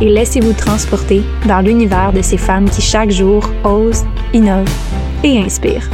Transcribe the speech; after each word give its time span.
et 0.00 0.08
laissez-vous 0.08 0.52
transporter 0.52 1.22
dans 1.46 1.60
l'univers 1.60 2.12
de 2.12 2.22
ces 2.22 2.38
femmes 2.38 2.68
qui 2.68 2.80
chaque 2.80 3.10
jour 3.10 3.44
osent, 3.64 4.04
innovent 4.32 4.68
et 5.22 5.38
inspirent. 5.38 5.88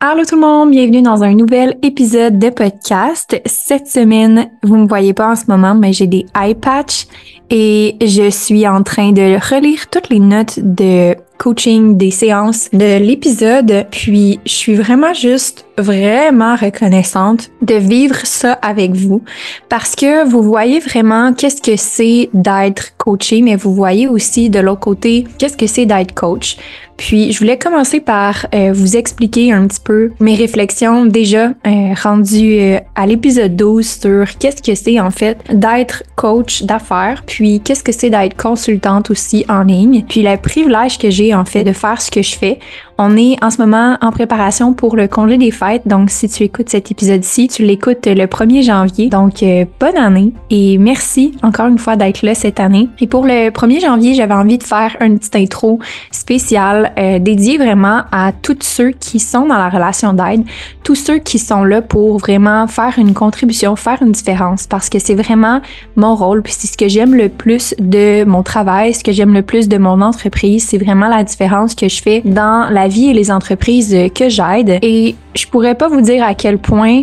Allô 0.00 0.24
tout 0.24 0.36
le 0.36 0.40
monde, 0.40 0.70
bienvenue 0.70 1.02
dans 1.02 1.24
un 1.24 1.34
nouvel 1.34 1.76
épisode 1.82 2.38
de 2.38 2.50
podcast. 2.50 3.40
Cette 3.44 3.88
semaine, 3.88 4.48
vous 4.62 4.76
ne 4.76 4.82
me 4.82 4.88
voyez 4.88 5.12
pas 5.12 5.32
en 5.32 5.36
ce 5.36 5.46
moment, 5.48 5.74
mais 5.74 5.92
j'ai 5.92 6.06
des 6.06 6.24
eye 6.40 6.54
patch 6.54 7.06
et 7.50 7.96
je 8.00 8.30
suis 8.30 8.66
en 8.68 8.82
train 8.84 9.10
de 9.10 9.36
relire 9.52 9.90
toutes 9.90 10.08
les 10.08 10.20
notes 10.20 10.60
de 10.62 11.16
coaching, 11.38 11.96
des 11.96 12.10
séances 12.10 12.68
de 12.72 12.98
l'épisode. 12.98 13.86
Puis 13.90 14.40
je 14.44 14.52
suis 14.52 14.74
vraiment 14.74 15.14
juste 15.14 15.64
vraiment 15.78 16.56
reconnaissante 16.56 17.50
de 17.62 17.74
vivre 17.74 18.18
ça 18.24 18.52
avec 18.54 18.92
vous 18.92 19.22
parce 19.68 19.94
que 19.94 20.28
vous 20.28 20.42
voyez 20.42 20.80
vraiment 20.80 21.32
qu'est-ce 21.32 21.62
que 21.62 21.76
c'est 21.76 22.28
d'être 22.34 22.96
coaché, 22.96 23.42
mais 23.42 23.56
vous 23.56 23.72
voyez 23.72 24.08
aussi 24.08 24.50
de 24.50 24.58
l'autre 24.58 24.80
côté 24.80 25.24
qu'est-ce 25.38 25.56
que 25.56 25.66
c'est 25.66 25.86
d'être 25.86 26.14
coach. 26.14 26.56
Puis 26.98 27.32
je 27.32 27.38
voulais 27.38 27.56
commencer 27.56 28.00
par 28.00 28.46
euh, 28.52 28.72
vous 28.74 28.96
expliquer 28.96 29.52
un 29.52 29.68
petit 29.68 29.80
peu 29.80 30.10
mes 30.18 30.34
réflexions 30.34 31.06
déjà 31.06 31.50
euh, 31.64 31.94
rendues 32.02 32.58
euh, 32.58 32.80
à 32.96 33.06
l'épisode 33.06 33.54
12 33.54 33.86
sur 33.86 34.36
qu'est-ce 34.38 34.60
que 34.60 34.74
c'est 34.74 34.98
en 34.98 35.12
fait 35.12 35.38
d'être 35.48 36.02
coach 36.16 36.64
d'affaires, 36.64 37.22
puis 37.24 37.60
qu'est-ce 37.60 37.84
que 37.84 37.92
c'est 37.92 38.10
d'être 38.10 38.36
consultante 38.36 39.12
aussi 39.12 39.46
en 39.48 39.62
ligne, 39.62 40.04
puis 40.08 40.22
le 40.22 40.36
privilège 40.36 40.98
que 40.98 41.08
j'ai 41.08 41.27
en 41.34 41.44
fait 41.44 41.64
de 41.64 41.72
faire 41.72 42.00
ce 42.00 42.10
que 42.10 42.22
je 42.22 42.36
fais. 42.36 42.58
On 43.00 43.16
est 43.16 43.42
en 43.44 43.50
ce 43.50 43.58
moment 43.58 43.96
en 44.00 44.10
préparation 44.10 44.72
pour 44.72 44.96
le 44.96 45.06
congé 45.06 45.38
des 45.38 45.52
fêtes, 45.52 45.86
donc 45.86 46.10
si 46.10 46.28
tu 46.28 46.42
écoutes 46.42 46.68
cet 46.68 46.90
épisode-ci, 46.90 47.46
tu 47.46 47.62
l'écoutes 47.62 48.06
le 48.06 48.24
1er 48.24 48.64
janvier. 48.64 49.08
Donc 49.08 49.44
bonne 49.78 49.96
année 49.96 50.32
et 50.50 50.78
merci 50.78 51.32
encore 51.42 51.66
une 51.66 51.78
fois 51.78 51.96
d'être 51.96 52.22
là 52.22 52.34
cette 52.34 52.58
année. 52.58 52.88
Et 53.00 53.06
pour 53.06 53.24
le 53.24 53.50
1er 53.50 53.80
janvier, 53.80 54.14
j'avais 54.14 54.34
envie 54.34 54.58
de 54.58 54.64
faire 54.64 54.96
une 55.00 55.18
petite 55.18 55.36
intro 55.36 55.78
spéciale 56.10 56.92
euh, 56.98 57.18
dédié 57.18 57.58
vraiment 57.58 58.02
à 58.12 58.32
tous 58.32 58.58
ceux 58.62 58.90
qui 58.90 59.20
sont 59.20 59.46
dans 59.46 59.56
la 59.56 59.68
relation 59.68 60.12
d'aide, 60.12 60.44
tous 60.82 60.94
ceux 60.94 61.18
qui 61.18 61.38
sont 61.38 61.64
là 61.64 61.82
pour 61.82 62.18
vraiment 62.18 62.66
faire 62.66 62.94
une 62.98 63.14
contribution, 63.14 63.76
faire 63.76 63.98
une 64.02 64.12
différence, 64.12 64.66
parce 64.66 64.88
que 64.88 64.98
c'est 64.98 65.14
vraiment 65.14 65.60
mon 65.96 66.14
rôle, 66.14 66.42
puis 66.42 66.54
c'est 66.56 66.66
ce 66.66 66.76
que 66.76 66.88
j'aime 66.88 67.14
le 67.14 67.28
plus 67.28 67.74
de 67.78 68.24
mon 68.24 68.42
travail, 68.42 68.94
ce 68.94 69.04
que 69.04 69.12
j'aime 69.12 69.34
le 69.34 69.42
plus 69.42 69.68
de 69.68 69.78
mon 69.78 70.00
entreprise, 70.00 70.66
c'est 70.68 70.78
vraiment 70.78 71.08
la 71.08 71.17
différence 71.24 71.74
que 71.74 71.88
je 71.88 72.02
fais 72.02 72.20
dans 72.24 72.68
la 72.70 72.88
vie 72.88 73.10
et 73.10 73.12
les 73.12 73.30
entreprises 73.30 73.96
que 74.14 74.28
j'aide. 74.28 74.78
Et 74.82 75.14
je 75.34 75.46
pourrais 75.46 75.74
pas 75.74 75.88
vous 75.88 76.00
dire 76.00 76.24
à 76.24 76.34
quel 76.34 76.58
point 76.58 77.02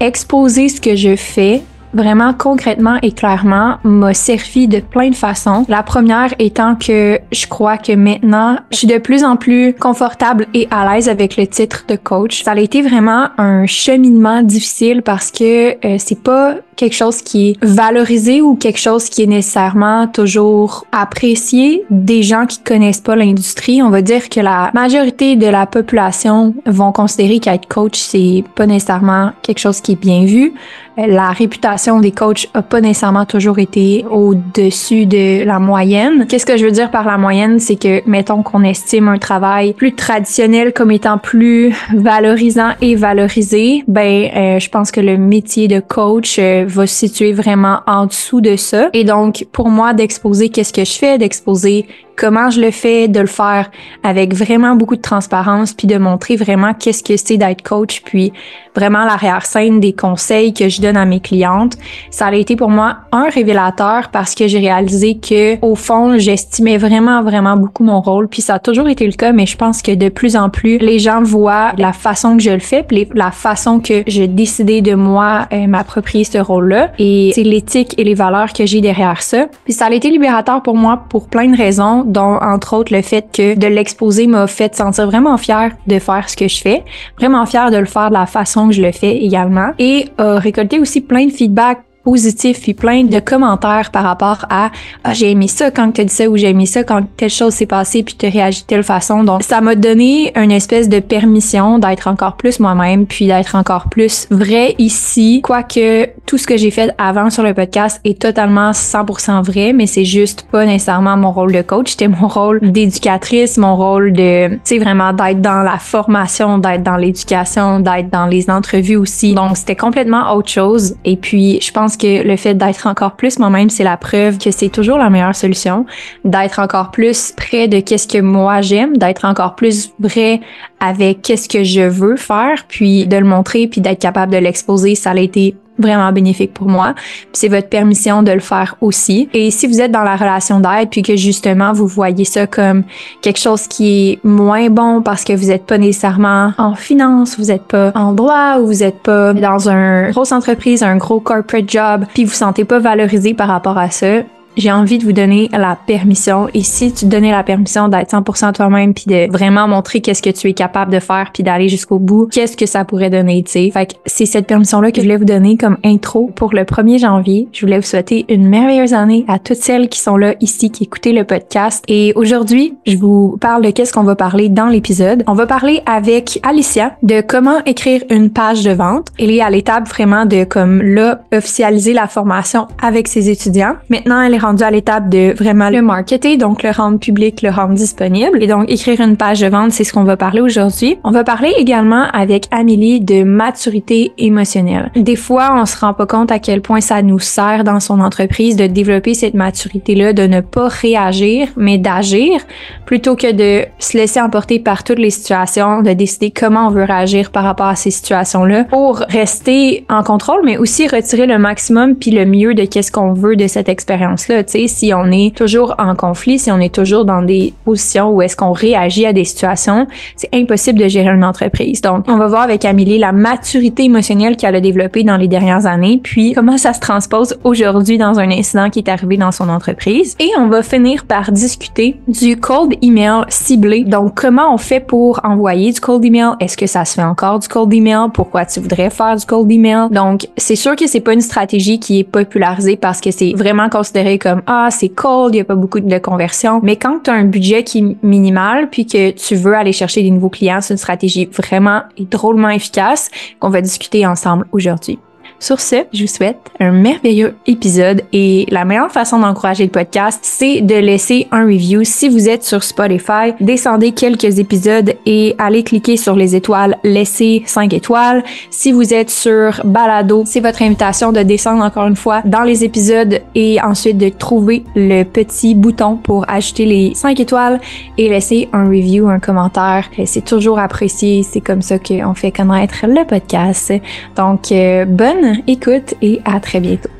exposer 0.00 0.68
ce 0.68 0.80
que 0.80 0.96
je 0.96 1.16
fais 1.16 1.62
vraiment 1.96 2.32
concrètement 2.34 2.98
et 3.02 3.12
clairement 3.12 3.78
m'a 3.82 4.14
servi 4.14 4.68
de 4.68 4.80
plein 4.80 5.10
de 5.10 5.14
façons. 5.14 5.64
La 5.68 5.82
première 5.82 6.34
étant 6.38 6.76
que 6.76 7.18
je 7.32 7.46
crois 7.46 7.78
que 7.78 7.92
maintenant, 7.92 8.56
je 8.70 8.76
suis 8.76 8.86
de 8.86 8.98
plus 8.98 9.24
en 9.24 9.36
plus 9.36 9.74
confortable 9.74 10.46
et 10.54 10.68
à 10.70 10.94
l'aise 10.94 11.08
avec 11.08 11.36
le 11.36 11.46
titre 11.46 11.84
de 11.88 11.96
coach. 11.96 12.42
Ça 12.42 12.52
a 12.52 12.58
été 12.58 12.82
vraiment 12.82 13.28
un 13.38 13.66
cheminement 13.66 14.42
difficile 14.42 15.02
parce 15.02 15.30
que 15.30 15.70
euh, 15.84 15.96
c'est 15.98 16.22
pas 16.22 16.56
quelque 16.76 16.94
chose 16.94 17.22
qui 17.22 17.50
est 17.50 17.64
valorisé 17.64 18.42
ou 18.42 18.54
quelque 18.54 18.78
chose 18.78 19.08
qui 19.08 19.22
est 19.22 19.26
nécessairement 19.26 20.06
toujours 20.06 20.86
apprécié 20.92 21.84
des 21.90 22.22
gens 22.22 22.46
qui 22.46 22.58
connaissent 22.58 23.00
pas 23.00 23.16
l'industrie. 23.16 23.82
On 23.82 23.90
va 23.90 24.02
dire 24.02 24.28
que 24.28 24.40
la 24.40 24.70
majorité 24.74 25.36
de 25.36 25.46
la 25.46 25.66
population 25.66 26.54
vont 26.66 26.92
considérer 26.92 27.38
qu'être 27.38 27.66
coach, 27.66 27.98
c'est 27.98 28.44
pas 28.54 28.66
nécessairement 28.66 29.32
quelque 29.42 29.58
chose 29.58 29.80
qui 29.80 29.92
est 29.92 30.00
bien 30.00 30.24
vu. 30.24 30.52
La 30.96 31.30
réputation 31.30 32.00
des 32.00 32.10
coachs 32.10 32.48
a 32.54 32.62
pas 32.62 32.80
nécessairement 32.80 33.26
toujours 33.26 33.58
été 33.58 34.06
au-dessus 34.10 35.04
de 35.04 35.44
la 35.44 35.58
moyenne. 35.58 36.26
Qu'est-ce 36.26 36.46
que 36.46 36.56
je 36.56 36.64
veux 36.64 36.70
dire 36.70 36.90
par 36.90 37.04
la 37.04 37.18
moyenne? 37.18 37.60
C'est 37.60 37.76
que, 37.76 38.02
mettons 38.08 38.42
qu'on 38.42 38.62
estime 38.62 39.08
un 39.08 39.18
travail 39.18 39.74
plus 39.74 39.94
traditionnel 39.94 40.72
comme 40.72 40.90
étant 40.90 41.18
plus 41.18 41.74
valorisant 41.94 42.70
et 42.80 42.94
valorisé, 42.94 43.84
ben, 43.86 44.30
euh, 44.34 44.58
je 44.58 44.70
pense 44.70 44.90
que 44.90 45.00
le 45.00 45.18
métier 45.18 45.68
de 45.68 45.80
coach 45.80 46.38
euh, 46.38 46.64
va 46.66 46.86
se 46.86 46.94
situer 46.94 47.32
vraiment 47.34 47.80
en 47.86 48.06
dessous 48.06 48.40
de 48.40 48.56
ça. 48.56 48.88
Et 48.94 49.04
donc, 49.04 49.46
pour 49.52 49.68
moi, 49.68 49.92
d'exposer 49.92 50.48
qu'est-ce 50.48 50.72
que 50.72 50.84
je 50.84 50.92
fais, 50.92 51.18
d'exposer 51.18 51.86
comment 52.16 52.50
je 52.50 52.60
le 52.60 52.70
fais, 52.70 53.08
de 53.08 53.20
le 53.20 53.26
faire 53.26 53.70
avec 54.02 54.34
vraiment 54.34 54.74
beaucoup 54.74 54.96
de 54.96 55.02
transparence, 55.02 55.72
puis 55.72 55.86
de 55.86 55.98
montrer 55.98 56.36
vraiment 56.36 56.74
qu'est-ce 56.74 57.02
que 57.02 57.16
c'est 57.16 57.36
d'être 57.36 57.62
coach, 57.62 58.02
puis 58.04 58.32
vraiment 58.74 59.04
l'arrière-scène 59.04 59.80
des 59.80 59.92
conseils 59.92 60.52
que 60.52 60.68
je 60.68 60.80
donne 60.80 60.96
à 60.96 61.04
mes 61.04 61.20
clientes. 61.20 61.76
Ça 62.10 62.26
a 62.26 62.34
été 62.34 62.56
pour 62.56 62.70
moi 62.70 62.98
un 63.12 63.28
révélateur 63.28 64.10
parce 64.10 64.34
que 64.34 64.48
j'ai 64.48 64.58
réalisé 64.58 65.18
que 65.18 65.58
au 65.64 65.74
fond, 65.74 66.18
j'estimais 66.18 66.78
vraiment 66.78 67.22
vraiment 67.22 67.56
beaucoup 67.56 67.84
mon 67.84 68.00
rôle, 68.00 68.28
puis 68.28 68.42
ça 68.42 68.54
a 68.54 68.58
toujours 68.58 68.88
été 68.88 69.06
le 69.06 69.12
cas, 69.12 69.32
mais 69.32 69.46
je 69.46 69.56
pense 69.56 69.82
que 69.82 69.94
de 69.94 70.08
plus 70.08 70.36
en 70.36 70.50
plus 70.50 70.78
les 70.78 70.98
gens 70.98 71.22
voient 71.22 71.72
la 71.78 71.92
façon 71.92 72.36
que 72.36 72.42
je 72.42 72.50
le 72.50 72.58
fais, 72.58 72.86
la 73.14 73.30
façon 73.30 73.80
que 73.80 74.02
j'ai 74.06 74.26
décidé 74.26 74.80
de 74.82 74.94
moi 74.94 75.46
euh, 75.52 75.66
m'approprier 75.66 76.24
ce 76.24 76.38
rôle-là 76.38 76.92
et 76.98 77.32
c'est 77.34 77.42
l'éthique 77.42 77.94
et 77.98 78.04
les 78.04 78.14
valeurs 78.14 78.52
que 78.52 78.66
j'ai 78.66 78.80
derrière 78.80 79.22
ça. 79.22 79.46
Puis 79.64 79.72
ça 79.72 79.86
a 79.86 79.90
été 79.90 80.10
libérateur 80.10 80.62
pour 80.62 80.76
moi 80.76 81.04
pour 81.08 81.28
plein 81.28 81.48
de 81.48 81.56
raisons 81.56 82.05
dont 82.06 82.38
entre 82.40 82.74
autres 82.74 82.94
le 82.94 83.02
fait 83.02 83.26
que 83.32 83.54
de 83.54 83.66
l'exposer 83.66 84.26
m'a 84.26 84.46
fait 84.46 84.74
sentir 84.74 85.06
vraiment 85.06 85.36
fière 85.36 85.72
de 85.86 85.98
faire 85.98 86.28
ce 86.28 86.36
que 86.36 86.48
je 86.48 86.60
fais, 86.60 86.84
vraiment 87.18 87.44
fière 87.46 87.70
de 87.70 87.76
le 87.76 87.86
faire 87.86 88.08
de 88.08 88.14
la 88.14 88.26
façon 88.26 88.68
que 88.68 88.74
je 88.74 88.82
le 88.82 88.92
fais 88.92 89.16
également 89.16 89.72
et 89.78 90.06
euh, 90.20 90.36
récolter 90.38 90.78
aussi 90.78 91.00
plein 91.00 91.26
de 91.26 91.32
feedback 91.32 91.80
positif 92.06 92.62
puis 92.62 92.72
plein 92.72 93.02
de 93.02 93.18
commentaires 93.18 93.90
par 93.90 94.04
rapport 94.04 94.46
à 94.48 94.70
ah, 95.02 95.12
j'ai 95.12 95.32
aimé 95.32 95.48
ça 95.48 95.72
quand 95.72 95.90
tu 95.90 96.02
as 96.02 96.04
dit 96.04 96.14
ça 96.14 96.28
ou 96.28 96.36
j'ai 96.36 96.50
aimé 96.50 96.64
ça 96.64 96.84
quand 96.84 97.02
telle 97.16 97.30
chose 97.30 97.52
s'est 97.52 97.66
passée 97.66 98.04
puis 98.04 98.14
tu 98.14 98.28
réagi 98.28 98.60
de 98.60 98.66
telle 98.66 98.84
façon. 98.84 99.24
Donc 99.24 99.42
ça 99.42 99.60
m'a 99.60 99.74
donné 99.74 100.32
une 100.38 100.52
espèce 100.52 100.88
de 100.88 101.00
permission 101.00 101.80
d'être 101.80 102.06
encore 102.06 102.36
plus 102.36 102.60
moi-même 102.60 103.06
puis 103.06 103.26
d'être 103.26 103.56
encore 103.56 103.88
plus 103.88 104.28
vrai 104.30 104.76
ici, 104.78 105.40
quoique 105.42 106.08
tout 106.26 106.38
ce 106.38 106.46
que 106.46 106.56
j'ai 106.56 106.70
fait 106.70 106.94
avant 106.96 107.28
sur 107.28 107.42
le 107.42 107.54
podcast 107.54 108.00
est 108.04 108.20
totalement 108.20 108.70
100% 108.70 109.42
vrai, 109.42 109.72
mais 109.72 109.86
c'est 109.86 110.04
juste 110.04 110.46
pas 110.52 110.64
nécessairement 110.64 111.16
mon 111.16 111.32
rôle 111.32 111.52
de 111.52 111.62
coach, 111.62 111.90
c'était 111.90 112.06
mon 112.06 112.28
rôle 112.28 112.60
d'éducatrice, 112.62 113.58
mon 113.58 113.74
rôle 113.74 114.12
de 114.12 114.48
tu 114.48 114.60
sais 114.62 114.78
vraiment 114.78 115.12
d'être 115.12 115.40
dans 115.40 115.62
la 115.62 115.78
formation, 115.78 116.58
d'être 116.58 116.84
dans 116.84 116.96
l'éducation, 116.96 117.80
d'être 117.80 118.10
dans 118.10 118.26
les 118.26 118.48
entrevues 118.48 118.96
aussi. 118.96 119.34
Donc 119.34 119.56
c'était 119.56 119.74
complètement 119.74 120.34
autre 120.36 120.50
chose 120.50 120.94
et 121.04 121.16
puis 121.16 121.58
je 121.60 121.72
pense 121.72 121.95
que 121.96 122.26
le 122.26 122.36
fait 122.36 122.54
d'être 122.54 122.86
encore 122.86 123.16
plus 123.16 123.38
moi-même, 123.38 123.70
c'est 123.70 123.84
la 123.84 123.96
preuve 123.96 124.38
que 124.38 124.50
c'est 124.50 124.68
toujours 124.68 124.98
la 124.98 125.10
meilleure 125.10 125.34
solution. 125.34 125.86
D'être 126.24 126.58
encore 126.58 126.90
plus 126.90 127.32
près 127.36 127.68
de 127.68 127.80
qu'est-ce 127.80 128.08
que 128.08 128.18
moi 128.18 128.60
j'aime, 128.60 128.96
d'être 128.96 129.24
encore 129.24 129.54
plus 129.54 129.92
vrai 129.98 130.40
avec 130.80 131.22
qu'est-ce 131.22 131.48
que 131.48 131.64
je 131.64 131.82
veux 131.82 132.16
faire, 132.16 132.64
puis 132.68 133.06
de 133.06 133.16
le 133.16 133.24
montrer, 133.24 133.66
puis 133.66 133.80
d'être 133.80 134.00
capable 134.00 134.32
de 134.32 134.38
l'exposer, 134.38 134.94
ça 134.94 135.10
a 135.10 135.16
été 135.16 135.54
vraiment 135.78 136.12
bénéfique 136.12 136.52
pour 136.54 136.68
moi. 136.68 136.94
C'est 137.32 137.48
votre 137.48 137.68
permission 137.68 138.22
de 138.22 138.32
le 138.32 138.40
faire 138.40 138.76
aussi. 138.80 139.28
Et 139.32 139.50
si 139.50 139.66
vous 139.66 139.80
êtes 139.80 139.92
dans 139.92 140.02
la 140.02 140.16
relation 140.16 140.60
d'aide 140.60 140.88
puis 140.90 141.02
que 141.02 141.16
justement 141.16 141.72
vous 141.72 141.86
voyez 141.86 142.24
ça 142.24 142.46
comme 142.46 142.84
quelque 143.22 143.38
chose 143.38 143.66
qui 143.66 144.10
est 144.10 144.24
moins 144.24 144.68
bon 144.70 145.02
parce 145.02 145.24
que 145.24 145.32
vous 145.32 145.46
n'êtes 145.46 145.66
pas 145.66 145.78
nécessairement 145.78 146.52
en 146.58 146.74
finance, 146.74 147.38
vous 147.38 147.46
n'êtes 147.46 147.64
pas 147.64 147.92
en 147.94 148.12
droit 148.12 148.58
ou 148.60 148.66
vous 148.66 148.80
n'êtes 148.80 149.00
pas 149.02 149.34
dans 149.34 149.68
une 149.68 150.10
grosse 150.10 150.32
entreprise, 150.32 150.82
un 150.82 150.96
gros 150.96 151.20
corporate 151.20 151.68
job, 151.68 152.04
puis 152.14 152.24
vous 152.24 152.30
vous 152.30 152.36
sentez 152.36 152.64
pas 152.64 152.78
valorisé 152.78 153.34
par 153.34 153.48
rapport 153.48 153.78
à 153.78 153.90
ça, 153.90 154.22
j'ai 154.56 154.72
envie 154.72 154.98
de 154.98 155.04
vous 155.04 155.12
donner 155.12 155.48
la 155.52 155.76
permission. 155.86 156.48
Et 156.54 156.62
si 156.62 156.92
tu 156.92 157.06
donnais 157.06 157.30
la 157.30 157.42
permission 157.42 157.88
d'être 157.88 158.10
100% 158.10 158.52
toi-même 158.54 158.94
puis 158.94 159.04
de 159.06 159.30
vraiment 159.30 159.68
montrer 159.68 160.00
qu'est-ce 160.00 160.22
que 160.22 160.30
tu 160.30 160.48
es 160.48 160.52
capable 160.52 160.92
de 160.92 161.00
faire 161.00 161.30
puis 161.32 161.42
d'aller 161.42 161.68
jusqu'au 161.68 161.98
bout, 161.98 162.28
qu'est-ce 162.30 162.56
que 162.56 162.66
ça 162.66 162.84
pourrait 162.84 163.10
donner, 163.10 163.42
tu 163.42 163.52
sais? 163.52 163.70
Fait 163.70 163.86
que 163.86 163.92
c'est 164.06 164.26
cette 164.26 164.46
permission-là 164.46 164.90
que 164.90 165.00
je 165.00 165.02
voulais 165.02 165.16
vous 165.16 165.24
donner 165.24 165.56
comme 165.56 165.76
intro 165.84 166.30
pour 166.34 166.54
le 166.54 166.62
1er 166.62 166.98
janvier. 166.98 167.48
Je 167.52 167.60
voulais 167.64 167.78
vous 167.78 167.86
souhaiter 167.86 168.24
une 168.28 168.48
merveilleuse 168.48 168.94
année 168.94 169.24
à 169.28 169.38
toutes 169.38 169.56
celles 169.56 169.88
qui 169.88 170.00
sont 170.00 170.16
là 170.16 170.34
ici, 170.40 170.70
qui 170.70 170.84
écoutent 170.84 171.06
le 171.06 171.24
podcast. 171.24 171.84
Et 171.88 172.12
aujourd'hui, 172.16 172.74
je 172.86 172.96
vous 172.96 173.36
parle 173.40 173.62
de 173.62 173.70
qu'est-ce 173.70 173.92
qu'on 173.92 174.02
va 174.02 174.16
parler 174.16 174.48
dans 174.48 174.66
l'épisode. 174.66 175.22
On 175.26 175.34
va 175.34 175.46
parler 175.46 175.82
avec 175.86 176.40
Alicia 176.42 176.96
de 177.02 177.20
comment 177.20 177.62
écrire 177.64 178.02
une 178.10 178.30
page 178.30 178.62
de 178.64 178.72
vente. 178.72 179.08
Elle 179.18 179.30
est 179.30 179.40
à 179.40 179.50
l'étape 179.50 179.88
vraiment 179.88 180.26
de 180.26 180.44
comme 180.44 180.82
là 180.82 181.20
officialiser 181.32 181.92
la 181.92 182.08
formation 182.08 182.66
avec 182.82 183.08
ses 183.08 183.28
étudiants. 183.30 183.76
Maintenant, 183.90 184.20
elle 184.20 184.34
est 184.34 184.38
à 184.46 184.70
l'étape 184.70 185.08
de 185.08 185.34
vraiment 185.36 185.70
le 185.70 185.82
marketer, 185.82 186.36
donc 186.36 186.62
le 186.62 186.70
rendre 186.70 186.98
public, 186.98 187.42
le 187.42 187.50
rendre 187.50 187.74
disponible. 187.74 188.42
Et 188.42 188.46
donc 188.46 188.70
écrire 188.70 189.00
une 189.00 189.16
page 189.16 189.40
de 189.40 189.48
vente, 189.48 189.72
c'est 189.72 189.84
ce 189.84 189.92
qu'on 189.92 190.04
va 190.04 190.16
parler 190.16 190.40
aujourd'hui. 190.40 190.98
On 191.04 191.10
va 191.10 191.24
parler 191.24 191.52
également 191.58 192.04
avec 192.12 192.46
Amélie 192.50 193.00
de 193.00 193.24
maturité 193.24 194.12
émotionnelle. 194.18 194.90
Des 194.94 195.16
fois, 195.16 195.54
on 195.60 195.66
se 195.66 195.78
rend 195.78 195.94
pas 195.94 196.06
compte 196.06 196.30
à 196.30 196.38
quel 196.38 196.60
point 196.60 196.80
ça 196.80 197.02
nous 197.02 197.18
sert 197.18 197.64
dans 197.64 197.80
son 197.80 198.00
entreprise 198.00 198.56
de 198.56 198.66
développer 198.66 199.14
cette 199.14 199.34
maturité-là, 199.34 200.12
de 200.12 200.22
ne 200.22 200.40
pas 200.40 200.68
réagir, 200.68 201.48
mais 201.56 201.78
d'agir, 201.78 202.40
plutôt 202.84 203.16
que 203.16 203.32
de 203.32 203.66
se 203.78 203.96
laisser 203.96 204.20
emporter 204.20 204.58
par 204.58 204.84
toutes 204.84 204.98
les 204.98 205.10
situations, 205.10 205.82
de 205.82 205.92
décider 205.92 206.30
comment 206.30 206.68
on 206.68 206.70
veut 206.70 206.84
réagir 206.84 207.30
par 207.30 207.44
rapport 207.44 207.66
à 207.66 207.76
ces 207.76 207.90
situations-là 207.90 208.64
pour 208.64 208.98
rester 209.08 209.84
en 209.88 210.02
contrôle, 210.02 210.42
mais 210.44 210.56
aussi 210.56 210.86
retirer 210.86 211.26
le 211.26 211.38
maximum 211.38 211.96
puis 211.96 212.10
le 212.10 212.24
mieux 212.24 212.54
de 212.54 212.64
qu'est-ce 212.64 212.92
qu'on 212.92 213.12
veut 213.12 213.36
de 213.36 213.46
cette 213.46 213.68
expérience-là. 213.68 214.35
Si 214.46 214.92
on 214.94 215.10
est 215.10 215.34
toujours 215.34 215.74
en 215.78 215.94
conflit, 215.94 216.38
si 216.38 216.50
on 216.50 216.60
est 216.60 216.74
toujours 216.74 217.04
dans 217.04 217.22
des 217.22 217.54
positions 217.64 218.10
où 218.10 218.22
est-ce 218.22 218.36
qu'on 218.36 218.52
réagit 218.52 219.06
à 219.06 219.12
des 219.12 219.24
situations, 219.24 219.86
c'est 220.16 220.28
impossible 220.34 220.78
de 220.78 220.88
gérer 220.88 221.08
une 221.08 221.24
entreprise. 221.24 221.80
Donc, 221.80 222.04
on 222.08 222.16
va 222.16 222.26
voir 222.26 222.42
avec 222.42 222.64
Amélie 222.64 222.98
la 222.98 223.12
maturité 223.12 223.84
émotionnelle 223.84 224.36
qu'elle 224.36 224.54
a 224.54 224.60
développée 224.60 225.04
dans 225.04 225.16
les 225.16 225.28
dernières 225.28 225.66
années, 225.66 226.00
puis 226.02 226.32
comment 226.32 226.58
ça 226.58 226.72
se 226.72 226.80
transpose 226.80 227.36
aujourd'hui 227.44 227.98
dans 227.98 228.18
un 228.18 228.30
incident 228.30 228.70
qui 228.70 228.80
est 228.80 228.88
arrivé 228.88 229.16
dans 229.16 229.32
son 229.32 229.48
entreprise. 229.48 230.16
Et 230.18 230.30
on 230.38 230.48
va 230.48 230.62
finir 230.62 231.04
par 231.04 231.32
discuter 231.32 231.96
du 232.08 232.36
cold 232.36 232.74
email 232.82 233.22
ciblé. 233.28 233.84
Donc, 233.84 234.14
comment 234.14 234.52
on 234.52 234.58
fait 234.58 234.80
pour 234.80 235.20
envoyer 235.24 235.72
du 235.72 235.80
cold 235.80 236.04
email? 236.04 236.30
Est-ce 236.40 236.56
que 236.56 236.66
ça 236.66 236.84
se 236.84 236.94
fait 236.94 237.02
encore 237.02 237.38
du 237.38 237.48
cold 237.48 237.72
email? 237.72 238.08
Pourquoi 238.12 238.44
tu 238.44 238.60
voudrais 238.60 238.90
faire 238.90 239.16
du 239.16 239.24
cold 239.24 239.50
email? 239.50 239.88
Donc, 239.90 240.26
c'est 240.36 240.56
sûr 240.56 240.76
que 240.76 240.86
c'est 240.86 241.00
pas 241.00 241.12
une 241.12 241.20
stratégie 241.20 241.78
qui 241.78 242.00
est 242.00 242.04
popularisée 242.04 242.76
parce 242.76 243.00
que 243.00 243.10
c'est 243.10 243.32
vraiment 243.34 243.68
considéré 243.68 244.18
comme, 244.18 244.25
ah, 244.46 244.68
c'est 244.70 244.88
cold, 244.88 245.34
il 245.34 245.38
y 245.38 245.40
a 245.40 245.44
pas 245.44 245.54
beaucoup 245.54 245.80
de 245.80 245.98
conversion. 245.98 246.60
Mais 246.62 246.76
quand 246.76 247.00
tu 247.04 247.10
as 247.10 247.14
un 247.14 247.24
budget 247.24 247.64
qui 247.64 247.78
est 247.78 247.96
minimal 248.02 248.68
puis 248.70 248.86
que 248.86 249.10
tu 249.10 249.34
veux 249.34 249.54
aller 249.54 249.72
chercher 249.72 250.02
des 250.02 250.10
nouveaux 250.10 250.30
clients, 250.30 250.60
c'est 250.60 250.74
une 250.74 250.78
stratégie 250.78 251.26
vraiment 251.26 251.82
drôlement 251.98 252.50
efficace 252.50 253.10
qu'on 253.40 253.50
va 253.50 253.60
discuter 253.60 254.06
ensemble 254.06 254.46
aujourd'hui. 254.52 254.98
Sur 255.38 255.60
ce, 255.60 255.76
je 255.92 256.02
vous 256.02 256.08
souhaite 256.08 256.38
un 256.60 256.70
merveilleux 256.70 257.34
épisode 257.46 258.02
et 258.12 258.46
la 258.50 258.64
meilleure 258.64 258.90
façon 258.90 259.18
d'encourager 259.18 259.64
le 259.64 259.70
podcast, 259.70 260.20
c'est 260.22 260.62
de 260.62 260.74
laisser 260.74 261.28
un 261.30 261.44
review. 261.44 261.84
Si 261.84 262.08
vous 262.08 262.28
êtes 262.28 262.42
sur 262.42 262.64
Spotify, 262.64 263.34
descendez 263.40 263.92
quelques 263.92 264.38
épisodes 264.38 264.94
et 265.04 265.34
allez 265.38 265.62
cliquer 265.62 265.98
sur 265.98 266.16
les 266.16 266.34
étoiles, 266.34 266.78
laissez 266.84 267.42
5 267.44 267.74
étoiles. 267.74 268.24
Si 268.50 268.72
vous 268.72 268.94
êtes 268.94 269.10
sur 269.10 269.60
Balado, 269.64 270.24
c'est 270.26 270.40
votre 270.40 270.62
invitation 270.62 271.12
de 271.12 271.20
descendre 271.20 271.62
encore 271.62 271.86
une 271.86 271.96
fois 271.96 272.22
dans 272.24 272.42
les 272.42 272.64
épisodes 272.64 273.20
et 273.34 273.60
ensuite 273.60 273.98
de 273.98 274.08
trouver 274.08 274.64
le 274.74 275.02
petit 275.04 275.54
bouton 275.54 275.96
pour 275.96 276.24
ajouter 276.28 276.64
les 276.64 276.94
5 276.94 277.20
étoiles 277.20 277.60
et 277.98 278.08
laisser 278.08 278.48
un 278.54 278.68
review, 278.68 279.08
un 279.08 279.20
commentaire. 279.20 279.90
C'est 280.06 280.24
toujours 280.24 280.58
apprécié. 280.58 281.22
C'est 281.22 281.42
comme 281.42 281.62
ça 281.62 281.78
qu'on 281.78 282.14
fait 282.14 282.32
connaître 282.32 282.86
le 282.86 283.04
podcast. 283.04 283.72
Donc, 284.16 284.50
euh, 284.50 284.86
bonne 284.86 285.25
écoute 285.46 285.94
et 286.02 286.20
à 286.24 286.40
très 286.40 286.60
bientôt. 286.60 286.90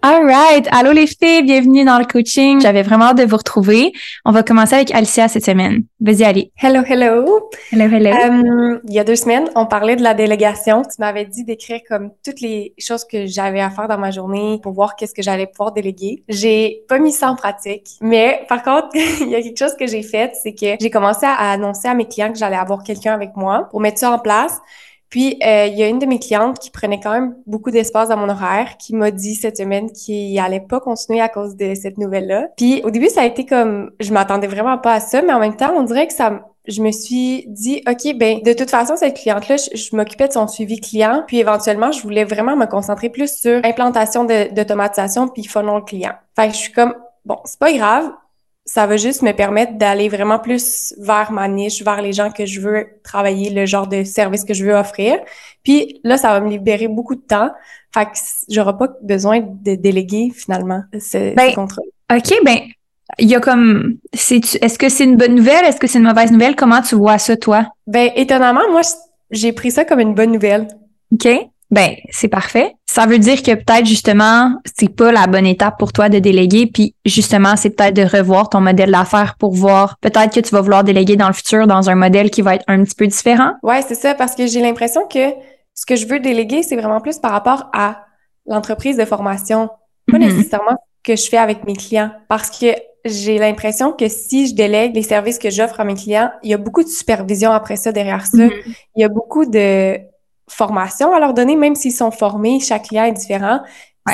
Alright, 0.00 0.68
allô 0.70 0.92
les 0.92 1.08
filles, 1.08 1.42
bienvenue 1.42 1.84
dans 1.84 1.98
le 1.98 2.04
coaching. 2.04 2.60
J'avais 2.60 2.82
vraiment 2.82 3.06
hâte 3.06 3.18
de 3.18 3.24
vous 3.24 3.36
retrouver. 3.36 3.92
On 4.24 4.30
va 4.30 4.44
commencer 4.44 4.76
avec 4.76 4.94
Alicia 4.94 5.26
cette 5.26 5.44
semaine. 5.44 5.82
Vas-y, 6.00 6.22
allez. 6.22 6.52
Hello, 6.56 6.82
hello. 6.86 7.50
Hello, 7.72 7.84
hello. 7.84 8.10
Euh, 8.10 8.78
il 8.86 8.94
y 8.94 9.00
a 9.00 9.04
deux 9.04 9.16
semaines, 9.16 9.50
on 9.56 9.66
parlait 9.66 9.96
de 9.96 10.04
la 10.04 10.14
délégation. 10.14 10.82
Tu 10.82 10.94
m'avais 11.00 11.24
dit 11.24 11.42
d'écrire 11.42 11.80
comme 11.88 12.12
toutes 12.24 12.40
les 12.40 12.74
choses 12.78 13.04
que 13.04 13.26
j'avais 13.26 13.60
à 13.60 13.70
faire 13.70 13.88
dans 13.88 13.98
ma 13.98 14.12
journée 14.12 14.60
pour 14.62 14.72
voir 14.72 14.94
qu'est-ce 14.94 15.14
que 15.14 15.22
j'allais 15.22 15.48
pouvoir 15.48 15.72
déléguer. 15.72 16.22
J'ai 16.28 16.84
pas 16.88 17.00
mis 17.00 17.10
ça 17.10 17.28
en 17.32 17.34
pratique, 17.34 17.90
mais 18.00 18.46
par 18.48 18.62
contre, 18.62 18.90
il 18.94 19.30
y 19.30 19.34
a 19.34 19.42
quelque 19.42 19.58
chose 19.58 19.74
que 19.74 19.88
j'ai 19.88 20.04
fait, 20.04 20.30
c'est 20.40 20.54
que 20.54 20.76
j'ai 20.80 20.90
commencé 20.90 21.26
à 21.26 21.50
annoncer 21.50 21.88
à 21.88 21.94
mes 21.94 22.06
clients 22.06 22.32
que 22.32 22.38
j'allais 22.38 22.56
avoir 22.56 22.84
quelqu'un 22.84 23.14
avec 23.14 23.34
moi 23.34 23.66
pour 23.68 23.80
mettre 23.80 23.98
ça 23.98 24.12
en 24.12 24.20
place. 24.20 24.60
Puis, 25.10 25.38
euh, 25.44 25.66
il 25.66 25.78
y 25.78 25.82
a 25.82 25.88
une 25.88 25.98
de 25.98 26.06
mes 26.06 26.18
clientes 26.18 26.58
qui 26.58 26.70
prenait 26.70 27.00
quand 27.00 27.12
même 27.12 27.34
beaucoup 27.46 27.70
d'espace 27.70 28.08
dans 28.08 28.16
mon 28.16 28.28
horaire, 28.28 28.76
qui 28.78 28.94
m'a 28.94 29.10
dit 29.10 29.34
cette 29.34 29.56
semaine 29.56 29.90
qu'il 29.90 30.38
allait 30.38 30.60
pas 30.60 30.80
continuer 30.80 31.20
à 31.20 31.28
cause 31.28 31.56
de 31.56 31.74
cette 31.74 31.98
nouvelle-là. 31.98 32.48
Puis, 32.56 32.82
au 32.84 32.90
début, 32.90 33.08
ça 33.08 33.22
a 33.22 33.24
été 33.24 33.46
comme, 33.46 33.90
je 34.00 34.12
m'attendais 34.12 34.46
vraiment 34.46 34.78
pas 34.78 34.94
à 34.94 35.00
ça, 35.00 35.22
mais 35.22 35.32
en 35.32 35.40
même 35.40 35.56
temps, 35.56 35.72
on 35.74 35.82
dirait 35.82 36.06
que 36.06 36.12
ça, 36.12 36.40
je 36.66 36.82
me 36.82 36.92
suis 36.92 37.46
dit, 37.48 37.82
OK, 37.88 38.16
ben, 38.16 38.40
de 38.42 38.52
toute 38.52 38.70
façon, 38.70 38.96
cette 38.96 39.16
cliente-là, 39.16 39.56
je, 39.56 39.96
m'occupais 39.96 40.28
de 40.28 40.34
son 40.34 40.46
suivi 40.46 40.78
client, 40.80 41.24
puis 41.26 41.38
éventuellement, 41.38 41.90
je 41.90 42.02
voulais 42.02 42.24
vraiment 42.24 42.56
me 42.56 42.66
concentrer 42.66 43.08
plus 43.08 43.34
sur 43.34 43.64
implantation 43.64 44.24
d'automatisation 44.24 45.28
puis 45.28 45.44
funnel 45.44 45.82
client. 45.84 46.12
Fait 46.36 46.48
que 46.48 46.54
je 46.54 46.58
suis 46.58 46.72
comme, 46.72 46.94
bon, 47.24 47.38
c'est 47.44 47.58
pas 47.58 47.72
grave, 47.72 48.10
ça 48.68 48.86
va 48.86 48.98
juste 48.98 49.22
me 49.22 49.32
permettre 49.32 49.78
d'aller 49.78 50.10
vraiment 50.10 50.38
plus 50.38 50.94
vers 50.98 51.32
ma 51.32 51.48
niche, 51.48 51.82
vers 51.82 52.02
les 52.02 52.12
gens 52.12 52.30
que 52.30 52.44
je 52.44 52.60
veux 52.60 52.86
travailler, 53.02 53.48
le 53.48 53.64
genre 53.64 53.86
de 53.86 54.04
service 54.04 54.44
que 54.44 54.52
je 54.52 54.62
veux 54.62 54.74
offrir. 54.74 55.16
Puis 55.64 56.00
là, 56.04 56.18
ça 56.18 56.28
va 56.28 56.40
me 56.40 56.50
libérer 56.50 56.86
beaucoup 56.86 57.14
de 57.14 57.22
temps. 57.22 57.50
Fait 57.94 58.04
que 58.04 58.10
j'aurai 58.50 58.76
pas 58.76 58.88
besoin 59.00 59.40
de 59.40 59.74
déléguer 59.74 60.30
finalement 60.36 60.82
ce, 60.92 61.34
ben, 61.34 61.54
contrat. 61.54 61.80
OK, 62.14 62.44
ben 62.44 62.58
il 63.18 63.30
y 63.30 63.34
a 63.34 63.40
comme 63.40 63.96
est-ce 64.12 64.78
que 64.78 64.90
c'est 64.90 65.04
une 65.04 65.16
bonne 65.16 65.34
nouvelle, 65.34 65.64
est-ce 65.64 65.80
que 65.80 65.86
c'est 65.86 65.98
une 65.98 66.04
mauvaise 66.04 66.30
nouvelle? 66.30 66.54
Comment 66.54 66.82
tu 66.82 66.94
vois 66.94 67.16
ça 67.16 67.38
toi? 67.38 67.72
Ben 67.86 68.10
étonnamment, 68.16 68.70
moi 68.70 68.82
j'ai 69.30 69.54
pris 69.54 69.70
ça 69.70 69.86
comme 69.86 70.00
une 70.00 70.14
bonne 70.14 70.32
nouvelle. 70.32 70.68
OK. 71.14 71.26
Ben, 71.70 71.94
c'est 72.10 72.28
parfait. 72.28 72.74
Ça 72.86 73.04
veut 73.06 73.18
dire 73.18 73.42
que 73.42 73.54
peut-être 73.54 73.86
justement, 73.86 74.54
c'est 74.76 74.88
pas 74.88 75.12
la 75.12 75.26
bonne 75.26 75.46
étape 75.46 75.78
pour 75.78 75.92
toi 75.92 76.08
de 76.08 76.18
déléguer, 76.18 76.66
puis 76.66 76.94
justement, 77.04 77.56
c'est 77.56 77.70
peut-être 77.70 77.94
de 77.94 78.02
revoir 78.02 78.48
ton 78.48 78.60
modèle 78.60 78.90
d'affaires 78.90 79.36
pour 79.38 79.52
voir 79.52 79.96
peut-être 80.00 80.34
que 80.34 80.40
tu 80.40 80.50
vas 80.50 80.62
vouloir 80.62 80.82
déléguer 80.82 81.16
dans 81.16 81.28
le 81.28 81.34
futur 81.34 81.66
dans 81.66 81.90
un 81.90 81.94
modèle 81.94 82.30
qui 82.30 82.42
va 82.42 82.54
être 82.54 82.64
un 82.68 82.82
petit 82.84 82.94
peu 82.94 83.06
différent. 83.06 83.52
Ouais, 83.62 83.82
c'est 83.82 83.94
ça, 83.94 84.14
parce 84.14 84.34
que 84.34 84.46
j'ai 84.46 84.60
l'impression 84.60 85.02
que 85.06 85.32
ce 85.74 85.86
que 85.86 85.94
je 85.94 86.06
veux 86.06 86.20
déléguer, 86.20 86.62
c'est 86.62 86.76
vraiment 86.76 87.00
plus 87.00 87.18
par 87.18 87.32
rapport 87.32 87.70
à 87.72 88.04
l'entreprise 88.46 88.96
de 88.96 89.04
formation, 89.04 89.68
pas 90.10 90.16
mm-hmm. 90.16 90.20
nécessairement 90.20 90.76
ce 91.04 91.12
que 91.12 91.16
je 91.16 91.28
fais 91.28 91.36
avec 91.36 91.64
mes 91.64 91.76
clients, 91.76 92.10
parce 92.28 92.50
que 92.50 92.66
j'ai 93.04 93.38
l'impression 93.38 93.92
que 93.92 94.08
si 94.08 94.48
je 94.48 94.54
délègue 94.54 94.94
les 94.94 95.02
services 95.02 95.38
que 95.38 95.50
j'offre 95.50 95.78
à 95.80 95.84
mes 95.84 95.94
clients, 95.94 96.30
il 96.42 96.50
y 96.50 96.54
a 96.54 96.58
beaucoup 96.58 96.82
de 96.82 96.88
supervision 96.88 97.52
après 97.52 97.76
ça 97.76 97.92
derrière 97.92 98.26
ça. 98.26 98.38
Mm-hmm. 98.38 98.76
Il 98.96 99.02
y 99.02 99.04
a 99.04 99.08
beaucoup 99.08 99.46
de 99.46 99.98
formation 100.48 101.12
à 101.12 101.20
leur 101.20 101.34
donner, 101.34 101.56
même 101.56 101.74
s'ils 101.74 101.92
sont 101.92 102.10
formés, 102.10 102.60
chaque 102.60 102.88
client 102.88 103.04
est 103.04 103.12
différent. 103.12 103.60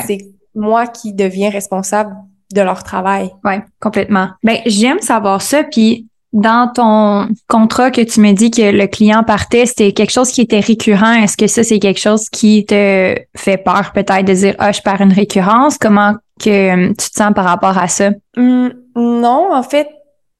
C'est 0.06 0.18
moi 0.54 0.86
qui 0.86 1.12
deviens 1.12 1.50
responsable 1.50 2.14
de 2.52 2.60
leur 2.60 2.82
travail. 2.82 3.30
Oui, 3.44 3.54
complètement. 3.80 4.28
Ben, 4.42 4.58
j'aime 4.66 5.00
savoir 5.00 5.42
ça. 5.42 5.62
Puis, 5.64 6.08
dans 6.32 6.68
ton 6.72 7.32
contrat 7.48 7.90
que 7.90 8.00
tu 8.00 8.20
me 8.20 8.32
dis 8.32 8.50
que 8.50 8.62
le 8.62 8.86
client 8.86 9.22
partait, 9.22 9.66
c'était 9.66 9.92
quelque 9.92 10.10
chose 10.10 10.30
qui 10.30 10.40
était 10.40 10.60
récurrent. 10.60 11.12
Est-ce 11.12 11.36
que 11.36 11.46
ça, 11.46 11.62
c'est 11.62 11.78
quelque 11.78 12.00
chose 12.00 12.28
qui 12.28 12.66
te 12.66 13.14
fait 13.36 13.56
peur 13.56 13.92
peut-être 13.92 14.24
de 14.24 14.32
dire, 14.32 14.54
ah, 14.58 14.72
je 14.72 14.82
perds 14.82 15.00
une 15.00 15.12
récurrence? 15.12 15.78
Comment 15.78 16.14
que 16.40 16.88
tu 16.88 17.10
te 17.10 17.16
sens 17.16 17.32
par 17.34 17.44
rapport 17.44 17.78
à 17.78 17.86
ça? 17.86 18.10
Hum, 18.36 18.72
non, 18.96 19.52
en 19.52 19.62
fait, 19.62 19.88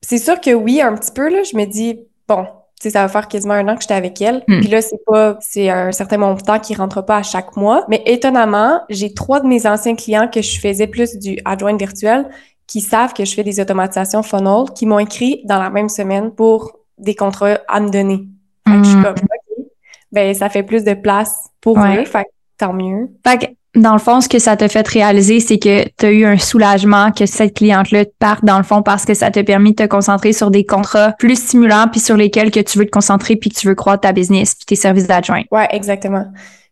c'est 0.00 0.18
sûr 0.18 0.40
que 0.40 0.52
oui, 0.52 0.80
un 0.80 0.94
petit 0.96 1.12
peu, 1.12 1.30
là. 1.30 1.42
Je 1.44 1.56
me 1.56 1.64
dis, 1.64 2.00
bon, 2.26 2.46
ça 2.90 3.02
va 3.02 3.08
faire 3.08 3.28
quasiment 3.28 3.54
un 3.54 3.68
an 3.68 3.76
que 3.76 3.82
j'étais 3.82 3.94
avec 3.94 4.20
elle. 4.20 4.42
Hmm. 4.48 4.60
Puis 4.60 4.68
là, 4.68 4.82
c'est 4.82 5.02
pas, 5.06 5.36
c'est 5.40 5.70
un 5.70 5.92
certain 5.92 6.18
montant 6.18 6.58
qui 6.58 6.74
rentre 6.74 7.02
pas 7.02 7.18
à 7.18 7.22
chaque 7.22 7.56
mois. 7.56 7.84
Mais 7.88 8.02
étonnamment, 8.06 8.80
j'ai 8.88 9.14
trois 9.14 9.40
de 9.40 9.46
mes 9.46 9.66
anciens 9.66 9.94
clients 9.94 10.28
que 10.28 10.42
je 10.42 10.60
faisais 10.60 10.86
plus 10.86 11.16
du 11.16 11.38
adjoint 11.44 11.76
virtuel 11.76 12.28
qui 12.66 12.80
savent 12.80 13.12
que 13.12 13.24
je 13.24 13.34
fais 13.34 13.44
des 13.44 13.60
automatisations 13.60 14.22
funnel, 14.22 14.70
qui 14.74 14.86
m'ont 14.86 14.98
écrit 14.98 15.42
dans 15.44 15.58
la 15.58 15.70
même 15.70 15.88
semaine 15.88 16.30
pour 16.30 16.78
des 16.98 17.14
contrats 17.14 17.58
à 17.68 17.80
me 17.80 17.90
donner. 17.90 18.26
Fait 18.66 18.76
que 18.76 18.84
je 18.84 18.88
suis 18.88 18.98
hmm. 18.98 19.02
comme, 19.02 19.14
OK, 19.14 19.66
ben, 20.12 20.34
ça 20.34 20.48
fait 20.48 20.62
plus 20.62 20.84
de 20.84 20.94
place 20.94 21.50
pour 21.60 21.78
eux. 21.78 22.04
Fait 22.04 22.24
que 22.24 22.28
tant 22.58 22.72
mieux. 22.72 23.10
Fait 23.26 23.38
que 23.38 23.46
dans 23.74 23.92
le 23.92 23.98
fond, 23.98 24.20
ce 24.20 24.28
que 24.28 24.38
ça 24.38 24.56
t'a 24.56 24.68
fait 24.68 24.86
réaliser, 24.86 25.40
c'est 25.40 25.58
que 25.58 25.84
tu 25.98 26.06
as 26.06 26.10
eu 26.10 26.24
un 26.24 26.38
soulagement 26.38 27.10
que 27.10 27.26
cette 27.26 27.54
cliente-là 27.54 28.04
parte 28.18 28.44
dans 28.44 28.58
le 28.58 28.62
fond 28.62 28.82
parce 28.82 29.04
que 29.04 29.14
ça 29.14 29.30
t'a 29.30 29.42
permis 29.42 29.70
de 29.70 29.76
te 29.76 29.86
concentrer 29.86 30.32
sur 30.32 30.50
des 30.50 30.64
contrats 30.64 31.12
plus 31.18 31.36
stimulants 31.36 31.86
puis 31.90 32.00
sur 32.00 32.16
lesquels 32.16 32.50
que 32.50 32.60
tu 32.60 32.78
veux 32.78 32.86
te 32.86 32.90
concentrer 32.90 33.36
puis 33.36 33.50
que 33.50 33.58
tu 33.58 33.66
veux 33.66 33.74
croître 33.74 34.02
ta 34.02 34.12
business 34.12 34.54
puis 34.54 34.66
tes 34.66 34.76
services 34.76 35.06
d'adjoint. 35.06 35.42
Ouais, 35.50 35.66
exactement. 35.70 36.26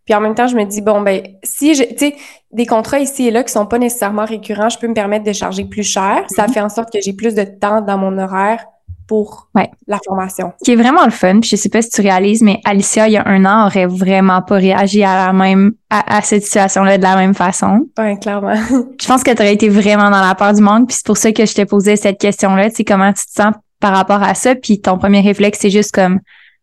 Puis 0.05 0.15
en 0.15 0.21
même 0.21 0.35
temps, 0.35 0.49
je 0.49 0.57
me 0.57 0.65
dis, 0.65 0.81
bon, 0.81 1.01
ben, 1.01 1.23
si 1.43 1.73
tu 1.73 1.97
sais, 1.97 2.15
des 2.53 2.67
contrats 2.67 2.99
ici 2.99 3.29
et 3.29 3.31
là 3.31 3.43
qui 3.43 3.53
sont 3.53 3.67
pas 3.67 3.79
nécessairement 3.79 4.25
récurrents, 4.25 4.69
je 4.69 4.79
peux 4.79 4.89
me 4.89 4.95
permettre 4.95 5.25
de 5.25 5.33
charger 5.33 5.65
plus 5.65 5.85
cher. 5.85 6.25
Ça 6.29 6.47
mhm. 6.47 6.53
fait 6.53 6.61
en 6.61 6.69
sorte 6.69 6.93
que 6.93 7.01
j'ai 7.01 7.13
plus 7.13 7.35
de 7.35 7.45
temps 7.45 7.81
dans 7.81 7.99
mon 7.99 8.19
horaire 8.19 8.65
pour 9.07 9.49
la 9.55 9.99
formation. 10.05 10.53
Qui 10.65 10.73
est 10.73 10.77
vraiment 10.77 11.05
le 11.05 11.11
fun, 11.11 11.41
puis 11.41 11.51
je 11.51 11.57
sais 11.57 11.69
pas 11.69 11.83
si 11.83 11.91
tu 11.91 12.01
réalises, 12.01 12.43
mais 12.43 12.61
Alicia, 12.65 13.09
il 13.09 13.13
y 13.13 13.17
a 13.17 13.27
un 13.27 13.45
an, 13.45 13.67
aurait 13.67 13.87
vraiment 13.87 14.43
pas 14.43 14.57
réagi 14.57 15.03
à 15.03 15.27
la 15.27 15.33
même, 15.33 15.73
à, 15.91 16.23
cette 16.23 16.45
situation-là 16.45 16.99
de 16.99 17.03
la 17.03 17.17
même 17.17 17.35
façon. 17.35 17.89
Oui, 17.99 18.19
clairement. 18.19 18.55
je 19.01 19.07
pense 19.07 19.23
que 19.23 19.31
tu 19.31 19.43
aurais 19.43 19.55
été 19.55 19.69
vraiment 19.69 20.11
dans 20.11 20.21
la 20.21 20.35
peur 20.35 20.53
du 20.55 20.63
monde, 20.63 20.87
puis 20.87 20.97
c'est 20.97 21.07
pour 21.07 21.17
ça 21.17 21.33
que 21.33 21.45
je 21.45 21.55
t'ai 21.55 21.67
posé 21.67 21.97
cette 21.97 22.19
question-là, 22.19 22.71
tu 22.71 22.77
sais, 22.77 22.85
comment 22.85 23.13
tu 23.13 23.27
te 23.27 23.33
sens 23.33 23.55
par 23.81 23.93
rapport 23.93 24.23
à 24.23 24.35
ça, 24.35 24.55
puis 24.55 24.81
ton 24.81 24.99
premier 24.99 25.21
réflexe, 25.21 25.59
c'est 25.61 25.71
juste 25.71 25.93
comme, 25.93 26.21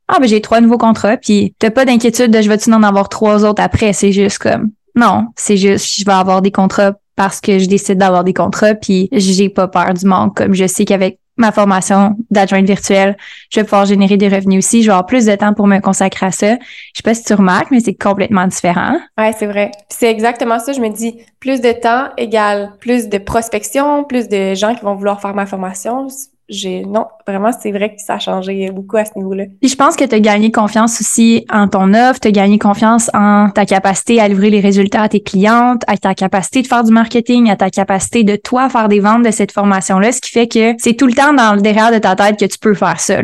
ah, 0.08 0.18
ben 0.20 0.28
j'ai 0.28 0.42
trois 0.42 0.62
nouveaux 0.62 0.78
contrats, 0.78 1.18
puis 1.18 1.54
t'as 1.60 1.70
pas 1.70 1.86
d'inquiétude 1.86 2.32
de 2.32 2.42
je 2.42 2.50
vais-tu 2.50 2.72
en 2.74 2.82
avoir 2.84 3.10
trois 3.10 3.46
autres 3.46 3.62
après, 3.62 3.94
c'est 3.94 4.12
juste 4.12 4.40
comme, 4.40 4.72
non, 4.96 5.28
c'est 5.36 5.58
juste, 5.58 6.00
je 6.00 6.06
vais 6.06 6.14
avoir 6.14 6.42
des 6.42 6.52
contrats 6.52 6.94
parce 7.16 7.42
que 7.42 7.60
je 7.60 7.66
décide 7.66 7.98
d'avoir 7.98 8.24
des 8.24 8.34
contrats, 8.34 8.76
puis 8.76 9.10
j'ai 9.12 9.50
pas 9.50 9.68
peur 9.68 9.94
du 9.94 10.06
manque, 10.06 10.38
comme 10.38 10.54
je 10.54 10.66
sais 10.66 10.86
qu'avec 10.86 11.20
ma 11.40 11.52
formation 11.52 12.16
d'adjointe 12.30 12.66
virtuelle, 12.66 13.18
je 13.50 13.60
vais 13.60 13.64
pouvoir 13.64 13.86
générer 13.86 14.18
des 14.18 14.28
revenus 14.28 14.60
aussi. 14.64 14.82
Je 14.84 14.88
vais 14.88 14.92
avoir 14.92 15.06
plus 15.06 15.26
de 15.26 15.36
temps 15.36 15.54
pour 15.54 15.68
me 15.68 15.80
consacrer 15.80 16.28
à 16.28 16.32
ça. 16.32 16.54
Je 16.54 16.58
sais 16.96 17.04
pas 17.04 17.14
si 17.14 17.24
tu 17.24 17.34
remarques, 17.34 17.72
mais 17.72 17.80
c'est 17.80 17.96
complètement 17.96 18.46
différent. 18.46 18.98
Ouais, 19.18 19.34
c'est 19.38 19.48
vrai. 19.48 19.72
C'est 19.90 20.12
exactement 20.12 20.60
ça. 20.60 20.74
Je 20.74 20.82
me 20.82 20.90
dis, 20.90 21.20
plus 21.40 21.62
de 21.62 21.72
temps 21.72 22.10
égale 22.18 22.74
plus 22.80 23.10
de 23.10 23.18
prospection, 23.18 24.04
plus 24.04 24.28
de 24.28 24.54
gens 24.54 24.76
qui 24.76 24.84
vont 24.84 24.96
vouloir 24.96 25.22
faire 25.22 25.34
ma 25.34 25.46
formation 25.46 26.08
j'ai 26.50 26.84
non, 26.84 27.06
vraiment, 27.28 27.52
c'est 27.58 27.72
vrai 27.72 27.90
que 27.90 28.02
ça 28.02 28.16
a 28.16 28.20
changé 28.20 28.70
beaucoup 28.72 28.98
à 28.98 29.06
ce 29.06 29.12
niveau-là. 29.16 29.46
Puis 29.62 29.70
je 29.70 29.76
pense 29.76 29.96
que 29.96 30.04
tu 30.04 30.16
as 30.16 30.20
gagné 30.20 30.52
confiance 30.52 31.00
aussi 31.00 31.46
en 31.52 31.68
ton 31.68 31.94
offre, 31.94 32.20
tu 32.20 32.28
as 32.28 32.32
gagné 32.32 32.58
confiance 32.58 33.10
en 33.14 33.50
ta 33.50 33.66
capacité 33.66 34.20
à 34.20 34.28
livrer 34.28 34.50
les 34.50 34.60
résultats 34.60 35.04
à 35.04 35.10
tes 35.10 35.22
clientes, 35.22 35.84
à 35.88 35.98
ta 35.98 36.16
capacité 36.16 36.62
de 36.62 36.68
faire 36.68 36.84
du 36.84 36.92
marketing, 36.92 37.50
à 37.50 37.56
ta 37.56 37.70
capacité 37.70 38.24
de 38.24 38.36
toi 38.36 38.70
faire 38.70 38.90
des 38.90 39.00
ventes 39.00 39.24
de 39.24 39.32
cette 39.32 39.52
formation-là, 39.52 40.12
ce 40.12 40.22
qui 40.22 40.32
fait 40.32 40.48
que 40.48 40.74
c'est 40.80 40.94
tout 40.94 41.08
le 41.08 41.14
temps 41.14 41.34
dans 41.34 41.56
le 41.56 41.62
derrière 41.62 41.92
de 41.92 42.00
ta 42.00 42.16
tête 42.16 42.40
que 42.40 42.46
tu 42.46 42.58
peux 42.58 42.74
faire 42.74 43.00
ça. 43.00 43.18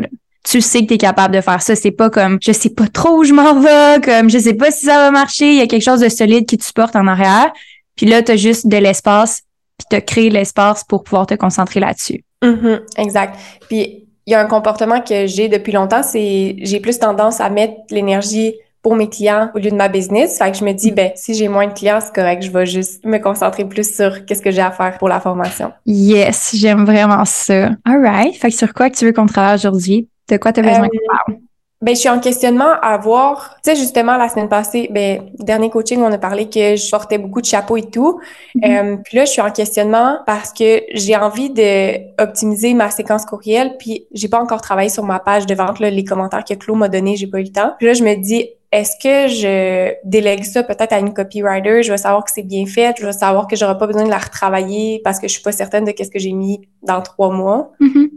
Tu 0.44 0.60
sais 0.60 0.82
que 0.82 0.86
tu 0.86 0.94
es 0.94 0.98
capable 0.98 1.34
de 1.34 1.40
faire 1.40 1.60
ça. 1.60 1.74
C'est 1.74 1.90
pas 1.90 2.08
comme 2.08 2.38
je 2.40 2.52
sais 2.52 2.70
pas 2.70 2.86
trop 2.86 3.18
où 3.18 3.24
je 3.24 3.32
m'en 3.32 3.58
vais, 3.58 4.00
comme 4.04 4.30
je 4.30 4.38
sais 4.38 4.54
pas 4.54 4.70
si 4.70 4.86
ça 4.86 4.98
va 4.98 5.10
marcher. 5.10 5.50
Il 5.50 5.56
y 5.56 5.60
a 5.60 5.66
quelque 5.66 5.82
chose 5.82 6.00
de 6.00 6.08
solide 6.08 6.46
qui 6.46 6.56
te 6.56 6.64
supporte 6.64 6.94
en 6.94 7.08
arrière. 7.08 7.52
Puis 7.96 8.06
là, 8.06 8.22
tu 8.22 8.32
as 8.32 8.36
juste 8.36 8.68
de 8.68 8.76
l'espace, 8.76 9.42
puis 9.78 9.96
as 9.96 10.00
créé 10.00 10.30
l'espace 10.30 10.84
pour 10.84 11.02
pouvoir 11.02 11.26
te 11.26 11.34
concentrer 11.34 11.80
là-dessus. 11.80 12.24
Mm-hmm, 12.42 12.80
exact. 12.98 13.38
Puis 13.68 14.06
il 14.26 14.32
y 14.32 14.34
a 14.34 14.40
un 14.40 14.46
comportement 14.46 15.00
que 15.00 15.26
j'ai 15.26 15.48
depuis 15.48 15.72
longtemps, 15.72 16.02
c'est 16.02 16.56
j'ai 16.58 16.80
plus 16.80 16.98
tendance 16.98 17.40
à 17.40 17.48
mettre 17.48 17.74
l'énergie 17.90 18.54
pour 18.82 18.94
mes 18.94 19.08
clients 19.08 19.50
au 19.54 19.58
lieu 19.58 19.70
de 19.70 19.76
ma 19.76 19.88
business. 19.88 20.38
Fait 20.38 20.52
que 20.52 20.58
je 20.58 20.64
me 20.64 20.72
dis, 20.72 20.92
ben, 20.92 21.10
si 21.16 21.34
j'ai 21.34 21.48
moins 21.48 21.66
de 21.66 21.72
clients, 21.72 21.98
c'est 22.00 22.14
correct, 22.14 22.42
je 22.42 22.52
vais 22.52 22.66
juste 22.66 23.04
me 23.04 23.18
concentrer 23.18 23.64
plus 23.64 23.92
sur 23.92 24.24
qu'est-ce 24.24 24.42
que 24.42 24.52
j'ai 24.52 24.60
à 24.60 24.70
faire 24.70 24.96
pour 24.98 25.08
la 25.08 25.18
formation. 25.18 25.72
Yes, 25.86 26.54
j'aime 26.54 26.84
vraiment 26.84 27.24
ça. 27.24 27.70
All 27.84 28.00
right. 28.00 28.34
Fait 28.36 28.50
que 28.50 28.54
sur 28.54 28.72
quoi 28.72 28.88
que 28.88 28.96
tu 28.96 29.04
veux 29.04 29.12
qu'on 29.12 29.26
travaille 29.26 29.56
aujourd'hui? 29.56 30.08
De 30.30 30.36
quoi 30.36 30.52
tu 30.52 30.60
as 30.60 30.62
besoin 30.62 30.84
euh, 30.84 30.88
qu'on 30.88 31.16
parle? 31.32 31.40
Ben, 31.86 31.94
je 31.94 32.00
suis 32.00 32.08
en 32.08 32.18
questionnement 32.18 32.72
à 32.82 32.98
voir. 32.98 33.58
Tu 33.62 33.70
sais, 33.70 33.76
justement, 33.76 34.16
la 34.16 34.28
semaine 34.28 34.48
passée, 34.48 34.88
ben, 34.90 35.30
dernier 35.38 35.70
coaching, 35.70 36.00
on 36.00 36.10
a 36.10 36.18
parlé 36.18 36.46
que 36.46 36.74
je 36.74 36.90
portais 36.90 37.16
beaucoup 37.16 37.40
de 37.40 37.46
chapeaux 37.46 37.76
et 37.76 37.88
tout. 37.88 38.20
Mm-hmm. 38.56 38.94
euh, 38.94 38.96
puis 39.04 39.16
là, 39.16 39.24
je 39.24 39.30
suis 39.30 39.40
en 39.40 39.52
questionnement 39.52 40.18
parce 40.26 40.52
que 40.52 40.82
j'ai 40.94 41.14
envie 41.14 41.48
de 41.48 42.20
optimiser 42.20 42.74
ma 42.74 42.90
séquence 42.90 43.24
courriel. 43.24 43.76
Puis 43.78 44.08
j'ai 44.12 44.26
pas 44.26 44.40
encore 44.40 44.62
travaillé 44.62 44.88
sur 44.88 45.04
ma 45.04 45.20
page 45.20 45.46
de 45.46 45.54
vente, 45.54 45.78
là, 45.78 45.88
les 45.88 46.02
commentaires 46.02 46.44
que 46.44 46.54
Claude 46.54 46.76
m'a 46.76 46.88
donné, 46.88 47.14
j'ai 47.14 47.28
pas 47.28 47.38
eu 47.38 47.44
le 47.44 47.52
temps. 47.52 47.74
Puis 47.78 47.86
là, 47.86 47.92
je 47.92 48.02
me 48.02 48.16
dis, 48.16 48.48
est-ce 48.72 48.96
que 49.00 49.32
je 49.32 49.94
délègue 50.04 50.42
ça 50.42 50.64
peut-être 50.64 50.92
à 50.92 50.98
une 50.98 51.14
copywriter? 51.14 51.84
Je 51.84 51.92
vais 51.92 51.98
savoir 51.98 52.24
que 52.24 52.32
c'est 52.32 52.42
bien 52.42 52.66
fait. 52.66 52.96
Je 52.98 53.06
vais 53.06 53.12
savoir 53.12 53.46
que 53.46 53.54
j'aurai 53.54 53.78
pas 53.78 53.86
besoin 53.86 54.02
de 54.02 54.10
la 54.10 54.18
retravailler 54.18 55.00
parce 55.04 55.20
que 55.20 55.28
je 55.28 55.34
suis 55.34 55.42
pas 55.42 55.52
certaine 55.52 55.84
de 55.84 55.92
qu'est-ce 55.92 56.10
que 56.10 56.18
j'ai 56.18 56.32
mis 56.32 56.62
dans 56.82 57.00
trois 57.00 57.30
mois. 57.30 57.70
Mm-hmm. 57.80 58.10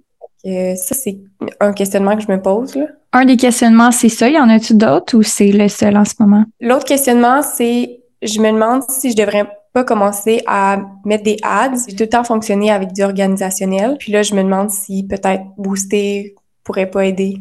Euh, 0.46 0.76
ça, 0.76 0.96
c'est 0.96 1.18
un 1.60 1.74
questionnement 1.74 2.16
que 2.16 2.24
je 2.24 2.32
me 2.32 2.42
pose. 2.42 2.76
Là. 2.76 2.86
Un 3.12 3.26
des 3.26 3.38
questionnements, 3.38 3.92
c'est 3.92 4.10
ça. 4.10 4.30
Y 4.30 4.40
en 4.40 4.50
a-tu 4.50 4.74
d'autres 4.74 5.18
ou 5.18 5.24
c'est 5.24 5.52
le 5.52 5.68
seul 5.68 5.98
en 5.98 6.06
ce 6.06 6.14
moment? 6.20 6.46
L'autre 6.62 6.86
questionnement, 6.86 7.42
c'est 7.42 8.00
je 8.22 8.40
me 8.40 8.52
demande 8.52 8.84
si 8.90 9.12
je 9.12 9.16
devrais 9.16 9.48
pas 9.74 9.84
commencer 9.84 10.42
à 10.48 10.80
mettre 11.06 11.24
des 11.24 11.38
ads. 11.44 11.74
J'ai 11.88 11.96
tout 11.96 12.04
le 12.04 12.10
temps 12.10 12.24
fonctionné 12.24 12.72
avec 12.72 12.94
du 12.94 13.04
organisationnel. 13.04 13.98
Puis 14.00 14.12
là, 14.12 14.24
je 14.24 14.34
me 14.34 14.44
demande 14.44 14.72
si 14.72 15.06
peut-être 15.08 15.44
booster 15.58 16.36
pourrait 16.64 16.90
pas 16.90 17.06
aider. 17.06 17.38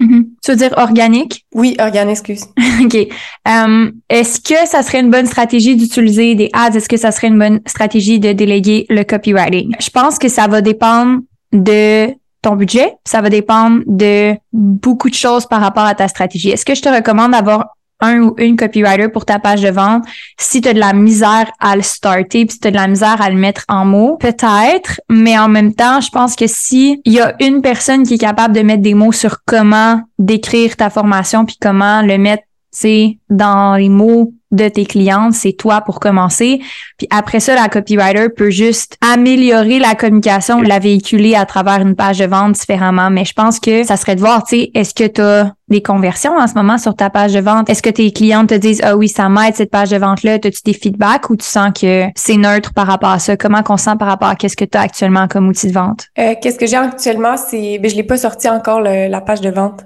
Mm-hmm. 0.00 0.24
Tu 0.42 0.50
veux 0.50 0.56
dire 0.56 0.74
organique? 0.76 1.46
Oui, 1.54 1.76
organique, 1.78 2.18
excuse. 2.18 2.44
OK. 2.84 3.08
Um, 3.48 3.92
Est-ce 4.08 4.40
que 4.40 4.68
ça 4.68 4.82
serait 4.82 5.00
une 5.00 5.10
bonne 5.10 5.26
stratégie 5.26 5.76
d'utiliser 5.76 6.34
des 6.34 6.50
ads? 6.52 6.76
Est-ce 6.76 6.88
que 6.88 6.96
ça 6.96 7.12
serait 7.12 7.28
une 7.28 7.38
bonne 7.38 7.60
stratégie 7.66 8.20
de 8.20 8.32
déléguer 8.32 8.86
le 8.90 9.04
copywriting? 9.04 9.74
Je 9.80 9.90
pense 9.90 10.18
que 10.18 10.28
ça 10.28 10.48
va 10.48 10.60
dépendre 10.60 11.20
de 11.52 12.08
budget. 12.54 12.94
Ça 13.04 13.20
va 13.20 13.30
dépendre 13.30 13.82
de 13.86 14.34
beaucoup 14.52 15.10
de 15.10 15.14
choses 15.14 15.46
par 15.46 15.60
rapport 15.60 15.84
à 15.84 15.94
ta 15.94 16.06
stratégie. 16.06 16.50
Est-ce 16.50 16.64
que 16.64 16.74
je 16.74 16.82
te 16.82 16.88
recommande 16.88 17.32
d'avoir 17.32 17.76
un 18.00 18.20
ou 18.20 18.34
une 18.38 18.56
copywriter 18.56 19.08
pour 19.08 19.24
ta 19.24 19.38
page 19.38 19.62
de 19.62 19.70
vente 19.70 20.04
si 20.38 20.60
tu 20.60 20.68
as 20.68 20.74
de 20.74 20.78
la 20.78 20.92
misère 20.92 21.50
à 21.60 21.76
le 21.76 21.82
starter 21.82 22.44
puis 22.44 22.52
si 22.52 22.60
tu 22.60 22.68
as 22.68 22.70
de 22.70 22.76
la 22.76 22.88
misère 22.88 23.20
à 23.20 23.30
le 23.30 23.36
mettre 23.36 23.64
en 23.68 23.84
mots? 23.84 24.16
Peut-être 24.18 25.00
mais 25.08 25.38
en 25.38 25.48
même 25.48 25.74
temps 25.74 26.00
je 26.00 26.10
pense 26.10 26.36
que 26.36 26.46
si 26.46 27.00
il 27.04 27.12
y 27.12 27.20
a 27.20 27.34
une 27.40 27.62
personne 27.62 28.02
qui 28.02 28.14
est 28.14 28.18
capable 28.18 28.54
de 28.54 28.60
mettre 28.60 28.82
des 28.82 28.94
mots 28.94 29.12
sur 29.12 29.38
comment 29.46 30.02
décrire 30.18 30.76
ta 30.76 30.90
formation 30.90 31.46
puis 31.46 31.56
comment 31.60 32.02
le 32.02 32.18
mettre 32.18 32.42
c'est 32.78 33.16
dans 33.30 33.76
les 33.76 33.88
mots 33.88 34.34
de 34.50 34.68
tes 34.68 34.84
clientes, 34.84 35.32
c'est 35.32 35.54
toi 35.54 35.80
pour 35.80 35.98
commencer. 35.98 36.60
Puis 36.98 37.08
après 37.10 37.40
ça, 37.40 37.54
la 37.54 37.70
copywriter 37.70 38.28
peut 38.28 38.50
juste 38.50 38.98
améliorer 39.00 39.78
la 39.78 39.94
communication, 39.94 40.60
la 40.60 40.78
véhiculer 40.78 41.34
à 41.34 41.46
travers 41.46 41.80
une 41.80 41.96
page 41.96 42.18
de 42.18 42.26
vente 42.26 42.52
différemment. 42.52 43.08
Mais 43.10 43.24
je 43.24 43.32
pense 43.32 43.60
que 43.60 43.82
ça 43.82 43.96
serait 43.96 44.14
de 44.14 44.20
voir, 44.20 44.44
tu 44.44 44.56
sais, 44.56 44.70
est-ce 44.74 44.92
que 44.92 45.06
tu 45.06 45.22
as 45.22 45.54
des 45.68 45.82
conversions 45.82 46.36
en 46.36 46.46
ce 46.46 46.52
moment 46.52 46.76
sur 46.76 46.94
ta 46.94 47.08
page 47.08 47.32
de 47.32 47.40
vente? 47.40 47.70
Est-ce 47.70 47.82
que 47.82 47.90
tes 47.90 48.12
clientes 48.12 48.50
te 48.50 48.54
disent, 48.54 48.82
ah 48.84 48.94
oui, 48.94 49.08
ça 49.08 49.30
m'aide 49.30 49.56
cette 49.56 49.70
page 49.70 49.90
de 49.90 49.96
vente-là? 49.96 50.34
As-tu 50.34 50.60
des 50.64 50.74
feedbacks 50.74 51.30
ou 51.30 51.36
tu 51.36 51.46
sens 51.46 51.70
que 51.78 52.04
c'est 52.14 52.36
neutre 52.36 52.74
par 52.74 52.86
rapport 52.86 53.10
à 53.10 53.18
ça? 53.18 53.38
Comment 53.38 53.62
qu'on 53.62 53.78
sent 53.78 53.96
par 53.98 54.08
rapport 54.08 54.28
à 54.28 54.36
qu'est-ce 54.36 54.56
que 54.56 54.66
tu 54.66 54.76
as 54.76 54.82
actuellement 54.82 55.28
comme 55.28 55.48
outil 55.48 55.68
de 55.68 55.72
vente? 55.72 56.08
Euh, 56.18 56.34
qu'est-ce 56.40 56.58
que 56.58 56.66
j'ai 56.66 56.76
actuellement, 56.76 57.38
c'est, 57.38 57.78
ben, 57.78 57.90
je 57.90 57.96
l'ai 57.96 58.04
pas 58.04 58.18
sorti 58.18 58.50
encore 58.50 58.82
la 58.82 59.20
page 59.22 59.40
de 59.40 59.50
vente. 59.50 59.80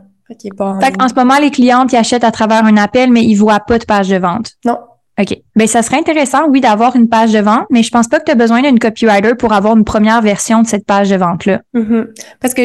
En 0.60 1.08
ce 1.08 1.14
moment, 1.14 1.38
les 1.38 1.50
clients 1.50 1.86
qui 1.86 1.96
achètent 1.96 2.24
à 2.24 2.30
travers 2.30 2.64
un 2.64 2.76
appel, 2.76 3.10
mais 3.10 3.22
ils 3.22 3.34
voient 3.34 3.60
pas 3.60 3.78
de 3.78 3.84
page 3.84 4.08
de 4.08 4.16
vente. 4.16 4.52
Non. 4.64 4.78
OK. 5.20 5.36
Ben, 5.56 5.66
ça 5.66 5.82
serait 5.82 5.98
intéressant, 5.98 6.48
oui, 6.48 6.60
d'avoir 6.60 6.96
une 6.96 7.08
page 7.08 7.32
de 7.32 7.40
vente, 7.40 7.66
mais 7.70 7.82
je 7.82 7.90
pense 7.90 8.08
pas 8.08 8.20
que 8.20 8.24
tu 8.24 8.32
as 8.32 8.36
besoin 8.36 8.62
d'une 8.62 8.78
copywriter 8.78 9.34
pour 9.34 9.52
avoir 9.52 9.76
une 9.76 9.84
première 9.84 10.22
version 10.22 10.62
de 10.62 10.66
cette 10.66 10.86
page 10.86 11.10
de 11.10 11.16
vente-là. 11.16 11.60
Mm-hmm. 11.74 12.06
Parce 12.40 12.54
que 12.54 12.62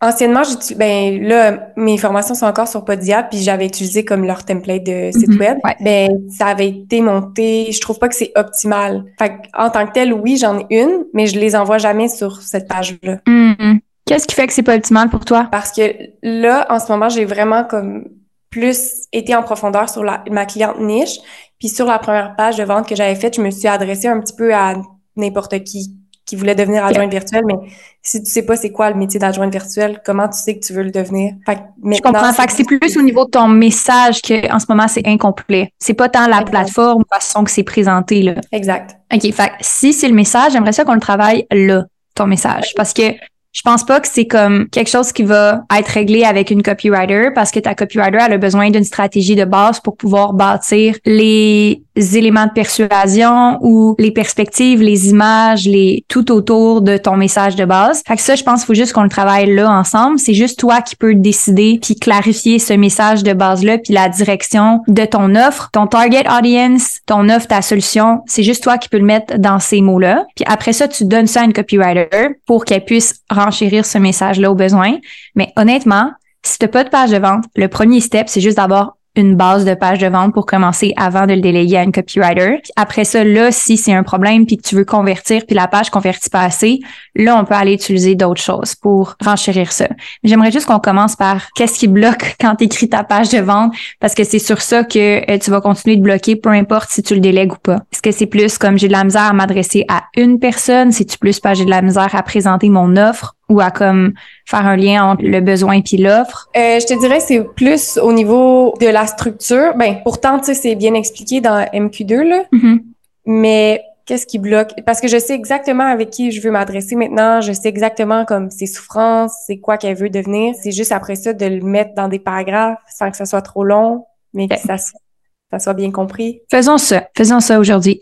anciennement, 0.00 0.42
ben 0.76 1.22
là, 1.22 1.70
mes 1.76 1.98
formations 1.98 2.34
sont 2.34 2.46
encore 2.46 2.68
sur 2.68 2.84
Podia, 2.84 3.22
puis 3.22 3.38
j'avais 3.38 3.66
utilisé 3.66 4.04
comme 4.04 4.24
leur 4.24 4.44
template 4.44 4.84
de 4.84 5.10
site 5.12 5.30
mm-hmm. 5.30 5.38
web. 5.38 5.58
Ben, 5.80 6.08
ça 6.30 6.46
avait 6.46 6.68
été 6.68 7.00
monté. 7.00 7.72
Je 7.72 7.80
trouve 7.80 7.98
pas 7.98 8.08
que 8.08 8.14
c'est 8.14 8.32
optimal. 8.36 9.04
Fait 9.18 9.32
en 9.56 9.70
tant 9.70 9.86
que 9.86 9.92
tel, 9.92 10.12
oui, 10.12 10.36
j'en 10.36 10.58
ai 10.58 10.66
une, 10.70 11.04
mais 11.14 11.26
je 11.26 11.38
les 11.38 11.56
envoie 11.56 11.78
jamais 11.78 12.08
sur 12.08 12.42
cette 12.42 12.68
page-là. 12.68 13.16
Mm-hmm. 13.26 13.80
Qu'est-ce 14.08 14.26
qui 14.26 14.34
fait 14.34 14.46
que 14.46 14.52
c'est 14.52 14.62
pas 14.62 14.74
optimal 14.74 15.10
pour 15.10 15.24
toi? 15.24 15.48
Parce 15.52 15.70
que 15.70 15.82
là, 16.22 16.66
en 16.70 16.78
ce 16.78 16.90
moment, 16.90 17.08
j'ai 17.08 17.24
vraiment 17.24 17.64
comme 17.64 18.06
plus 18.50 19.06
été 19.12 19.34
en 19.34 19.42
profondeur 19.42 19.88
sur 19.88 20.02
la, 20.02 20.24
ma 20.30 20.46
cliente 20.46 20.80
niche. 20.80 21.18
Puis 21.58 21.68
sur 21.68 21.86
la 21.86 21.98
première 21.98 22.34
page 22.36 22.56
de 22.56 22.64
vente 22.64 22.88
que 22.88 22.96
j'avais 22.96 23.16
faite, 23.16 23.36
je 23.36 23.42
me 23.42 23.50
suis 23.50 23.68
adressée 23.68 24.08
un 24.08 24.20
petit 24.20 24.34
peu 24.34 24.54
à 24.54 24.76
n'importe 25.16 25.62
qui 25.64 25.94
qui 26.28 26.36
voulait 26.36 26.54
devenir 26.54 26.84
adjointe 26.84 27.10
virtuelle, 27.10 27.44
mais 27.46 27.54
si 28.02 28.22
tu 28.22 28.30
sais 28.30 28.44
pas 28.44 28.54
c'est 28.54 28.70
quoi 28.70 28.90
le 28.90 28.96
métier 28.96 29.18
d'adjointe 29.18 29.50
virtuelle, 29.50 30.02
comment 30.04 30.28
tu 30.28 30.38
sais 30.38 30.58
que 30.58 30.64
tu 30.64 30.74
veux 30.74 30.82
le 30.82 30.90
devenir? 30.90 31.32
Fait 31.46 31.58
je 31.82 32.02
comprends. 32.02 32.30
Fait 32.34 32.46
que 32.46 32.52
c'est 32.52 32.64
plus 32.64 32.98
au 32.98 33.02
niveau 33.02 33.24
de 33.24 33.30
ton 33.30 33.48
message 33.48 34.20
que 34.20 34.52
en 34.52 34.58
ce 34.58 34.66
moment 34.68 34.88
c'est 34.88 35.06
incomplet. 35.06 35.72
C'est 35.78 35.94
pas 35.94 36.10
tant 36.10 36.28
la 36.28 36.42
plateforme, 36.42 37.02
la 37.10 37.18
façon 37.18 37.44
que 37.44 37.50
c'est 37.50 37.62
présenté 37.62 38.20
là. 38.22 38.34
Exact. 38.52 38.98
OK, 39.12 39.32
fait 39.32 39.52
si 39.62 39.94
c'est 39.94 40.08
le 40.08 40.14
message, 40.14 40.52
j'aimerais 40.52 40.74
ça 40.74 40.84
qu'on 40.84 40.92
le 40.92 41.00
travaille 41.00 41.46
là, 41.50 41.86
ton 42.14 42.26
message. 42.26 42.74
Parce 42.76 42.92
que 42.92 43.14
je 43.52 43.62
pense 43.62 43.84
pas 43.84 44.00
que 44.00 44.08
c'est 44.08 44.26
comme 44.26 44.68
quelque 44.68 44.90
chose 44.90 45.12
qui 45.12 45.22
va 45.22 45.62
être 45.76 45.88
réglé 45.88 46.24
avec 46.24 46.50
une 46.50 46.62
copywriter 46.62 47.30
parce 47.34 47.50
que 47.50 47.58
ta 47.58 47.74
copywriter 47.74 48.18
elle 48.26 48.34
a 48.34 48.38
besoin 48.38 48.70
d'une 48.70 48.84
stratégie 48.84 49.36
de 49.36 49.44
base 49.44 49.80
pour 49.80 49.96
pouvoir 49.96 50.32
bâtir 50.32 50.96
les 51.04 51.82
éléments 52.14 52.46
de 52.46 52.52
persuasion 52.52 53.58
ou 53.60 53.96
les 53.98 54.10
perspectives, 54.10 54.80
les 54.80 55.08
images, 55.10 55.66
les 55.66 56.04
tout 56.08 56.30
autour 56.30 56.80
de 56.80 56.96
ton 56.96 57.16
message 57.16 57.56
de 57.56 57.64
base. 57.64 58.02
Fait 58.06 58.16
que 58.16 58.22
ça, 58.22 58.34
je 58.34 58.44
pense 58.44 58.60
qu'il 58.60 58.66
faut 58.66 58.74
juste 58.74 58.92
qu'on 58.92 59.02
le 59.02 59.08
travaille 59.08 59.52
là 59.52 59.70
ensemble. 59.70 60.18
C'est 60.18 60.34
juste 60.34 60.58
toi 60.58 60.80
qui 60.80 60.94
peux 60.94 61.14
décider 61.14 61.78
puis 61.82 61.96
clarifier 61.96 62.58
ce 62.58 62.74
message 62.74 63.22
de 63.22 63.32
base-là 63.32 63.78
puis 63.78 63.92
la 63.92 64.08
direction 64.08 64.82
de 64.86 65.04
ton 65.04 65.34
offre, 65.34 65.70
ton 65.72 65.86
target 65.86 66.24
audience, 66.30 67.00
ton 67.06 67.28
offre, 67.28 67.48
ta 67.48 67.62
solution. 67.62 68.22
C'est 68.26 68.42
juste 68.42 68.62
toi 68.62 68.78
qui 68.78 68.88
peux 68.88 68.98
le 68.98 69.04
mettre 69.04 69.38
dans 69.38 69.58
ces 69.58 69.80
mots-là. 69.80 70.26
Puis 70.36 70.44
après 70.46 70.72
ça, 70.72 70.86
tu 70.86 71.04
donnes 71.04 71.26
ça 71.26 71.40
à 71.40 71.44
une 71.44 71.52
copywriter 71.52 72.28
pour 72.46 72.64
qu'elle 72.64 72.84
puisse 72.84 73.22
renchérir 73.38 73.86
ce 73.86 73.98
message-là 73.98 74.50
au 74.50 74.54
besoin. 74.54 74.98
Mais 75.34 75.52
honnêtement, 75.56 76.12
si 76.42 76.58
tu 76.58 76.64
n'as 76.64 76.70
pas 76.70 76.84
de 76.84 76.90
page 76.90 77.10
de 77.10 77.18
vente, 77.18 77.44
le 77.56 77.68
premier 77.68 78.00
step, 78.00 78.28
c'est 78.28 78.40
juste 78.40 78.56
d'avoir 78.56 78.97
une 79.18 79.34
base 79.34 79.64
de 79.64 79.74
page 79.74 79.98
de 79.98 80.06
vente 80.06 80.32
pour 80.32 80.46
commencer 80.46 80.94
avant 80.96 81.26
de 81.26 81.34
le 81.34 81.40
déléguer 81.40 81.76
à 81.76 81.82
une 81.82 81.90
copywriter. 81.90 82.62
après 82.76 83.04
ça, 83.04 83.24
là, 83.24 83.50
si 83.50 83.76
c'est 83.76 83.92
un 83.92 84.04
problème 84.04 84.46
puis 84.46 84.56
que 84.56 84.62
tu 84.62 84.76
veux 84.76 84.84
convertir 84.84 85.44
puis 85.44 85.56
la 85.56 85.66
page 85.66 85.90
convertit 85.90 86.30
pas 86.30 86.42
assez, 86.42 86.78
là, 87.16 87.36
on 87.36 87.44
peut 87.44 87.54
aller 87.54 87.74
utiliser 87.74 88.14
d'autres 88.14 88.40
choses 88.40 88.76
pour 88.76 89.16
renchérir 89.20 89.72
ça. 89.72 89.88
J'aimerais 90.22 90.52
juste 90.52 90.66
qu'on 90.66 90.78
commence 90.78 91.16
par 91.16 91.50
qu'est-ce 91.54 91.80
qui 91.80 91.88
bloque 91.88 92.36
quand 92.40 92.54
tu 92.54 92.64
écris 92.64 92.88
ta 92.88 93.02
page 93.02 93.30
de 93.30 93.38
vente? 93.38 93.74
Parce 93.98 94.14
que 94.14 94.22
c'est 94.22 94.38
sur 94.38 94.60
ça 94.60 94.84
que 94.84 95.28
euh, 95.30 95.38
tu 95.38 95.50
vas 95.50 95.60
continuer 95.60 95.96
de 95.96 96.02
bloquer, 96.02 96.36
peu 96.36 96.50
importe 96.50 96.90
si 96.90 97.02
tu 97.02 97.14
le 97.14 97.20
délègues 97.20 97.52
ou 97.52 97.58
pas. 97.60 97.80
Est-ce 97.92 98.02
que 98.02 98.12
c'est 98.12 98.26
plus 98.26 98.56
comme 98.56 98.78
j'ai 98.78 98.86
de 98.86 98.92
la 98.92 99.02
misère 99.02 99.22
à 99.22 99.32
m'adresser 99.32 99.84
à 99.88 100.04
une 100.16 100.38
personne? 100.38 100.92
C'est-tu 100.92 101.18
plus 101.18 101.40
pas 101.40 101.54
j'ai 101.54 101.64
de 101.64 101.70
la 101.70 101.82
misère 101.82 102.14
à 102.14 102.22
présenter 102.22 102.68
mon 102.68 102.96
offre? 102.96 103.34
Ou 103.48 103.60
à 103.60 103.70
comme 103.70 104.12
faire 104.46 104.66
un 104.66 104.76
lien 104.76 105.04
entre 105.04 105.22
le 105.24 105.40
besoin 105.40 105.80
et 105.80 105.96
l'offre? 105.96 106.48
Euh, 106.56 106.80
je 106.80 106.86
te 106.86 106.98
dirais 106.98 107.20
c'est 107.20 107.42
plus 107.42 107.98
au 107.98 108.12
niveau 108.12 108.74
de 108.80 108.86
la 108.86 109.06
structure. 109.06 109.74
Ben 109.76 110.00
pourtant 110.02 110.38
tu 110.38 110.46
sais 110.46 110.54
c'est 110.54 110.74
bien 110.74 110.94
expliqué 110.94 111.40
dans 111.40 111.64
MQ2 111.72 112.22
là. 112.22 112.42
Mm-hmm. 112.52 112.78
Mais 113.26 113.82
qu'est-ce 114.08 114.26
qui 114.26 114.38
bloque? 114.38 114.72
Parce 114.86 115.00
que 115.00 115.08
je 115.08 115.18
sais 115.18 115.34
exactement 115.34 115.84
avec 115.84 116.10
qui 116.10 116.30
je 116.30 116.40
veux 116.40 116.50
m'adresser 116.50 116.96
maintenant, 116.96 117.42
je 117.42 117.52
sais 117.52 117.68
exactement 117.68 118.24
comme 118.24 118.50
ses 118.50 118.66
souffrances, 118.66 119.34
c'est 119.46 119.58
quoi 119.58 119.76
qu'elle 119.76 119.96
veut 119.96 120.10
devenir. 120.10 120.54
C'est 120.60 120.72
juste 120.72 120.92
après 120.92 121.14
ça 121.14 121.34
de 121.34 121.44
le 121.44 121.60
mettre 121.60 121.94
dans 121.94 122.08
des 122.08 122.18
paragraphes 122.18 122.78
sans 122.88 123.10
que 123.10 123.16
ça 123.16 123.26
soit 123.26 123.42
trop 123.42 123.64
long, 123.64 124.06
mais 124.32 124.48
que 124.48 124.56
ça, 124.56 124.78
ça 124.78 125.58
soit 125.58 125.74
bien 125.74 125.90
compris. 125.90 126.40
Faisons 126.50 126.78
ça. 126.78 127.08
Faisons 127.16 127.40
ça 127.40 127.58
aujourd'hui. 127.60 128.00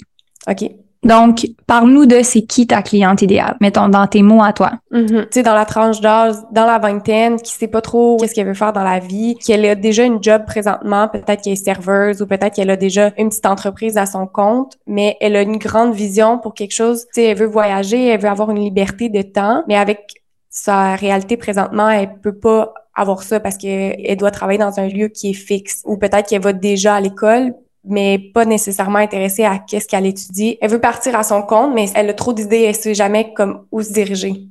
OK. 0.49 0.71
Donc, 1.03 1.47
parle-nous 1.67 2.07
de 2.07 2.23
c'est 2.23 2.43
qui 2.43 2.67
ta 2.67 2.83
cliente 2.83 3.23
idéale. 3.23 3.57
Mettons 3.61 3.89
dans 3.89 4.07
tes 4.07 4.23
mots 4.23 4.43
à 4.43 4.53
toi. 4.53 4.73
Mm-hmm. 4.93 5.23
Tu 5.23 5.29
sais, 5.31 5.43
dans 5.43 5.55
la 5.55 5.65
tranche 5.65 6.01
d'âge, 6.01 6.35
dans 6.53 6.67
la 6.67 6.79
vingtaine, 6.79 7.37
qui 7.37 7.53
sait 7.53 7.69
pas 7.69 7.81
trop 7.81 8.17
qu'est-ce 8.17 8.35
qu'elle 8.35 8.47
veut 8.47 8.55
faire 8.55 8.73
dans 8.73 8.83
la 8.83 8.99
vie, 8.99 9.37
qu'elle 9.37 9.65
a 9.67 9.75
déjà 9.75 10.05
une 10.05 10.23
job 10.23 10.45
présentement, 10.47 11.09
peut-être 11.09 11.43
qu'elle 11.43 11.53
est 11.53 11.65
serveuse 11.65 12.23
ou 12.23 12.27
peut-être 12.27 12.55
qu'elle 12.55 12.71
a 12.71 12.77
déjà 12.77 13.13
une 13.19 13.29
petite 13.29 13.47
entreprise 13.47 13.97
à 13.97 14.07
son 14.07 14.27
compte, 14.27 14.79
mais 14.87 15.17
elle 15.21 15.37
a 15.37 15.43
une 15.43 15.59
grande 15.59 15.95
vision 15.95 16.39
pour 16.39 16.55
quelque 16.55 16.75
chose. 16.75 17.07
Tu 17.15 17.21
sais, 17.21 17.25
elle 17.25 17.39
veut 17.39 17.47
voyager, 17.47 18.09
elle 18.09 18.21
veut 18.21 18.29
avoir 18.29 18.51
une 18.51 18.61
liberté 18.61 19.09
de 19.09 19.23
temps, 19.23 19.63
mais 19.69 19.77
avec 19.77 20.23
sa 20.51 20.97
réalité 20.97 21.37
présentement, 21.37 21.89
elle 21.89 22.19
peut 22.21 22.37
pas 22.37 22.73
avoir 22.95 23.23
ça 23.23 23.41
parce 23.41 23.59
qu'elle 23.59 24.17
doit 24.17 24.31
travailler 24.31 24.59
dans 24.59 24.81
un 24.81 24.89
lieu 24.89 25.09
qui 25.09 25.31
est 25.31 25.35
fixe 25.35 25.83
ou 25.85 25.99
peut-être 25.99 26.29
qu'elle 26.29 26.41
va 26.41 26.55
déjà 26.55 26.95
à 26.95 27.01
l'école 27.01 27.55
mais 27.87 28.19
pas 28.19 28.45
nécessairement 28.45 28.99
intéressée 28.99 29.45
à 29.45 29.59
qu'est-ce 29.59 29.87
qu'elle 29.87 30.07
étudie. 30.07 30.59
Elle 30.61 30.71
veut 30.71 30.81
partir 30.81 31.17
à 31.19 31.23
son 31.23 31.43
compte, 31.43 31.75
mais 31.75 31.87
elle 31.95 32.11
a 32.11 32.15
trop 32.15 32.33
d'idées, 32.33 32.63
elle 32.63 32.75
sait 32.75 32.95
jamais 32.95 33.33
comme 33.35 33.65
où 33.73 33.83
se 33.83 33.93
diriger. 33.93 34.47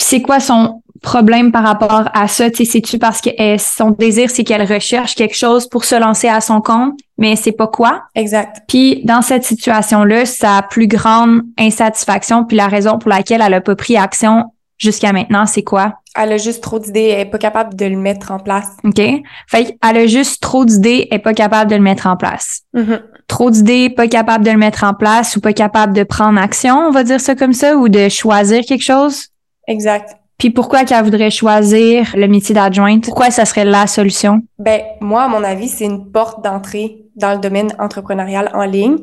C'est 0.00 0.22
quoi 0.22 0.40
son 0.40 0.82
problème 1.02 1.52
par 1.52 1.62
rapport 1.62 2.08
à 2.12 2.28
ça? 2.28 2.46
C'est-tu 2.52 2.98
parce 2.98 3.20
que 3.20 3.30
son 3.58 3.90
désir, 3.90 4.30
c'est 4.30 4.42
qu'elle 4.42 4.64
recherche 4.64 5.14
quelque 5.14 5.36
chose 5.36 5.68
pour 5.68 5.84
se 5.84 5.94
lancer 5.94 6.28
à 6.28 6.40
son 6.40 6.60
compte, 6.60 6.98
mais 7.18 7.36
c'est 7.36 7.52
pas 7.52 7.68
quoi? 7.68 8.02
Exact. 8.14 8.62
Puis 8.66 9.02
dans 9.04 9.22
cette 9.22 9.44
situation-là, 9.44 10.26
sa 10.26 10.62
plus 10.62 10.88
grande 10.88 11.42
insatisfaction, 11.58 12.44
puis 12.44 12.56
la 12.56 12.66
raison 12.66 12.98
pour 12.98 13.10
laquelle 13.10 13.42
elle 13.44 13.54
a 13.54 13.60
pas 13.60 13.76
pris 13.76 13.96
action 13.96 14.46
jusqu'à 14.78 15.12
maintenant, 15.12 15.46
c'est 15.46 15.62
quoi? 15.62 15.94
Elle 16.16 16.32
a 16.32 16.36
juste 16.36 16.62
trop 16.62 16.78
d'idées, 16.78 17.08
elle 17.08 17.20
est 17.20 17.30
pas 17.30 17.38
capable 17.38 17.74
de 17.74 17.86
le 17.86 17.96
mettre 17.96 18.30
en 18.30 18.38
place. 18.38 18.68
OK. 18.84 19.00
Fait 19.48 19.64
qu'elle 19.64 19.96
a 19.96 20.06
juste 20.06 20.40
trop 20.40 20.64
d'idées, 20.64 21.08
elle 21.10 21.16
est 21.16 21.22
pas 21.22 21.34
capable 21.34 21.70
de 21.70 21.76
le 21.76 21.82
mettre 21.82 22.06
en 22.06 22.16
place. 22.16 22.62
Mm-hmm. 22.74 23.02
Trop 23.26 23.50
d'idées, 23.50 23.90
pas 23.90 24.06
capable 24.06 24.44
de 24.44 24.50
le 24.50 24.58
mettre 24.58 24.84
en 24.84 24.94
place 24.94 25.36
ou 25.36 25.40
pas 25.40 25.52
capable 25.52 25.92
de 25.92 26.04
prendre 26.04 26.40
action, 26.40 26.76
on 26.76 26.90
va 26.90 27.02
dire 27.02 27.20
ça 27.20 27.34
comme 27.34 27.52
ça, 27.52 27.76
ou 27.76 27.88
de 27.88 28.08
choisir 28.08 28.64
quelque 28.64 28.84
chose? 28.84 29.28
Exact. 29.66 30.16
Puis 30.38 30.50
pourquoi 30.50 30.84
qu'elle 30.84 31.04
voudrait 31.04 31.30
choisir 31.30 32.12
le 32.16 32.28
métier 32.28 32.54
d'adjointe? 32.54 33.04
Pourquoi 33.04 33.30
ça 33.30 33.44
serait 33.44 33.64
la 33.64 33.86
solution? 33.86 34.42
Ben, 34.58 34.82
moi, 35.00 35.24
à 35.24 35.28
mon 35.28 35.42
avis, 35.42 35.68
c'est 35.68 35.84
une 35.84 36.10
porte 36.10 36.44
d'entrée 36.44 37.04
dans 37.16 37.32
le 37.32 37.38
domaine 37.38 37.72
entrepreneurial 37.78 38.50
en 38.52 38.64
ligne 38.64 38.98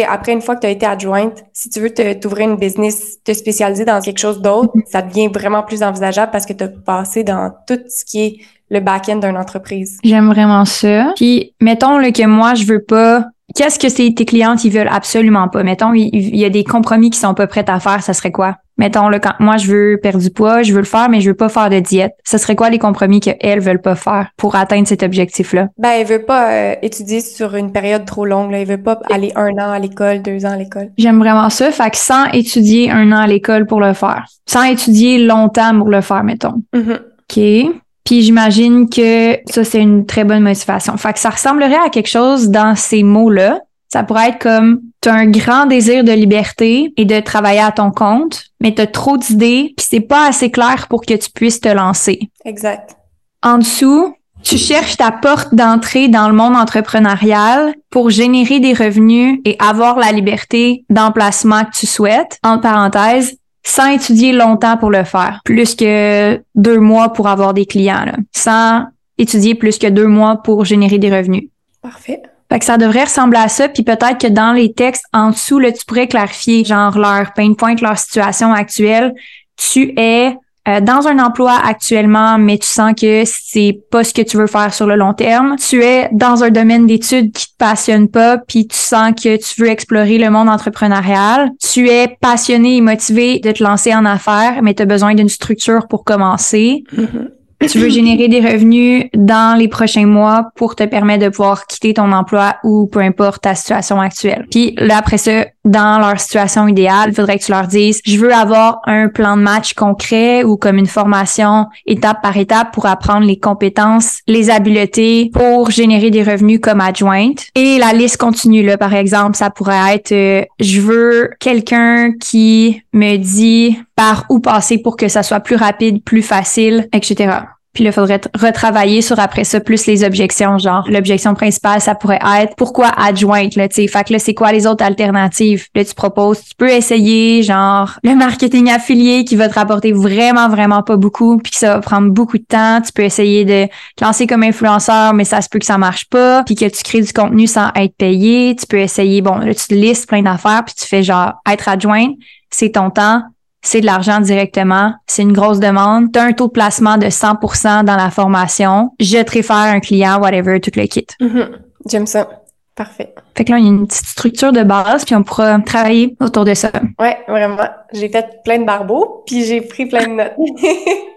sais, 0.00 0.04
après, 0.04 0.32
une 0.32 0.40
fois 0.40 0.56
que 0.56 0.60
tu 0.60 0.66
as 0.66 0.70
été 0.70 0.86
adjointe, 0.86 1.44
si 1.52 1.70
tu 1.70 1.80
veux 1.80 1.90
t'ouvrir 1.90 2.48
une 2.48 2.56
business, 2.56 3.22
te 3.22 3.32
spécialiser 3.32 3.84
dans 3.84 4.00
quelque 4.00 4.18
chose 4.18 4.40
d'autre, 4.40 4.76
mm-hmm. 4.76 4.90
ça 4.90 5.02
devient 5.02 5.28
vraiment 5.28 5.62
plus 5.62 5.82
envisageable 5.82 6.32
parce 6.32 6.46
que 6.46 6.52
tu 6.52 6.64
as 6.64 6.68
passé 6.68 7.24
dans 7.24 7.52
tout 7.66 7.80
ce 7.88 8.04
qui 8.04 8.20
est 8.20 8.36
le 8.70 8.80
back-end 8.80 9.16
d'une 9.16 9.36
entreprise. 9.36 9.98
J'aime 10.02 10.28
vraiment 10.28 10.64
ça. 10.64 11.12
Puis, 11.16 11.54
mettons 11.60 11.98
le 11.98 12.10
que 12.10 12.26
moi, 12.26 12.54
je 12.54 12.64
veux 12.64 12.82
pas 12.82 13.26
Qu'est-ce 13.54 13.78
que 13.78 13.88
c'est 13.88 14.12
tes 14.14 14.24
clientes 14.24 14.64
ils 14.64 14.72
veulent 14.72 14.88
absolument 14.90 15.48
pas? 15.48 15.62
Mettons, 15.62 15.92
il, 15.92 16.36
y 16.36 16.44
a 16.44 16.50
des 16.50 16.64
compromis 16.64 17.10
qui 17.10 17.18
sont 17.18 17.34
pas 17.34 17.46
prêts 17.46 17.68
à 17.68 17.80
faire, 17.80 18.02
ça 18.02 18.14
serait 18.14 18.32
quoi? 18.32 18.56
Mettons, 18.78 19.08
le 19.08 19.18
quand 19.18 19.34
moi, 19.38 19.56
je 19.56 19.68
veux 19.68 20.00
perdre 20.02 20.20
du 20.20 20.30
poids, 20.30 20.62
je 20.62 20.72
veux 20.72 20.78
le 20.78 20.84
faire, 20.84 21.08
mais 21.08 21.20
je 21.20 21.30
veux 21.30 21.36
pas 21.36 21.48
faire 21.48 21.70
de 21.70 21.80
diète. 21.80 22.12
Ce 22.24 22.38
serait 22.38 22.56
quoi 22.56 22.70
les 22.70 22.78
compromis 22.78 23.20
qu'elles 23.20 23.60
veulent 23.60 23.80
pas 23.80 23.94
faire 23.94 24.28
pour 24.36 24.56
atteindre 24.56 24.88
cet 24.88 25.02
objectif-là? 25.02 25.68
Ben, 25.78 25.90
elle 25.98 26.06
veut 26.06 26.24
pas 26.24 26.50
euh, 26.50 26.74
étudier 26.82 27.20
sur 27.20 27.54
une 27.54 27.72
période 27.72 28.04
trop 28.04 28.24
longue. 28.24 28.50
Là. 28.50 28.60
Elle 28.60 28.68
veut 28.68 28.82
pas 28.82 28.98
aller 29.12 29.32
un 29.36 29.52
an 29.52 29.72
à 29.72 29.78
l'école, 29.78 30.22
deux 30.22 30.44
ans 30.46 30.52
à 30.52 30.56
l'école. 30.56 30.90
J'aime 30.98 31.18
vraiment 31.18 31.50
ça. 31.50 31.70
Fait 31.70 31.90
que 31.90 31.96
sans 31.96 32.26
étudier 32.32 32.90
un 32.90 33.12
an 33.12 33.18
à 33.18 33.26
l'école 33.26 33.66
pour 33.66 33.80
le 33.80 33.92
faire. 33.92 34.24
Sans 34.46 34.62
étudier 34.64 35.18
longtemps 35.18 35.76
pour 35.76 35.88
le 35.88 36.00
faire, 36.00 36.24
mettons. 36.24 36.62
Mm-hmm. 36.74 36.98
OK. 36.98 37.74
Puis 38.04 38.22
j'imagine 38.22 38.88
que 38.88 39.38
ça, 39.46 39.64
c'est 39.64 39.80
une 39.80 40.06
très 40.06 40.24
bonne 40.24 40.42
motivation. 40.42 40.96
Fait 40.96 41.12
que 41.12 41.18
ça 41.18 41.30
ressemblerait 41.30 41.78
à 41.86 41.88
quelque 41.88 42.08
chose 42.08 42.50
dans 42.50 42.74
ces 42.74 43.02
mots-là. 43.02 43.60
Ça 43.92 44.04
pourrait 44.04 44.30
être 44.30 44.38
comme 44.38 44.80
tu 45.02 45.10
as 45.10 45.14
un 45.14 45.26
grand 45.26 45.66
désir 45.66 46.02
de 46.02 46.12
liberté 46.12 46.94
et 46.96 47.04
de 47.04 47.20
travailler 47.20 47.60
à 47.60 47.72
ton 47.72 47.90
compte, 47.90 48.44
mais 48.58 48.74
tu 48.74 48.80
as 48.80 48.86
trop 48.86 49.18
d'idées, 49.18 49.74
puis 49.76 49.86
c'est 49.86 50.00
pas 50.00 50.26
assez 50.26 50.50
clair 50.50 50.86
pour 50.88 51.02
que 51.02 51.12
tu 51.12 51.30
puisses 51.30 51.60
te 51.60 51.68
lancer. 51.68 52.30
Exact. 52.46 52.96
En 53.42 53.58
dessous, 53.58 54.14
tu 54.42 54.56
cherches 54.56 54.96
ta 54.96 55.10
porte 55.10 55.54
d'entrée 55.54 56.08
dans 56.08 56.26
le 56.28 56.34
monde 56.34 56.56
entrepreneurial 56.56 57.74
pour 57.90 58.08
générer 58.08 58.60
des 58.60 58.72
revenus 58.72 59.40
et 59.44 59.56
avoir 59.58 59.98
la 59.98 60.10
liberté 60.10 60.86
d'emplacement 60.88 61.64
que 61.64 61.76
tu 61.78 61.86
souhaites. 61.86 62.38
En 62.42 62.58
parenthèse, 62.58 63.36
sans 63.62 63.88
étudier 63.88 64.32
longtemps 64.32 64.78
pour 64.78 64.90
le 64.90 65.04
faire, 65.04 65.42
plus 65.44 65.74
que 65.74 66.42
deux 66.54 66.78
mois 66.78 67.12
pour 67.12 67.28
avoir 67.28 67.52
des 67.52 67.66
clients, 67.66 68.06
là. 68.06 68.14
sans 68.32 68.86
étudier 69.18 69.54
plus 69.54 69.78
que 69.78 69.86
deux 69.86 70.08
mois 70.08 70.36
pour 70.42 70.64
générer 70.64 70.98
des 70.98 71.14
revenus. 71.14 71.50
Parfait. 71.82 72.22
Fait 72.52 72.58
que 72.58 72.66
ça 72.66 72.76
devrait 72.76 73.04
ressembler 73.04 73.38
à 73.38 73.48
ça, 73.48 73.66
puis 73.70 73.82
peut-être 73.82 74.18
que 74.20 74.26
dans 74.26 74.52
les 74.52 74.74
textes 74.74 75.06
en 75.14 75.30
dessous, 75.30 75.58
là, 75.58 75.72
tu 75.72 75.86
pourrais 75.86 76.06
clarifier 76.06 76.66
genre 76.66 76.98
leur 76.98 77.32
pain 77.32 77.54
point, 77.54 77.76
leur 77.80 77.96
situation 77.96 78.52
actuelle. 78.52 79.14
Tu 79.56 79.94
es 79.96 80.36
euh, 80.68 80.80
dans 80.82 81.08
un 81.08 81.18
emploi 81.18 81.58
actuellement, 81.64 82.36
mais 82.36 82.58
tu 82.58 82.66
sens 82.66 82.92
que 82.92 83.22
c'est 83.24 83.80
pas 83.90 84.04
ce 84.04 84.12
que 84.12 84.20
tu 84.20 84.36
veux 84.36 84.48
faire 84.48 84.74
sur 84.74 84.86
le 84.86 84.96
long 84.96 85.14
terme. 85.14 85.56
Tu 85.56 85.82
es 85.82 86.10
dans 86.12 86.44
un 86.44 86.50
domaine 86.50 86.86
d'études 86.86 87.32
qui 87.32 87.46
te 87.46 87.56
passionne 87.56 88.08
pas, 88.08 88.36
puis 88.36 88.66
tu 88.66 88.76
sens 88.76 89.12
que 89.12 89.34
tu 89.38 89.62
veux 89.62 89.70
explorer 89.70 90.18
le 90.18 90.28
monde 90.28 90.50
entrepreneurial. 90.50 91.52
Tu 91.58 91.88
es 91.88 92.18
passionné 92.20 92.76
et 92.76 92.80
motivé 92.82 93.38
de 93.38 93.50
te 93.52 93.64
lancer 93.64 93.94
en 93.94 94.04
affaires, 94.04 94.60
mais 94.62 94.74
tu 94.74 94.82
as 94.82 94.86
besoin 94.86 95.14
d'une 95.14 95.30
structure 95.30 95.88
pour 95.88 96.04
commencer. 96.04 96.84
Mm-hmm 96.94 97.30
tu 97.66 97.78
veux 97.78 97.88
générer 97.88 98.28
des 98.28 98.40
revenus 98.40 99.06
dans 99.14 99.58
les 99.58 99.68
prochains 99.68 100.06
mois 100.06 100.50
pour 100.56 100.76
te 100.76 100.84
permettre 100.84 101.24
de 101.24 101.28
pouvoir 101.30 101.66
quitter 101.66 101.94
ton 101.94 102.12
emploi 102.12 102.56
ou 102.64 102.86
peu 102.86 103.00
importe 103.00 103.42
ta 103.42 103.54
situation 103.54 104.00
actuelle. 104.00 104.46
Puis 104.50 104.74
là, 104.78 104.98
après 104.98 105.18
ça, 105.18 105.46
dans 105.64 105.98
leur 106.00 106.18
situation 106.18 106.66
idéale, 106.66 107.10
il 107.10 107.14
faudrait 107.14 107.38
que 107.38 107.44
tu 107.44 107.52
leur 107.52 107.68
dises, 107.68 108.00
je 108.04 108.18
veux 108.18 108.32
avoir 108.32 108.80
un 108.86 109.08
plan 109.08 109.36
de 109.36 109.42
match 109.42 109.74
concret 109.74 110.42
ou 110.42 110.56
comme 110.56 110.76
une 110.76 110.86
formation 110.86 111.66
étape 111.86 112.20
par 112.22 112.36
étape 112.36 112.72
pour 112.72 112.86
apprendre 112.86 113.26
les 113.26 113.38
compétences, 113.38 114.20
les 114.26 114.50
habiletés 114.50 115.30
pour 115.32 115.70
générer 115.70 116.10
des 116.10 116.24
revenus 116.24 116.60
comme 116.60 116.80
adjointe. 116.80 117.46
Et 117.54 117.78
la 117.78 117.92
liste 117.92 118.16
continue, 118.16 118.64
là, 118.64 118.76
par 118.76 118.94
exemple, 118.94 119.36
ça 119.36 119.50
pourrait 119.50 119.94
être, 119.94 120.12
euh, 120.12 120.44
je 120.58 120.80
veux 120.80 121.30
quelqu'un 121.38 122.12
qui 122.18 122.82
me 122.92 123.16
dit 123.16 123.78
par 123.94 124.24
où 124.30 124.40
passer 124.40 124.78
pour 124.78 124.96
que 124.96 125.08
ça 125.08 125.22
soit 125.22 125.40
plus 125.40 125.56
rapide, 125.56 126.02
plus 126.02 126.22
facile, 126.22 126.88
etc. 126.92 127.30
Puis 127.72 127.84
là, 127.84 127.90
il 127.90 127.92
faudrait 127.92 128.20
retravailler 128.38 129.00
sur 129.00 129.18
après 129.18 129.44
ça 129.44 129.60
plus 129.60 129.86
les 129.86 130.04
objections, 130.04 130.58
genre 130.58 130.84
l'objection 130.88 131.34
principale, 131.34 131.80
ça 131.80 131.94
pourrait 131.94 132.20
être 132.40 132.54
pourquoi 132.56 132.88
adjointe, 132.88 133.56
là, 133.56 133.68
tu 133.68 133.76
sais? 133.76 133.86
Fait 133.86 134.04
que 134.04 134.12
là, 134.12 134.18
c'est 134.18 134.34
quoi 134.34 134.52
les 134.52 134.66
autres 134.66 134.84
alternatives? 134.84 135.66
Là, 135.74 135.84
tu 135.84 135.94
proposes, 135.94 136.42
tu 136.42 136.54
peux 136.56 136.68
essayer, 136.68 137.42
genre, 137.42 137.98
le 138.02 138.14
marketing 138.14 138.70
affilié 138.70 139.24
qui 139.24 139.36
va 139.36 139.48
te 139.48 139.54
rapporter 139.54 139.92
vraiment, 139.92 140.48
vraiment 140.48 140.82
pas 140.82 140.96
beaucoup, 140.96 141.38
puis 141.38 141.52
que 141.52 141.58
ça 141.58 141.74
va 141.74 141.80
prendre 141.80 142.10
beaucoup 142.10 142.38
de 142.38 142.44
temps. 142.44 142.80
Tu 142.82 142.92
peux 142.92 143.02
essayer 143.02 143.44
de 143.44 143.66
te 143.96 144.04
lancer 144.04 144.26
comme 144.26 144.42
influenceur, 144.42 145.14
mais 145.14 145.24
ça 145.24 145.40
se 145.40 145.48
peut 145.48 145.58
que 145.58 145.66
ça 145.66 145.78
marche 145.78 146.08
pas, 146.08 146.42
puis 146.44 146.54
que 146.54 146.66
tu 146.66 146.82
crées 146.82 147.00
du 147.00 147.12
contenu 147.12 147.46
sans 147.46 147.70
être 147.74 147.96
payé. 147.96 148.54
Tu 148.54 148.66
peux 148.66 148.78
essayer, 148.78 149.22
bon, 149.22 149.36
là, 149.36 149.54
tu 149.54 149.66
te 149.66 149.74
listes 149.74 150.08
plein 150.08 150.22
d'affaires, 150.22 150.62
puis 150.66 150.74
tu 150.74 150.86
fais 150.86 151.02
genre 151.02 151.32
être 151.50 151.68
adjointe, 151.68 152.12
c'est 152.50 152.72
ton 152.72 152.90
temps, 152.90 153.22
c'est 153.62 153.80
de 153.80 153.86
l'argent 153.86 154.20
directement, 154.20 154.94
c'est 155.06 155.22
une 155.22 155.32
grosse 155.32 155.60
demande, 155.60 156.12
tu 156.12 156.18
as 156.18 156.24
un 156.24 156.32
taux 156.32 156.48
de 156.48 156.52
placement 156.52 156.98
de 156.98 157.06
100% 157.06 157.84
dans 157.84 157.96
la 157.96 158.10
formation, 158.10 158.90
je 159.00 159.22
te 159.22 159.32
réfère 159.32 159.56
un 159.56 159.80
client, 159.80 160.20
whatever, 160.20 160.60
tout 160.60 160.72
le 160.76 160.86
kit. 160.86 161.06
Mm-hmm. 161.20 161.48
J'aime 161.88 162.06
ça. 162.06 162.28
Parfait. 162.74 163.14
Fait 163.36 163.44
que 163.44 163.52
là, 163.52 163.58
il 163.58 163.64
y 163.64 163.68
a 163.68 163.70
une 163.70 163.86
petite 163.86 164.06
structure 164.06 164.50
de 164.50 164.62
base, 164.62 165.04
puis 165.04 165.14
on 165.14 165.22
pourra 165.22 165.58
travailler 165.60 166.16
autour 166.20 166.46
de 166.46 166.54
ça. 166.54 166.70
Ouais, 166.98 167.18
vraiment. 167.28 167.58
J'ai 167.92 168.08
fait 168.08 168.42
plein 168.44 168.58
de 168.58 168.64
barbeaux, 168.64 169.22
puis 169.26 169.44
j'ai 169.44 169.60
pris 169.60 169.84
plein 169.86 170.06
de 170.08 170.14
notes. 170.14 170.32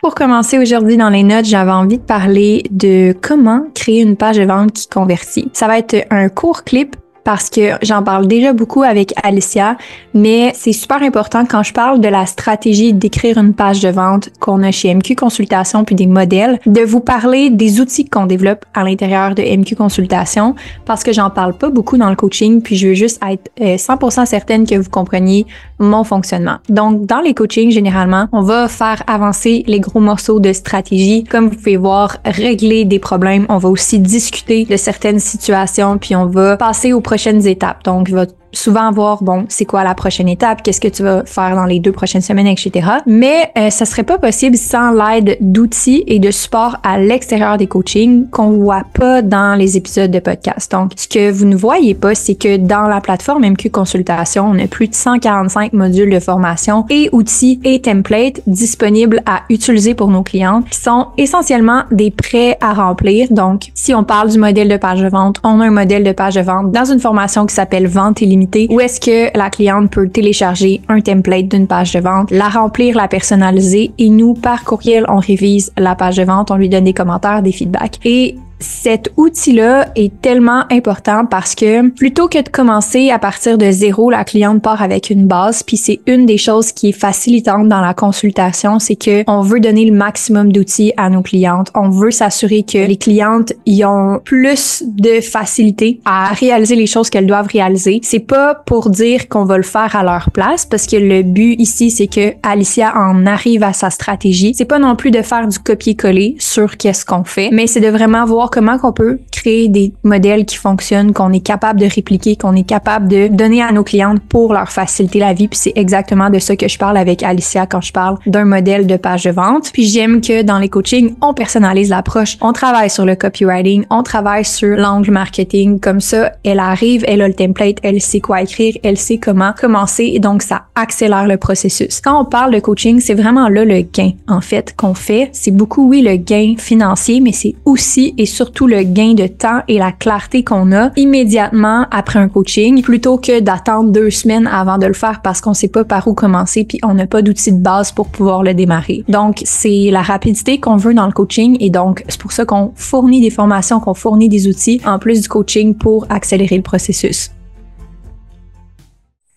Pour 0.00 0.16
commencer 0.16 0.58
aujourd'hui 0.58 0.96
dans 0.96 1.08
les 1.08 1.22
notes, 1.22 1.44
j'avais 1.46 1.70
envie 1.70 1.98
de 1.98 2.02
parler 2.02 2.64
de 2.70 3.14
comment 3.22 3.62
créer 3.74 4.02
une 4.02 4.16
page 4.16 4.36
de 4.36 4.44
vente 4.44 4.72
qui 4.72 4.88
convertit. 4.88 5.48
Ça 5.54 5.68
va 5.68 5.78
être 5.78 6.04
un 6.10 6.28
court 6.28 6.64
clip 6.64 6.96
parce 7.24 7.50
que 7.50 7.72
j'en 7.82 8.02
parle 8.02 8.26
déjà 8.26 8.52
beaucoup 8.52 8.82
avec 8.82 9.14
Alicia, 9.22 9.76
mais 10.12 10.52
c'est 10.54 10.72
super 10.72 11.02
important 11.02 11.44
quand 11.46 11.62
je 11.62 11.72
parle 11.72 12.00
de 12.00 12.08
la 12.08 12.26
stratégie 12.26 12.92
d'écrire 12.92 13.38
une 13.38 13.54
page 13.54 13.80
de 13.80 13.88
vente 13.88 14.30
qu'on 14.38 14.62
a 14.62 14.70
chez 14.70 14.94
MQ 14.94 15.16
Consultation 15.16 15.84
puis 15.84 15.94
des 15.94 16.06
modèles, 16.06 16.60
de 16.66 16.82
vous 16.82 17.00
parler 17.00 17.50
des 17.50 17.80
outils 17.80 18.04
qu'on 18.04 18.26
développe 18.26 18.64
à 18.74 18.84
l'intérieur 18.84 19.34
de 19.34 19.42
MQ 19.42 19.74
Consultation 19.74 20.54
parce 20.84 21.02
que 21.02 21.12
j'en 21.12 21.30
parle 21.30 21.56
pas 21.56 21.70
beaucoup 21.70 21.96
dans 21.96 22.10
le 22.10 22.16
coaching 22.16 22.60
puis 22.62 22.76
je 22.76 22.88
veux 22.88 22.94
juste 22.94 23.20
être 23.28 23.50
100% 23.58 24.20
euh, 24.20 24.24
certaine 24.26 24.66
que 24.66 24.74
vous 24.74 24.90
compreniez 24.90 25.46
mon 25.78 26.04
fonctionnement. 26.04 26.56
Donc 26.68 27.06
dans 27.06 27.20
les 27.20 27.34
coachings 27.34 27.70
généralement, 27.70 28.28
on 28.32 28.42
va 28.42 28.68
faire 28.68 29.02
avancer 29.06 29.64
les 29.66 29.80
gros 29.80 30.00
morceaux 30.00 30.40
de 30.40 30.52
stratégie, 30.52 31.24
comme 31.24 31.48
vous 31.48 31.56
pouvez 31.56 31.76
voir, 31.76 32.18
régler 32.24 32.84
des 32.84 32.98
problèmes, 32.98 33.46
on 33.48 33.58
va 33.58 33.68
aussi 33.68 33.98
discuter 33.98 34.64
de 34.64 34.76
certaines 34.76 35.20
situations 35.20 35.98
puis 35.98 36.14
on 36.14 36.26
va 36.26 36.56
passer 36.56 36.92
au 36.92 37.00
prochaines 37.14 37.46
étapes. 37.46 37.84
Donc, 37.84 38.08
il 38.08 38.14
souvent 38.54 38.90
voir, 38.92 39.22
bon, 39.22 39.44
c'est 39.48 39.64
quoi 39.64 39.84
la 39.84 39.94
prochaine 39.94 40.28
étape, 40.28 40.62
qu'est-ce 40.62 40.80
que 40.80 40.88
tu 40.88 41.02
vas 41.02 41.24
faire 41.24 41.54
dans 41.54 41.64
les 41.64 41.80
deux 41.80 41.92
prochaines 41.92 42.20
semaines, 42.20 42.46
etc. 42.46 42.88
Mais 43.06 43.50
euh, 43.56 43.70
ça 43.70 43.84
serait 43.84 44.02
pas 44.02 44.18
possible 44.18 44.56
sans 44.56 44.92
l'aide 44.92 45.36
d'outils 45.40 46.04
et 46.06 46.18
de 46.18 46.30
support 46.30 46.78
à 46.82 46.98
l'extérieur 46.98 47.58
des 47.58 47.66
coachings 47.66 48.28
qu'on 48.30 48.50
voit 48.50 48.84
pas 48.92 49.22
dans 49.22 49.58
les 49.58 49.76
épisodes 49.76 50.10
de 50.10 50.18
podcast. 50.18 50.70
Donc, 50.72 50.92
ce 50.96 51.08
que 51.08 51.30
vous 51.30 51.44
ne 51.44 51.56
voyez 51.56 51.94
pas, 51.94 52.14
c'est 52.14 52.34
que 52.34 52.56
dans 52.56 52.88
la 52.88 53.00
plateforme 53.00 53.44
MQ 53.44 53.70
Consultation, 53.70 54.46
on 54.46 54.58
a 54.58 54.66
plus 54.66 54.88
de 54.88 54.94
145 54.94 55.72
modules 55.72 56.10
de 56.10 56.20
formation 56.20 56.86
et 56.90 57.08
outils 57.12 57.60
et 57.64 57.80
templates 57.80 58.40
disponibles 58.46 59.22
à 59.26 59.42
utiliser 59.50 59.94
pour 59.94 60.08
nos 60.08 60.22
clients 60.22 60.62
qui 60.62 60.78
sont 60.78 61.08
essentiellement 61.18 61.82
des 61.90 62.10
prêts 62.10 62.56
à 62.60 62.72
remplir. 62.72 63.28
Donc, 63.30 63.70
si 63.74 63.94
on 63.94 64.04
parle 64.04 64.30
du 64.30 64.38
modèle 64.38 64.68
de 64.68 64.76
page 64.76 65.00
de 65.00 65.08
vente, 65.08 65.40
on 65.44 65.60
a 65.60 65.66
un 65.66 65.70
modèle 65.70 66.04
de 66.04 66.12
page 66.12 66.34
de 66.34 66.40
vente 66.40 66.72
dans 66.72 66.84
une 66.84 67.00
formation 67.00 67.46
qui 67.46 67.54
s'appelle 67.54 67.86
Vente 67.86 68.22
où 68.70 68.80
est-ce 68.80 69.00
que 69.00 69.36
la 69.36 69.50
cliente 69.50 69.90
peut 69.90 70.08
télécharger 70.08 70.80
un 70.88 71.00
template 71.00 71.48
d'une 71.48 71.66
page 71.66 71.92
de 71.92 72.00
vente, 72.00 72.30
la 72.30 72.48
remplir, 72.48 72.96
la 72.96 73.08
personnaliser 73.08 73.92
et 73.98 74.08
nous, 74.08 74.34
par 74.34 74.64
courriel, 74.64 75.04
on 75.08 75.18
révise 75.18 75.72
la 75.76 75.94
page 75.94 76.16
de 76.16 76.24
vente, 76.24 76.50
on 76.50 76.56
lui 76.56 76.68
donne 76.68 76.84
des 76.84 76.94
commentaires, 76.94 77.42
des 77.42 77.52
feedbacks. 77.52 77.98
Et 78.04 78.36
cet 78.60 79.12
outil-là 79.16 79.88
est 79.96 80.20
tellement 80.20 80.64
important 80.70 81.26
parce 81.26 81.54
que 81.54 81.88
plutôt 81.90 82.28
que 82.28 82.42
de 82.42 82.48
commencer 82.48 83.10
à 83.10 83.18
partir 83.18 83.58
de 83.58 83.70
zéro, 83.70 84.10
la 84.10 84.24
cliente 84.24 84.62
part 84.62 84.82
avec 84.82 85.10
une 85.10 85.26
base, 85.26 85.62
puis 85.62 85.76
c'est 85.76 86.00
une 86.06 86.26
des 86.26 86.38
choses 86.38 86.72
qui 86.72 86.90
est 86.90 86.92
facilitante 86.92 87.68
dans 87.68 87.80
la 87.80 87.94
consultation, 87.94 88.78
c'est 88.78 88.96
que 88.96 89.24
on 89.26 89.40
veut 89.40 89.60
donner 89.60 89.84
le 89.84 89.96
maximum 89.96 90.52
d'outils 90.52 90.92
à 90.96 91.10
nos 91.10 91.22
clientes. 91.22 91.70
On 91.74 91.90
veut 91.90 92.10
s'assurer 92.10 92.62
que 92.62 92.78
les 92.78 92.96
clientes 92.96 93.52
y 93.66 93.84
ont 93.84 94.20
plus 94.24 94.82
de 94.86 95.20
facilité 95.20 96.00
à 96.04 96.28
réaliser 96.28 96.76
les 96.76 96.86
choses 96.86 97.10
qu'elles 97.10 97.26
doivent 97.26 97.48
réaliser. 97.52 98.00
C'est 98.02 98.20
pas 98.20 98.54
pour 98.54 98.90
dire 98.90 99.28
qu'on 99.28 99.44
va 99.44 99.56
le 99.56 99.62
faire 99.62 99.96
à 99.96 100.02
leur 100.02 100.30
place 100.30 100.66
parce 100.66 100.86
que 100.86 100.96
le 100.96 101.22
but 101.22 101.56
ici 101.60 101.90
c'est 101.90 102.06
que 102.06 102.34
Alicia 102.42 102.94
en 102.96 103.26
arrive 103.26 103.62
à 103.62 103.72
sa 103.72 103.90
stratégie. 103.90 104.54
C'est 104.54 104.64
pas 104.64 104.78
non 104.78 104.96
plus 104.96 105.10
de 105.10 105.22
faire 105.22 105.46
du 105.48 105.58
copier-coller 105.58 106.36
sur 106.38 106.76
qu'est-ce 106.76 107.04
qu'on 107.04 107.24
fait, 107.24 107.50
mais 107.52 107.66
c'est 107.66 107.80
de 107.80 107.88
vraiment 107.88 108.24
voir 108.24 108.43
comment 108.50 108.78
qu'on 108.78 108.92
peut 108.92 109.20
des 109.44 109.92
modèles 110.02 110.44
qui 110.44 110.56
fonctionnent, 110.56 111.12
qu'on 111.12 111.32
est 111.32 111.40
capable 111.40 111.80
de 111.80 111.86
répliquer, 111.86 112.36
qu'on 112.36 112.54
est 112.54 112.66
capable 112.66 113.08
de 113.08 113.28
donner 113.28 113.62
à 113.62 113.72
nos 113.72 113.84
clientes 113.84 114.20
pour 114.28 114.52
leur 114.52 114.70
faciliter 114.70 115.18
la 115.18 115.32
vie. 115.32 115.48
Puis 115.48 115.58
c'est 115.58 115.72
exactement 115.76 116.30
de 116.30 116.38
ça 116.38 116.56
que 116.56 116.68
je 116.68 116.78
parle 116.78 116.96
avec 116.96 117.22
Alicia 117.22 117.66
quand 117.66 117.80
je 117.80 117.92
parle 117.92 118.18
d'un 118.26 118.44
modèle 118.44 118.86
de 118.86 118.96
page 118.96 119.24
de 119.24 119.30
vente. 119.30 119.70
Puis 119.72 119.84
j'aime 119.84 120.20
que 120.20 120.42
dans 120.42 120.58
les 120.58 120.68
coachings, 120.68 121.14
on 121.20 121.34
personnalise 121.34 121.90
l'approche. 121.90 122.36
On 122.40 122.52
travaille 122.52 122.90
sur 122.90 123.04
le 123.04 123.16
copywriting, 123.16 123.84
on 123.90 124.02
travaille 124.02 124.44
sur 124.44 124.76
l'angle 124.76 125.10
marketing. 125.10 125.80
Comme 125.80 126.00
ça, 126.00 126.32
elle 126.44 126.58
arrive, 126.60 127.04
elle 127.06 127.22
a 127.22 127.28
le 127.28 127.34
template, 127.34 127.78
elle 127.82 128.00
sait 128.00 128.20
quoi 128.20 128.42
écrire, 128.42 128.76
elle 128.82 128.96
sait 128.96 129.18
comment 129.18 129.52
commencer 129.52 130.12
et 130.14 130.20
donc 130.20 130.42
ça 130.42 130.64
accélère 130.74 131.26
le 131.26 131.36
processus. 131.36 132.00
Quand 132.00 132.20
on 132.20 132.24
parle 132.24 132.54
de 132.54 132.60
coaching, 132.60 133.00
c'est 133.00 133.14
vraiment 133.14 133.48
là 133.48 133.64
le 133.64 133.80
gain 133.80 134.12
en 134.28 134.40
fait 134.40 134.74
qu'on 134.76 134.94
fait. 134.94 135.30
C'est 135.32 135.50
beaucoup 135.50 135.88
oui 135.88 136.02
le 136.02 136.16
gain 136.16 136.54
financier, 136.58 137.20
mais 137.20 137.32
c'est 137.32 137.54
aussi 137.64 138.14
et 138.18 138.26
surtout 138.26 138.66
le 138.66 138.82
gain 138.82 139.14
de 139.14 139.26
temps 139.34 139.62
et 139.68 139.78
la 139.78 139.92
clarté 139.92 140.44
qu'on 140.44 140.72
a 140.72 140.90
immédiatement 140.96 141.86
après 141.90 142.18
un 142.18 142.28
coaching 142.28 142.82
plutôt 142.82 143.18
que 143.18 143.40
d'attendre 143.40 143.90
deux 143.90 144.10
semaines 144.10 144.46
avant 144.46 144.78
de 144.78 144.86
le 144.86 144.94
faire 144.94 145.20
parce 145.22 145.40
qu'on 145.40 145.54
sait 145.54 145.68
pas 145.68 145.84
par 145.84 146.08
où 146.08 146.14
commencer 146.14 146.64
puis 146.64 146.78
on 146.82 146.94
n'a 146.94 147.06
pas 147.06 147.22
d'outils 147.22 147.52
de 147.52 147.62
base 147.62 147.92
pour 147.92 148.08
pouvoir 148.08 148.42
le 148.42 148.54
démarrer. 148.54 149.04
Donc, 149.08 149.42
c'est 149.44 149.90
la 149.90 150.02
rapidité 150.02 150.58
qu'on 150.58 150.76
veut 150.76 150.94
dans 150.94 151.06
le 151.06 151.12
coaching 151.12 151.56
et 151.60 151.70
donc 151.70 152.04
c'est 152.08 152.20
pour 152.20 152.32
ça 152.32 152.44
qu'on 152.44 152.72
fournit 152.74 153.20
des 153.20 153.30
formations, 153.30 153.80
qu'on 153.80 153.94
fournit 153.94 154.28
des 154.28 154.46
outils 154.46 154.80
en 154.86 154.98
plus 154.98 155.22
du 155.22 155.28
coaching 155.28 155.74
pour 155.74 156.06
accélérer 156.10 156.56
le 156.56 156.62
processus. 156.62 157.30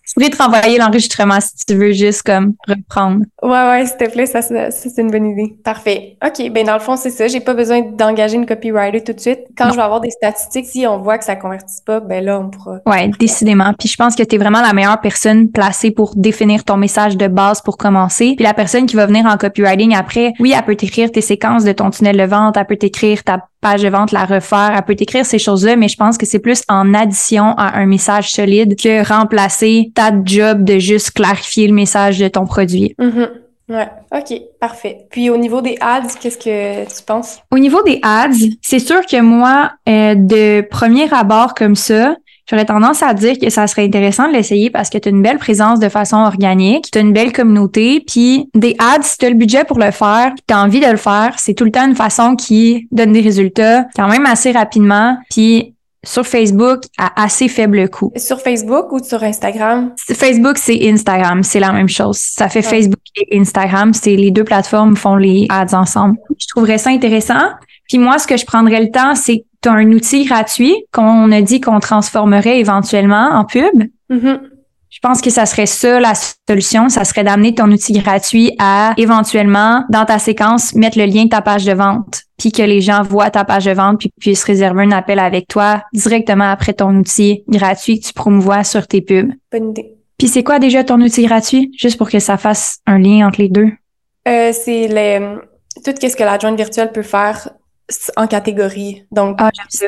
Je 0.08 0.14
voulais 0.16 0.30
te 0.30 0.42
renvoyer 0.42 0.78
l'enregistrement 0.78 1.38
si 1.40 1.64
tu 1.66 1.74
veux 1.74 1.92
juste 1.92 2.22
comme 2.22 2.54
reprendre. 2.66 3.24
Ouais, 3.42 3.50
ouais, 3.50 3.86
s'il 3.86 3.96
te 3.98 4.10
plaît, 4.10 4.26
ça, 4.26 4.40
c'est 4.40 4.98
une 4.98 5.10
bonne 5.10 5.26
idée. 5.26 5.54
Parfait. 5.62 6.16
OK, 6.24 6.50
ben 6.50 6.64
dans 6.64 6.74
le 6.74 6.80
fond, 6.80 6.96
c'est 6.96 7.10
ça. 7.10 7.28
J'ai 7.28 7.40
pas 7.40 7.54
besoin 7.54 7.82
d'engager 7.82 8.36
une 8.36 8.46
copywriter 8.46 9.04
tout 9.04 9.12
de 9.12 9.20
suite. 9.20 9.40
Quand 9.56 9.70
je 9.70 9.76
vais 9.76 9.82
avoir 9.82 10.00
des 10.00 10.10
statistiques, 10.10 10.66
si 10.66 10.86
on 10.86 10.98
voit 10.98 11.18
que 11.18 11.24
ça 11.24 11.36
convertit 11.36 11.82
pas, 11.84 12.00
ben 12.00 12.24
là, 12.24 12.40
on 12.40 12.48
pourra. 12.48 12.78
Ouais, 12.86 13.10
décidément. 13.20 13.72
Puis 13.78 13.88
je 13.88 13.96
pense 13.96 14.16
que 14.16 14.22
tu 14.22 14.36
es 14.36 14.38
vraiment 14.38 14.62
la 14.62 14.72
meilleure 14.72 15.00
personne 15.00 15.50
placée 15.50 15.90
pour 15.90 16.14
définir 16.16 16.64
ton 16.64 16.78
message 16.78 17.16
de 17.16 17.28
base 17.28 17.60
pour 17.60 17.76
commencer. 17.76 18.34
Puis 18.34 18.44
la 18.44 18.54
personne 18.54 18.86
qui 18.86 18.96
va 18.96 19.06
venir 19.06 19.26
en 19.26 19.36
copywriting 19.36 19.94
après, 19.94 20.32
oui, 20.40 20.54
elle 20.56 20.64
peut 20.64 20.76
t'écrire 20.76 21.12
tes 21.12 21.20
séquences 21.20 21.64
de 21.64 21.72
ton 21.72 21.90
tunnel 21.90 22.16
de 22.16 22.24
vente, 22.24 22.56
elle 22.56 22.66
peut 22.66 22.76
t'écrire 22.76 23.24
ta 23.24 23.44
page 23.60 23.82
de 23.82 23.88
vente, 23.88 24.12
la 24.12 24.24
refaire. 24.24 24.72
Elle 24.74 24.82
peut 24.82 24.96
écrire 24.98 25.26
ces 25.26 25.38
choses-là, 25.38 25.76
mais 25.76 25.88
je 25.88 25.96
pense 25.96 26.16
que 26.18 26.26
c'est 26.26 26.38
plus 26.38 26.62
en 26.68 26.94
addition 26.94 27.54
à 27.56 27.78
un 27.78 27.86
message 27.86 28.32
solide 28.32 28.80
que 28.80 29.06
remplacer 29.06 29.92
ta 29.94 30.10
job 30.24 30.64
de 30.64 30.78
juste 30.78 31.12
clarifier 31.12 31.66
le 31.66 31.74
message 31.74 32.18
de 32.18 32.28
ton 32.28 32.46
produit. 32.46 32.94
Mm-hmm. 32.98 33.28
Ouais, 33.68 33.88
ok, 34.12 34.40
parfait. 34.58 35.06
Puis 35.10 35.28
au 35.28 35.36
niveau 35.36 35.60
des 35.60 35.76
ads, 35.80 36.08
qu'est-ce 36.20 36.38
que 36.38 36.84
tu 36.84 37.02
penses? 37.04 37.40
Au 37.50 37.58
niveau 37.58 37.82
des 37.82 38.00
ads, 38.02 38.30
c'est 38.62 38.78
sûr 38.78 39.04
que 39.04 39.20
moi, 39.20 39.72
euh, 39.86 40.14
de 40.14 40.62
premier 40.62 41.12
abord 41.12 41.54
comme 41.54 41.76
ça, 41.76 42.16
J'aurais 42.50 42.64
tendance 42.64 43.02
à 43.02 43.12
dire 43.12 43.38
que 43.38 43.50
ça 43.50 43.66
serait 43.66 43.84
intéressant 43.84 44.28
de 44.28 44.32
l'essayer 44.32 44.70
parce 44.70 44.88
que 44.88 44.96
tu 44.96 45.08
as 45.08 45.12
une 45.12 45.22
belle 45.22 45.38
présence 45.38 45.80
de 45.80 45.88
façon 45.88 46.16
organique, 46.16 46.90
tu 46.90 46.98
as 46.98 47.02
une 47.02 47.12
belle 47.12 47.32
communauté, 47.32 48.02
puis 48.06 48.48
des 48.54 48.74
ads, 48.78 49.02
si 49.02 49.18
tu 49.18 49.26
as 49.26 49.30
le 49.30 49.36
budget 49.36 49.64
pour 49.64 49.78
le 49.78 49.90
faire, 49.90 50.32
tu 50.46 50.54
as 50.54 50.62
envie 50.62 50.80
de 50.80 50.86
le 50.86 50.96
faire, 50.96 51.34
c'est 51.36 51.54
tout 51.54 51.64
le 51.64 51.70
temps 51.70 51.86
une 51.86 51.94
façon 51.94 52.36
qui 52.36 52.88
donne 52.90 53.12
des 53.12 53.20
résultats 53.20 53.84
quand 53.94 54.08
même 54.08 54.24
assez 54.24 54.50
rapidement, 54.50 55.18
puis 55.30 55.74
sur 56.04 56.26
Facebook 56.26 56.84
à 56.96 57.22
assez 57.22 57.48
faible 57.48 57.88
coût. 57.90 58.12
Sur 58.16 58.40
Facebook 58.40 58.92
ou 58.92 59.02
sur 59.02 59.22
Instagram? 59.22 59.92
Facebook, 59.98 60.56
c'est 60.56 60.88
Instagram, 60.88 61.42
c'est 61.42 61.60
la 61.60 61.72
même 61.72 61.88
chose. 61.88 62.16
Ça 62.18 62.48
fait 62.48 62.62
Facebook 62.62 63.00
et 63.16 63.38
Instagram, 63.38 63.92
c'est 63.92 64.16
les 64.16 64.30
deux 64.30 64.44
plateformes 64.44 64.96
font 64.96 65.16
les 65.16 65.46
ads 65.50 65.76
ensemble. 65.76 66.16
Je 66.38 66.46
trouverais 66.46 66.78
ça 66.78 66.90
intéressant. 66.90 67.50
Puis 67.88 67.98
moi, 67.98 68.18
ce 68.18 68.26
que 68.26 68.36
je 68.36 68.46
prendrais 68.46 68.80
le 68.80 68.90
temps, 68.90 69.14
c'est 69.14 69.44
tu 69.62 69.68
as 69.68 69.72
un 69.72 69.92
outil 69.92 70.24
gratuit 70.24 70.74
qu'on 70.92 71.30
a 71.32 71.40
dit 71.40 71.60
qu'on 71.60 71.80
transformerait 71.80 72.58
éventuellement 72.58 73.30
en 73.32 73.44
pub. 73.44 73.84
Mm-hmm. 74.10 74.40
Je 74.90 74.98
pense 75.02 75.20
que 75.20 75.28
ça 75.28 75.44
serait 75.44 75.66
ça 75.66 76.00
la 76.00 76.14
solution, 76.48 76.88
ça 76.88 77.04
serait 77.04 77.22
d'amener 77.22 77.54
ton 77.54 77.70
outil 77.70 77.92
gratuit 77.92 78.54
à 78.58 78.94
éventuellement 78.96 79.84
dans 79.90 80.06
ta 80.06 80.18
séquence 80.18 80.74
mettre 80.74 80.98
le 80.98 81.04
lien 81.04 81.24
de 81.24 81.28
ta 81.28 81.42
page 81.42 81.66
de 81.66 81.72
vente, 81.72 82.22
puis 82.38 82.50
que 82.52 82.62
les 82.62 82.80
gens 82.80 83.02
voient 83.02 83.30
ta 83.30 83.44
page 83.44 83.66
de 83.66 83.72
vente 83.72 83.98
puis 83.98 84.10
puissent 84.18 84.44
réserver 84.44 84.84
un 84.84 84.92
appel 84.92 85.18
avec 85.18 85.46
toi 85.46 85.82
directement 85.92 86.50
après 86.50 86.72
ton 86.72 86.96
outil 86.96 87.44
gratuit 87.48 88.00
que 88.00 88.06
tu 88.06 88.12
promouvois 88.14 88.64
sur 88.64 88.86
tes 88.86 89.02
pubs. 89.02 89.30
Bonne 89.52 89.70
idée. 89.70 89.94
Puis 90.16 90.28
c'est 90.28 90.42
quoi 90.42 90.58
déjà 90.58 90.82
ton 90.82 91.00
outil 91.00 91.26
gratuit? 91.26 91.70
Juste 91.78 91.98
pour 91.98 92.10
que 92.10 92.18
ça 92.18 92.38
fasse 92.38 92.78
un 92.86 92.98
lien 92.98 93.28
entre 93.28 93.40
les 93.40 93.48
deux 93.48 93.70
euh, 94.28 94.52
c'est 94.52 94.88
les 94.88 95.20
tout 95.84 95.94
ce 96.00 96.16
que 96.16 96.24
l'adjointe 96.24 96.56
virtuelle 96.56 96.92
peut 96.92 97.02
faire 97.02 97.50
en 98.16 98.26
catégorie. 98.26 99.04
Donc, 99.10 99.36
ah, 99.38 99.50
j'aime 99.54 99.66
ça. 99.70 99.86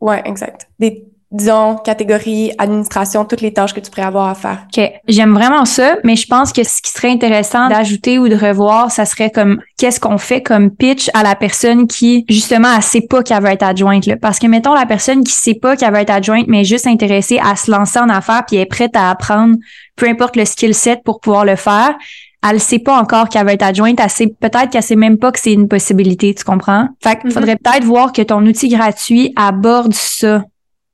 Ouais, 0.00 0.22
exact. 0.24 0.68
Des, 0.78 1.04
disons, 1.30 1.76
catégorie, 1.76 2.52
administration, 2.58 3.24
toutes 3.24 3.40
les 3.40 3.52
tâches 3.52 3.72
que 3.72 3.80
tu 3.80 3.90
pourrais 3.90 4.06
avoir 4.06 4.28
à 4.28 4.34
faire. 4.34 4.66
OK. 4.76 4.90
J'aime 5.06 5.32
vraiment 5.32 5.64
ça, 5.64 5.96
mais 6.02 6.16
je 6.16 6.26
pense 6.26 6.52
que 6.52 6.64
ce 6.64 6.82
qui 6.82 6.90
serait 6.90 7.10
intéressant 7.10 7.68
d'ajouter 7.68 8.18
ou 8.18 8.28
de 8.28 8.34
revoir, 8.34 8.90
ça 8.90 9.04
serait 9.04 9.30
comme 9.30 9.60
qu'est-ce 9.78 10.00
qu'on 10.00 10.18
fait 10.18 10.42
comme 10.42 10.70
pitch 10.70 11.08
à 11.14 11.22
la 11.22 11.36
personne 11.36 11.86
qui, 11.86 12.24
justement, 12.28 12.68
elle 12.74 12.82
sait 12.82 13.02
pas 13.02 13.22
qu'elle 13.22 13.42
veut 13.42 13.50
être 13.50 13.62
adjointe. 13.62 14.06
Là. 14.06 14.16
Parce 14.16 14.38
que, 14.38 14.46
mettons, 14.46 14.74
la 14.74 14.86
personne 14.86 15.22
qui 15.22 15.32
sait 15.32 15.54
pas 15.54 15.76
qu'elle 15.76 15.92
veut 15.92 16.00
être 16.00 16.10
adjointe, 16.10 16.46
mais 16.48 16.64
juste 16.64 16.86
intéressée 16.86 17.38
à 17.38 17.54
se 17.54 17.70
lancer 17.70 18.00
en 18.00 18.08
affaires 18.08 18.44
puis 18.46 18.56
est 18.56 18.66
prête 18.66 18.96
à 18.96 19.10
apprendre 19.10 19.56
peu 19.96 20.08
importe 20.08 20.36
le 20.36 20.46
skill 20.46 20.74
set 20.74 21.00
pour 21.04 21.20
pouvoir 21.20 21.44
le 21.44 21.56
faire 21.56 21.94
elle 22.48 22.60
sait 22.60 22.78
pas 22.78 22.98
encore 22.98 23.28
qu'elle 23.28 23.44
va 23.44 23.52
être 23.52 23.62
adjointe, 23.62 23.98
elle 24.00 24.10
sait 24.10 24.28
peut-être 24.28 24.70
qu'elle 24.70 24.82
sait 24.82 24.96
même 24.96 25.18
pas 25.18 25.32
que 25.32 25.38
c'est 25.38 25.52
une 25.52 25.68
possibilité, 25.68 26.34
tu 26.34 26.44
comprends? 26.44 26.88
Fait 27.02 27.16
qu'il 27.16 27.30
mm-hmm. 27.30 27.32
faudrait 27.32 27.56
peut-être 27.56 27.84
voir 27.84 28.12
que 28.12 28.22
ton 28.22 28.44
outil 28.46 28.68
gratuit 28.68 29.32
aborde 29.36 29.94
ça 29.94 30.42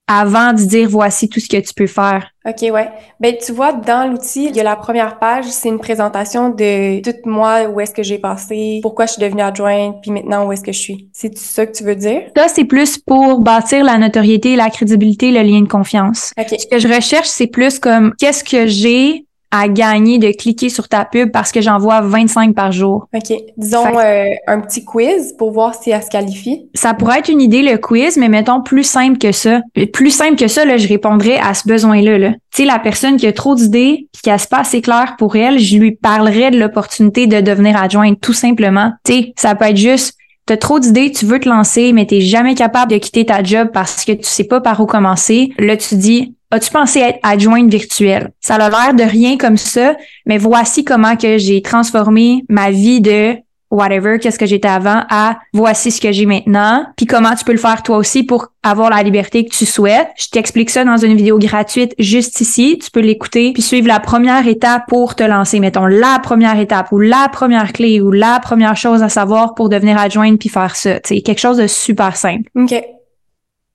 avant 0.09 0.52
de 0.52 0.62
dire 0.62 0.88
voici 0.88 1.28
tout 1.28 1.40
ce 1.40 1.48
que 1.48 1.56
tu 1.56 1.74
peux 1.74 1.87
faire. 1.87 2.30
OK, 2.46 2.62
ouais. 2.70 2.88
Ben, 3.18 3.35
tu 3.44 3.50
vois, 3.52 3.72
dans 3.72 4.09
l'outil, 4.09 4.46
il 4.46 4.56
y 4.56 4.61
a 4.61 4.62
la 4.62 4.76
première 4.76 5.18
page, 5.18 5.46
c'est 5.46 5.68
une 5.68 5.80
présentation 5.80 6.50
de 6.50 7.00
tout 7.02 7.28
moi, 7.28 7.64
où 7.64 7.80
est-ce 7.80 7.92
que 7.92 8.04
j'ai 8.04 8.18
passé, 8.18 8.78
pourquoi 8.82 9.06
je 9.06 9.14
suis 9.14 9.22
devenue 9.22 9.42
adjointe, 9.42 9.96
puis 10.02 10.12
maintenant 10.12 10.46
où 10.46 10.52
est-ce 10.52 10.62
que 10.62 10.72
je 10.72 10.78
suis. 10.78 11.09
C'est 11.12 11.37
ça 11.37 11.66
que 11.66 11.76
tu 11.76 11.82
veux 11.82 11.96
dire? 11.96 12.22
Ça, 12.37 12.46
c'est 12.46 12.64
plus 12.64 12.98
pour 12.98 13.40
bâtir 13.40 13.85
la 13.85 13.98
notoriété, 13.98 14.54
la 14.54 14.70
crédibilité, 14.70 15.32
le 15.32 15.42
lien 15.42 15.62
de 15.62 15.68
confiance. 15.68 16.32
OK. 16.38 16.54
Ce 16.56 16.66
que 16.66 16.78
je 16.78 16.87
recherche, 16.87 17.28
c'est 17.28 17.48
plus 17.48 17.80
comme 17.80 18.14
qu'est-ce 18.16 18.44
que 18.44 18.66
j'ai 18.66 19.25
à 19.56 19.68
gagner 19.68 20.18
de 20.18 20.30
cliquer 20.30 20.68
sur 20.68 20.88
ta 20.88 21.04
pub 21.04 21.30
parce 21.30 21.52
que 21.52 21.60
j'en 21.60 21.78
vois 21.78 22.00
25 22.00 22.54
par 22.54 22.72
jour. 22.72 23.08
OK. 23.14 23.36
Disons 23.56 23.98
euh, 23.98 24.24
un 24.46 24.60
petit 24.60 24.84
quiz 24.84 25.34
pour 25.36 25.52
voir 25.52 25.74
si 25.74 25.90
elle 25.90 26.02
se 26.02 26.10
qualifie. 26.10 26.68
Ça 26.74 26.94
pourrait 26.94 27.20
être 27.20 27.28
une 27.28 27.40
idée, 27.40 27.62
le 27.62 27.78
quiz, 27.78 28.16
mais 28.16 28.28
mettons 28.28 28.62
plus 28.62 28.84
simple 28.84 29.18
que 29.18 29.32
ça. 29.32 29.60
Plus 29.92 30.10
simple 30.10 30.36
que 30.36 30.48
ça, 30.48 30.64
là, 30.64 30.76
je 30.76 30.88
répondrais 30.88 31.38
à 31.38 31.54
ce 31.54 31.68
besoin-là. 31.68 32.18
Là. 32.18 32.30
Tu 32.30 32.62
sais, 32.62 32.64
la 32.64 32.78
personne 32.78 33.16
qui 33.16 33.26
a 33.26 33.32
trop 33.32 33.54
d'idées 33.54 34.08
puis 34.12 34.22
qui 34.22 34.30
a 34.30 34.38
pas 34.48 34.60
assez 34.60 34.80
clair 34.80 35.16
pour 35.18 35.36
elle, 35.36 35.58
je 35.58 35.76
lui 35.76 35.92
parlerais 35.92 36.50
de 36.50 36.58
l'opportunité 36.58 37.26
de 37.26 37.40
devenir 37.40 37.76
adjointe, 37.76 38.20
tout 38.20 38.32
simplement. 38.32 38.92
Tu 39.04 39.12
sais, 39.12 39.32
ça 39.36 39.54
peut 39.54 39.66
être 39.66 39.76
juste 39.76 40.16
T'as 40.46 40.56
trop 40.56 40.78
d'idées, 40.78 41.10
tu 41.10 41.26
veux 41.26 41.40
te 41.40 41.48
lancer, 41.48 41.92
mais 41.92 42.06
t'es 42.06 42.20
jamais 42.20 42.54
capable 42.54 42.92
de 42.92 42.98
quitter 42.98 43.26
ta 43.26 43.42
job 43.42 43.70
parce 43.74 44.04
que 44.04 44.12
tu 44.12 44.22
sais 44.22 44.44
pas 44.44 44.60
par 44.60 44.80
où 44.80 44.86
commencer. 44.86 45.50
Là, 45.58 45.76
tu 45.76 45.96
dis, 45.96 46.36
as-tu 46.50 46.70
pensé 46.70 47.00
être 47.00 47.18
adjointe 47.22 47.70
virtuelle? 47.70 48.30
Ça 48.40 48.56
a 48.56 48.70
l'air 48.70 48.94
de 48.94 49.02
rien 49.02 49.37
comme 49.37 49.56
ça, 49.56 49.96
mais 50.26 50.38
voici 50.38 50.85
comment 50.85 51.16
que 51.16 51.38
j'ai 51.38 51.62
transformé 51.62 52.44
ma 52.48 52.70
vie 52.70 53.00
de 53.00 53.37
whatever, 53.70 54.18
qu'est-ce 54.18 54.38
que 54.38 54.46
j'étais 54.46 54.68
avant, 54.68 55.02
à 55.11 55.38
voici 55.52 55.90
ce 55.90 56.00
que 56.00 56.12
j'ai 56.12 56.26
maintenant, 56.26 56.87
puis 56.96 57.06
comment 57.06 57.35
tu 57.35 57.44
peux 57.44 57.52
le 57.52 57.59
faire 57.59 57.82
toi 57.82 57.96
aussi 57.96 58.22
pour 58.22 58.52
avoir 58.62 58.90
la 58.90 59.02
liberté 59.02 59.44
que 59.44 59.50
tu 59.50 59.66
souhaites. 59.66 60.09
Je 60.16 60.28
t'explique 60.28 60.70
ça 60.70 60.85
dans 60.85 60.96
une 60.96 61.16
vidéo 61.16 61.38
gratuite 61.38 61.94
juste 61.98 62.40
ici. 62.40 62.78
Tu 62.82 62.90
peux 62.90 63.00
l'écouter 63.00 63.52
puis 63.52 63.62
suivre 63.62 63.88
la 63.88 64.00
première 64.00 64.46
étape 64.46 64.85
pour 64.88 65.14
te 65.14 65.24
lancer. 65.24 65.61
Mettons 65.61 65.87
la 65.87 66.18
première 66.22 66.59
étape 66.59 66.92
ou 66.92 66.98
la 66.98 67.28
première 67.28 67.72
clé 67.72 68.00
ou 68.00 68.11
la 68.11 68.40
première 68.40 68.76
chose 68.76 69.02
à 69.02 69.09
savoir 69.09 69.54
pour 69.54 69.68
devenir 69.68 69.98
adjointe 69.98 70.38
puis 70.38 70.48
faire 70.48 70.74
ça. 70.74 71.00
C'est 71.04 71.20
quelque 71.20 71.40
chose 71.40 71.59
de 71.59 71.66
super 71.66 72.16
simple. 72.16 72.50
OK. 72.54 72.74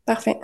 Parfait. 0.05 0.39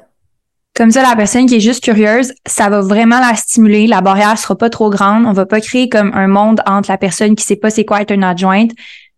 Comme 0.77 0.91
ça, 0.91 1.01
la 1.01 1.15
personne 1.15 1.47
qui 1.47 1.55
est 1.55 1.59
juste 1.59 1.83
curieuse, 1.83 2.33
ça 2.45 2.69
va 2.69 2.81
vraiment 2.81 3.19
la 3.19 3.33
stimuler. 3.33 3.87
La 3.87 4.01
barrière 4.01 4.37
sera 4.37 4.55
pas 4.55 4.69
trop 4.69 4.91
grande. 4.91 5.25
On 5.25 5.33
va 5.33 5.47
pas 5.47 5.59
créer 5.59 5.89
comme 5.89 6.11
un 6.13 6.27
monde 6.27 6.61
entre 6.67 6.91
la 6.91 6.99
personne 6.99 7.35
qui 7.35 7.43
sait 7.43 7.55
pas 7.55 7.71
c'est 7.71 7.83
quoi 7.83 8.01
être 8.01 8.11
une 8.11 8.23
adjointe 8.23 8.69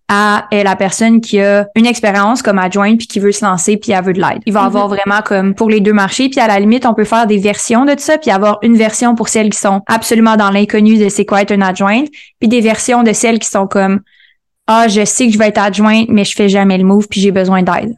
à 0.08 0.48
la 0.52 0.76
personne 0.78 1.20
qui 1.20 1.40
a 1.42 1.68
une 1.76 1.86
expérience 1.86 2.42
comme 2.42 2.60
adjointe 2.60 2.98
puis 2.98 3.08
qui 3.08 3.20
veut 3.20 3.34
se 3.34 3.46
lancer 3.46 3.76
puis 3.76 3.92
elle 3.92 4.06
veut 4.06 4.14
de 4.14 4.22
l'aide. 4.22 4.40
Il 4.46 4.54
va 4.54 4.64
avoir 4.64 4.88
vraiment 4.88 5.22
comme 5.24 5.54
pour 5.54 5.70
les 5.70 5.82
deux 5.82 5.94
marchés 5.94 6.30
puis 6.30 6.40
à 6.40 6.48
la 6.48 6.60
limite 6.60 6.86
on 6.86 6.96
peut 6.96 7.04
faire 7.04 7.28
des 7.28 7.38
versions 7.38 7.86
de 7.86 7.94
ça 7.98 8.18
puis 8.18 8.32
avoir 8.32 8.58
une 8.64 8.76
version 8.76 9.14
pour 9.14 9.28
celles 9.28 9.52
qui 9.52 9.60
sont 9.60 9.82
absolument 9.86 10.36
dans 10.36 10.50
l'inconnu 10.50 10.98
de 10.98 11.10
c'est 11.10 11.26
quoi 11.26 11.44
être 11.44 11.54
une 11.54 11.62
adjointe 11.62 12.08
puis 12.40 12.48
des 12.48 12.62
versions 12.62 13.04
de 13.04 13.14
celles 13.14 13.38
qui 13.38 13.50
sont 13.50 13.68
comme 13.68 14.00
ah 14.66 14.88
je 14.88 15.06
sais 15.06 15.28
que 15.28 15.34
je 15.34 15.38
vais 15.38 15.50
être 15.50 15.62
adjointe 15.62 16.08
mais 16.10 16.26
je 16.26 16.36
fais 16.36 16.50
jamais 16.50 16.80
le 16.80 16.86
move 16.86 17.08
puis 17.08 17.22
j'ai 17.22 17.32
besoin 17.32 17.62
d'aide. 17.62 17.96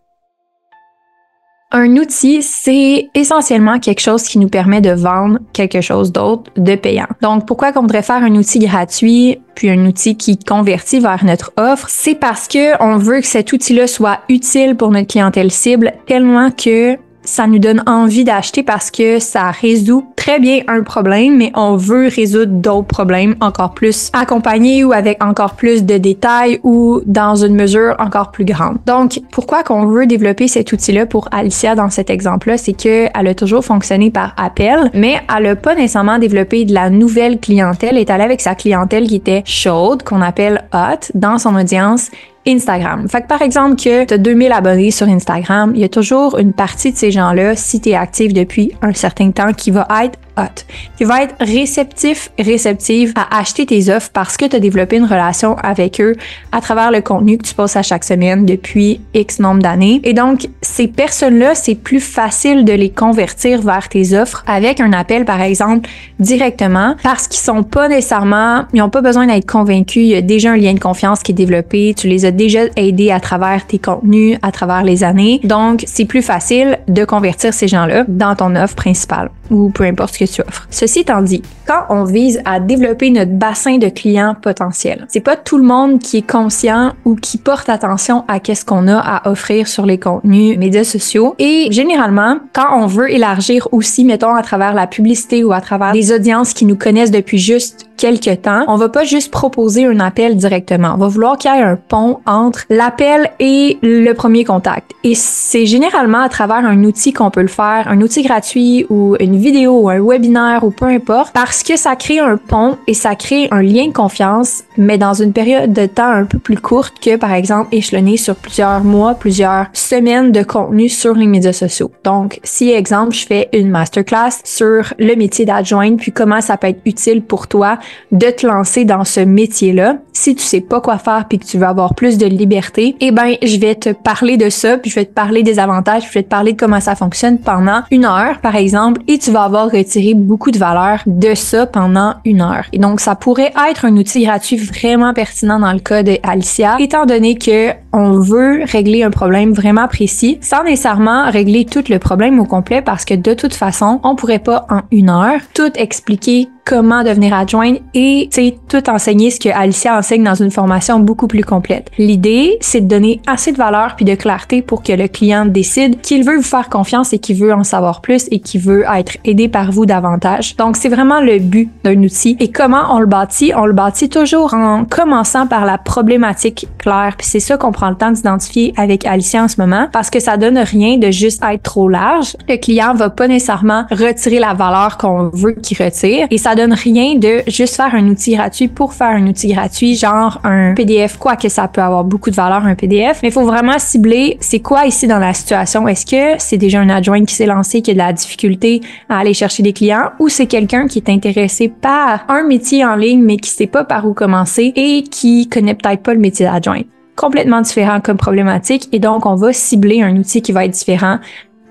Un 1.73 1.95
outil, 1.95 2.41
c'est 2.41 3.10
essentiellement 3.15 3.79
quelque 3.79 4.01
chose 4.01 4.23
qui 4.23 4.39
nous 4.39 4.49
permet 4.49 4.81
de 4.81 4.91
vendre 4.91 5.39
quelque 5.53 5.79
chose 5.79 6.12
d'autre 6.12 6.51
de 6.57 6.75
payant. 6.75 7.07
Donc, 7.21 7.47
pourquoi 7.47 7.71
qu'on 7.71 7.81
voudrait 7.81 8.01
faire 8.01 8.23
un 8.23 8.36
outil 8.36 8.60
gratuit 8.60 9.39
puis 9.55 9.69
un 9.69 9.86
outil 9.86 10.17
qui 10.17 10.38
convertit 10.38 10.99
vers 10.99 11.23
notre 11.23 11.53
offre? 11.55 11.88
C'est 11.89 12.15
parce 12.15 12.49
que 12.49 12.81
on 12.84 12.97
veut 12.97 13.21
que 13.21 13.27
cet 13.27 13.53
outil-là 13.53 13.88
soit 13.88 14.19
utile 14.27 14.75
pour 14.75 14.91
notre 14.91 15.07
clientèle 15.07 15.49
cible 15.49 15.93
tellement 16.07 16.51
que 16.51 16.97
ça 17.23 17.47
nous 17.47 17.60
donne 17.60 17.84
envie 17.86 18.23
d'acheter 18.23 18.63
parce 18.63 18.91
que 18.91 19.19
ça 19.19 19.51
résout 19.51 20.05
très 20.15 20.39
bien 20.39 20.62
un 20.67 20.84
problème, 20.84 21.38
mais 21.38 21.51
on 21.55 21.75
veut 21.75 22.07
résoudre 22.07 22.51
d'autres 22.51 22.88
problèmes 22.88 23.36
encore 23.41 23.73
plus 23.73 24.10
accompagnés 24.13 24.84
ou 24.84 24.93
avec 24.93 25.23
encore 25.23 25.55
plus 25.55 25.84
de 25.84 25.97
détails 25.97 26.60
ou 26.63 27.01
dans 27.05 27.36
une 27.36 27.55
mesure 27.55 27.95
encore 27.99 28.31
plus 28.31 28.45
grande. 28.45 28.77
Donc, 28.86 29.19
pourquoi 29.31 29.63
qu'on 29.63 29.86
veut 29.86 30.05
développer 30.05 30.47
cet 30.47 30.71
outil-là 30.71 31.05
pour 31.05 31.27
Alicia 31.31 31.75
dans 31.75 31.89
cet 31.89 32.10
exemple-là, 32.10 32.57
c'est 32.57 32.73
que 32.73 33.07
elle 33.13 33.27
a 33.27 33.36
toujours 33.36 33.63
fonctionné 33.63 34.12
par 34.12 34.34
appel, 34.38 34.91
mais 34.93 35.19
elle 35.36 35.47
a 35.47 35.55
pas 35.55 35.75
nécessairement 35.75 36.19
développé 36.19 36.65
de 36.65 36.73
la 36.73 36.89
nouvelle 36.89 37.39
clientèle, 37.39 37.91
elle 37.93 37.97
est 37.99 38.10
allée 38.10 38.23
avec 38.23 38.41
sa 38.41 38.55
clientèle 38.55 39.07
qui 39.07 39.15
était 39.15 39.43
chaude, 39.45 40.03
qu'on 40.03 40.21
appelle 40.21 40.63
hot, 40.73 41.12
dans 41.13 41.38
son 41.38 41.55
audience 41.55 42.10
Instagram. 42.47 43.08
Fait 43.08 43.21
que 43.21 43.27
par 43.27 43.41
exemple 43.41 43.75
que 43.75 44.06
tu 44.06 44.13
as 44.13 44.17
2000 44.17 44.51
abonnés 44.51 44.91
sur 44.91 45.08
Instagram, 45.08 45.73
il 45.75 45.82
y 45.82 45.84
a 45.84 45.89
toujours 45.89 46.38
une 46.38 46.54
partie 46.54 46.91
de 46.91 46.97
ces 46.97 47.12
gens-là, 47.12 47.56
si 47.56 47.80
tu 47.80 47.89
es 47.89 47.95
actif 47.95 48.34
depuis 48.34 48.71
un 48.82 48.93
certain 48.93 49.32
temps, 49.32 49.54
qui 49.54 49.71
va 49.71 49.88
être 50.04 50.17
hot, 50.38 50.65
qui 50.98 51.04
va 51.04 51.24
être 51.24 51.36
réceptif, 51.39 52.32
réceptive 52.39 53.13
à 53.15 53.39
acheter 53.39 53.65
tes 53.65 53.94
offres 53.94 54.10
parce 54.13 54.38
que 54.38 54.46
tu 54.46 54.56
as 54.56 54.60
développé 54.60 54.98
une 54.98 55.06
relation 55.06 55.56
avec 55.58 56.00
eux 56.02 56.15
à 56.52 56.62
travers 56.62 56.91
le 56.91 57.02
contenu 57.02 57.38
que 57.38 57.44
tu 57.44 57.54
postes 57.54 57.78
à 57.78 57.84
chaque 57.84 58.04
semaine 58.04 58.46
depuis 58.46 59.02
X 59.13 59.39
nombre 59.39 59.62
d'années. 59.62 60.02
Et 60.04 60.13
donc, 60.13 60.48
ces 60.62 60.88
personnes-là, 60.88 61.56
c'est 61.56 61.76
plus 61.76 62.00
facile 62.00 62.65
de 62.65 62.74
les 62.74 62.89
convertir 62.89 63.62
vers 63.62 63.89
tes 63.89 64.17
offres 64.17 64.44
avec 64.48 64.80
un 64.80 64.94
appel, 64.94 65.26
par 65.26 65.41
exemple, 65.41 65.89
directement 66.20 66.96
parce 67.04 67.28
qu'ils 67.28 67.41
sont 67.41 67.63
pas 67.63 67.88
nécessairement, 67.88 68.65
ils 68.74 68.82
ont 68.82 68.89
pas 68.89 69.02
besoin 69.02 69.28
d'être 69.28 69.50
convaincus. 69.50 70.04
Il 70.04 70.10
y 70.10 70.15
a 70.15 70.22
déjà 70.22 70.52
un 70.52 70.58
lien 70.58 70.74
de 70.74 70.80
confiance 70.80 71.24
qui 71.24 71.32
est 71.32 71.36
développé. 71.36 71.94
Tu 71.98 72.08
les 72.08 72.26
as 72.26 72.32
déjà 72.32 72.62
aidés 72.76 73.12
à 73.12 73.20
travers 73.20 73.65
tes 73.65 73.80
contenus, 73.80 74.38
à 74.41 74.52
travers 74.52 74.84
les 74.84 75.04
années. 75.04 75.39
Donc, 75.44 75.84
c'est 75.88 76.06
plus 76.06 76.22
facile 76.22 76.80
de 76.88 77.06
convertir 77.06 77.54
ces 77.54 77.67
gens-là 77.67 78.06
dans 78.08 78.36
ton 78.36 78.56
offre 78.56 78.76
principale 78.76 79.30
ou 79.52 79.70
peu 79.70 79.84
importe 79.84 80.16
ce 80.16 80.20
que 80.20 80.32
tu 80.32 80.42
offres. 80.42 80.68
Ceci 80.72 81.02
étant 81.02 81.22
dit, 81.22 81.44
quand 81.68 81.86
on 81.90 82.06
vise 82.06 82.42
à 82.46 82.60
développer 82.60 83.12
notre 83.12 83.32
bassin 83.32 83.78
de 83.78 83.90
clients 83.90 84.36
potentiels, 84.42 85.06
c'est 85.10 85.20
pas 85.20 85.36
tout 85.36 85.58
le 85.58 85.64
monde 85.64 86.00
qui 86.00 86.18
est 86.18 86.30
conscient 86.30 86.94
ou 87.06 87.16
qui 87.16 87.38
porte 87.38 87.70
attention 87.70 88.24
à 88.28 88.40
qu'est-ce 88.40 88.66
qu'on 88.66 88.88
a 88.88 88.98
à 88.98 89.30
offrir 89.30 89.68
sur 89.68 89.86
les 89.86 90.00
contenus 90.00 90.58
médias 90.58 90.84
sociaux. 90.84 91.36
Et 91.38 91.68
généralement, 91.72 92.38
quand 92.54 92.76
on 92.76 92.88
veut 92.88 93.12
élargir 93.12 93.68
aussi, 93.72 94.06
mettons, 94.06 94.34
à 94.34 94.42
travers 94.42 94.74
la 94.74 94.88
publicité 94.88 95.44
ou 95.44 95.52
à 95.52 95.62
travers 95.62 95.92
des 95.92 96.12
audiences 96.12 96.54
qui 96.54 96.66
nous 96.66 96.78
connaissent 96.78 97.12
depuis 97.12 97.38
juste 97.38 97.88
quelques 98.02 98.42
temps, 98.42 98.64
on 98.68 98.78
va 98.78 98.90
pas 98.90 99.04
juste 99.04 99.30
proposer 99.30 99.86
un 99.86 100.00
appel 100.00 100.36
directement. 100.36 100.94
On 100.96 100.98
va 100.98 101.08
vouloir 101.08 101.38
qu'il 101.38 101.52
y 101.52 101.54
ait 101.54 101.62
un 101.62 101.76
pont 101.76 102.18
entre 102.26 102.66
l'appel 102.72 103.30
et 103.40 103.78
le 103.84 104.14
premier 104.14 104.44
contact. 104.44 104.94
Et 105.04 105.14
c'est 105.14 105.68
généralement 105.68 106.22
à 106.22 106.30
travers 106.30 106.66
un 106.66 106.84
outil 106.84 107.14
qu'on 107.14 107.30
peut 107.30 107.44
le 107.44 107.48
faire, 107.48 107.88
un 107.88 108.02
outil 108.02 108.24
gratuit 108.24 108.88
ou 108.90 109.16
une 109.20 109.38
vidéo 109.38 109.82
ou 109.82 109.90
un 109.90 110.00
webinaire 110.00 110.64
ou 110.64 110.72
peu 110.72 110.86
importe, 110.86 111.32
parce 111.34 111.62
que 111.62 111.78
ça 111.78 111.96
crée 111.96 112.18
un 112.18 112.38
pont 112.38 112.78
et 112.88 112.96
ça 112.96 113.14
crée 113.14 113.48
un 113.52 113.62
lien 113.62 113.86
de 113.88 113.94
confiance, 113.94 114.64
mais 114.78 114.98
dans 114.98 115.14
une 115.14 115.32
période 115.32 115.72
de 115.72 115.86
temps 115.86 116.10
un 116.10 116.26
peu 116.26 116.40
plus 116.40 116.58
courte 116.58 116.96
que, 117.00 117.18
par 117.18 117.34
exemple, 117.34 117.70
échelonné 117.72 118.18
sur 118.18 118.36
plusieurs 118.36 118.84
mois, 118.84 119.14
plusieurs 119.14 119.68
semaines 119.74 120.32
de 120.32 120.42
contenu 120.42 120.90
sur 120.90 121.14
les 121.14 121.28
médias 121.28 121.54
sociaux. 121.54 121.92
Donc, 122.04 122.40
si, 122.44 122.72
exemple, 122.72 123.14
je 123.14 123.28
fais 123.28 123.50
une 123.54 123.70
masterclass 123.70 124.42
sur 124.44 124.92
le 124.98 125.16
métier 125.16 125.46
d'adjointe, 125.46 125.98
puis 125.98 126.12
comment 126.12 126.42
ça 126.42 126.58
peut 126.58 126.68
être 126.68 126.82
utile 126.86 127.22
pour 127.22 127.48
toi 127.48 127.78
de 128.12 128.27
te 128.27 128.45
lancer 128.45 128.86
dans 128.86 129.04
ce 129.04 129.19
métier-là, 129.19 129.97
si 130.13 130.36
tu 130.36 130.43
sais 130.43 130.62
pas 130.62 130.82
quoi 130.82 130.97
faire 130.97 131.25
puis 131.27 131.39
que 131.39 131.45
tu 131.45 131.58
veux 131.58 131.65
avoir 131.65 131.95
plus 131.95 132.17
de 132.17 132.25
liberté, 132.25 132.95
eh 132.99 133.12
ben, 133.12 133.36
je 133.41 133.58
vais 133.58 133.75
te 133.75 133.89
parler 133.89 134.38
de 134.38 134.49
ça, 134.49 134.77
puis 134.77 134.89
je 134.89 134.95
vais 134.95 135.06
te 135.06 135.13
parler 135.13 135.43
des 135.43 135.60
avantages, 135.60 136.04
je 136.08 136.13
vais 136.13 136.23
te 136.23 136.30
parler 136.30 136.54
de 136.54 136.58
comment 136.58 136.80
ça 136.80 136.95
fonctionne 136.95 137.38
pendant 137.38 137.84
une 137.91 138.06
heure, 138.06 138.39
par 138.41 138.56
exemple, 138.56 139.01
et 139.08 139.17
tu 139.17 139.32
vas 139.32 139.43
avoir 139.43 139.71
retiré 139.71 140.13
beaucoup 140.13 140.51
de 140.51 140.58
valeur 140.58 141.01
de 141.06 141.34
ça 141.34 141.65
pendant 141.65 142.15
une 142.25 142.41
heure. 142.41 142.65
Et 142.73 142.80
donc, 142.80 142.99
ça 142.99 143.15
pourrait 143.15 143.54
être 143.69 143.86
un 143.86 143.95
outil 143.97 144.23
gratuit 144.23 144.58
vraiment 144.58 145.13
pertinent 145.13 145.60
dans 145.60 145.73
le 145.73 145.80
cas 145.80 146.04
de 146.04 146.17
Alicia, 146.23 146.77
étant 146.80 147.06
donné 147.06 147.36
que 147.38 147.71
on 147.93 148.19
veut 148.19 148.63
régler 148.63 149.04
un 149.04 149.12
problème 149.12 149.54
vraiment 149.54 149.88
précis, 149.88 150.38
sans 150.41 150.63
nécessairement 150.63 151.30
régler 151.30 151.65
tout 151.65 151.84
le 151.89 151.99
problème 151.99 152.39
au 152.39 152.45
complet, 152.45 152.82
parce 152.82 153.06
que 153.06 153.13
de 153.13 153.34
toute 153.34 153.54
façon, 153.54 153.99
on 154.04 154.15
pourrait 154.15 154.39
pas 154.39 154.65
en 154.69 154.82
une 154.91 155.10
heure 155.10 155.39
tout 155.54 155.71
expliquer 155.75 156.47
comment 156.65 157.04
devenir 157.04 157.34
adjointe 157.34 157.80
et 157.93 158.30
tout 158.69 158.89
enseigner 158.89 159.32
ce 159.32 159.39
que 159.39 159.49
Alicia 159.49 159.97
enseigne 159.97 160.23
dans 160.23 160.36
une 160.36 160.51
formation 160.51 160.99
beaucoup 160.99 161.27
plus 161.27 161.43
complète. 161.43 161.89
L'idée, 161.97 162.58
c'est 162.62 162.82
de 162.82 162.88
donner 162.88 163.19
assez 163.27 163.51
de 163.51 163.58
valeur 163.58 163.95
puis 163.95 164.06
de 164.06 164.15
clarté 164.15 164.62
pour 164.62 164.84
que 164.84 164.93
le 164.93 165.08
client 165.08 165.45
décide 165.45 166.01
qu'il 166.01 166.23
veut 166.23 166.38
vous 166.38 166.43
faire 166.43 166.69
confiance 166.69 167.13
et 167.13 167.19
qu'il 167.19 167.38
veut 167.38 167.54
en 167.54 167.63
savoir 167.63 168.01
plus 168.01 168.27
et 168.32 168.39
qu'il 168.39 168.62
veut 168.62 168.86
être 168.95 169.17
aidé 169.25 169.49
par 169.49 169.71
vous 169.71 169.86
davantage. 169.86 170.56
Donc, 170.56 170.77
c'est 170.77 170.88
vraiment 170.88 171.19
le 171.19 171.39
but 171.39 171.69
d'un 171.84 172.01
outil. 172.04 172.38
Et 172.39 172.51
comment 172.51 172.95
on 172.95 172.99
le 172.99 173.08
bâtit? 173.08 173.54
On 173.56 173.65
le 173.65 173.73
bâtit 173.73 174.10
toujours 174.10 174.54
en 174.54 174.86
commençant 174.86 175.47
par 175.47 175.65
la 175.65 175.77
problématique 175.77 176.67
claire. 176.77 177.15
Puis 177.17 177.27
c'est 177.27 177.39
ça 177.39 177.58
qu'on 177.58 177.71
prend 177.82 177.89
le 177.89 177.96
temps 177.96 178.12
d'identifier 178.12 178.76
avec 178.78 179.08
Alicia 179.08 179.44
en 179.44 179.48
ce 179.48 179.60
moment 179.60 179.88
parce 179.91 180.12
que 180.12 180.20
ça 180.20 180.38
donne 180.38 180.60
rien 180.60 181.00
de 181.00 181.10
juste 181.10 181.41
être 181.44 181.63
trop 181.63 181.89
large. 181.89 182.38
Le 182.48 182.58
client 182.58 182.94
va 182.94 183.10
pas 183.10 183.28
nécessairement 183.28 183.86
retirer 183.89 184.38
la 184.38 184.54
valeur 184.54 185.00
qu'on 185.00 185.32
veut 185.34 185.54
qu'il 185.54 185.82
retire 185.84 186.28
et 186.30 186.38
ça 186.38 186.54
donne 186.54 186.74
rien 186.74 187.15
de 187.15 187.41
juste 187.48 187.78
faire 187.78 187.96
un 187.96 188.08
outil 188.08 188.36
gratuit 188.36 188.67
pour 188.67 188.94
faire 188.94 189.08
un 189.08 189.26
outil 189.26 189.52
gratuit, 189.52 189.96
genre 189.96 190.39
un 190.44 190.76
PDF, 190.76 191.17
quoi 191.17 191.36
que 191.36 191.50
ça 191.50 191.67
peut 191.67 191.82
avoir 191.82 192.04
beaucoup 192.04 192.30
de 192.30 192.36
valeur 192.36 192.63
un 192.67 192.76
PDF, 192.76 193.22
mais 193.24 193.30
il 193.30 193.32
faut 193.32 193.48
vraiment 193.48 193.80
cibler 193.80 194.38
c'est 194.41 194.60
quoi 194.60 194.86
ici 194.86 195.08
dans 195.08 195.17
la 195.17 195.34
situation. 195.34 195.88
Est-ce 195.88 196.06
que 196.06 196.36
c'est 196.38 196.60
déjà 196.60 196.82
un 196.82 196.89
adjoint 196.89 197.26
qui 197.26 197.34
s'est 197.34 197.48
lancé, 197.48 197.82
qui 197.82 197.89
a 197.89 197.94
de 197.94 197.98
la 197.98 198.13
difficulté 198.13 198.82
à 199.10 199.17
aller 199.17 199.34
chercher 199.34 199.63
des 199.63 199.74
clients, 199.74 200.12
ou 200.20 200.30
c'est 200.30 200.46
quelqu'un 200.46 200.86
qui 200.86 201.00
est 201.00 201.10
intéressé 201.10 201.67
par 201.67 202.26
un 202.30 202.44
métier 202.44 202.86
en 202.86 202.96
ligne 202.96 203.24
mais 203.24 203.38
qui 203.38 203.50
sait 203.50 203.65
pas 203.65 203.84
par 203.84 204.06
où 204.06 204.13
commencer 204.13 204.72
et 204.76 205.02
qui 205.02 205.50
connaît 205.50 205.74
peut-être 205.74 206.04
pas 206.04 206.13
le 206.13 206.20
métier 206.20 206.46
d'adjoint? 206.46 206.84
Complètement 207.15 207.62
différent 207.62 208.00
comme 208.02 208.17
problématique 208.17 208.89
et 208.91 209.00
donc 209.00 209.26
on 209.26 209.36
va 209.36 209.54
cibler 209.54 210.02
un 210.02 210.15
outil 210.15 210.41
qui 210.41 210.52
va 210.52 210.65
être 210.65 210.71
différent 210.71 211.19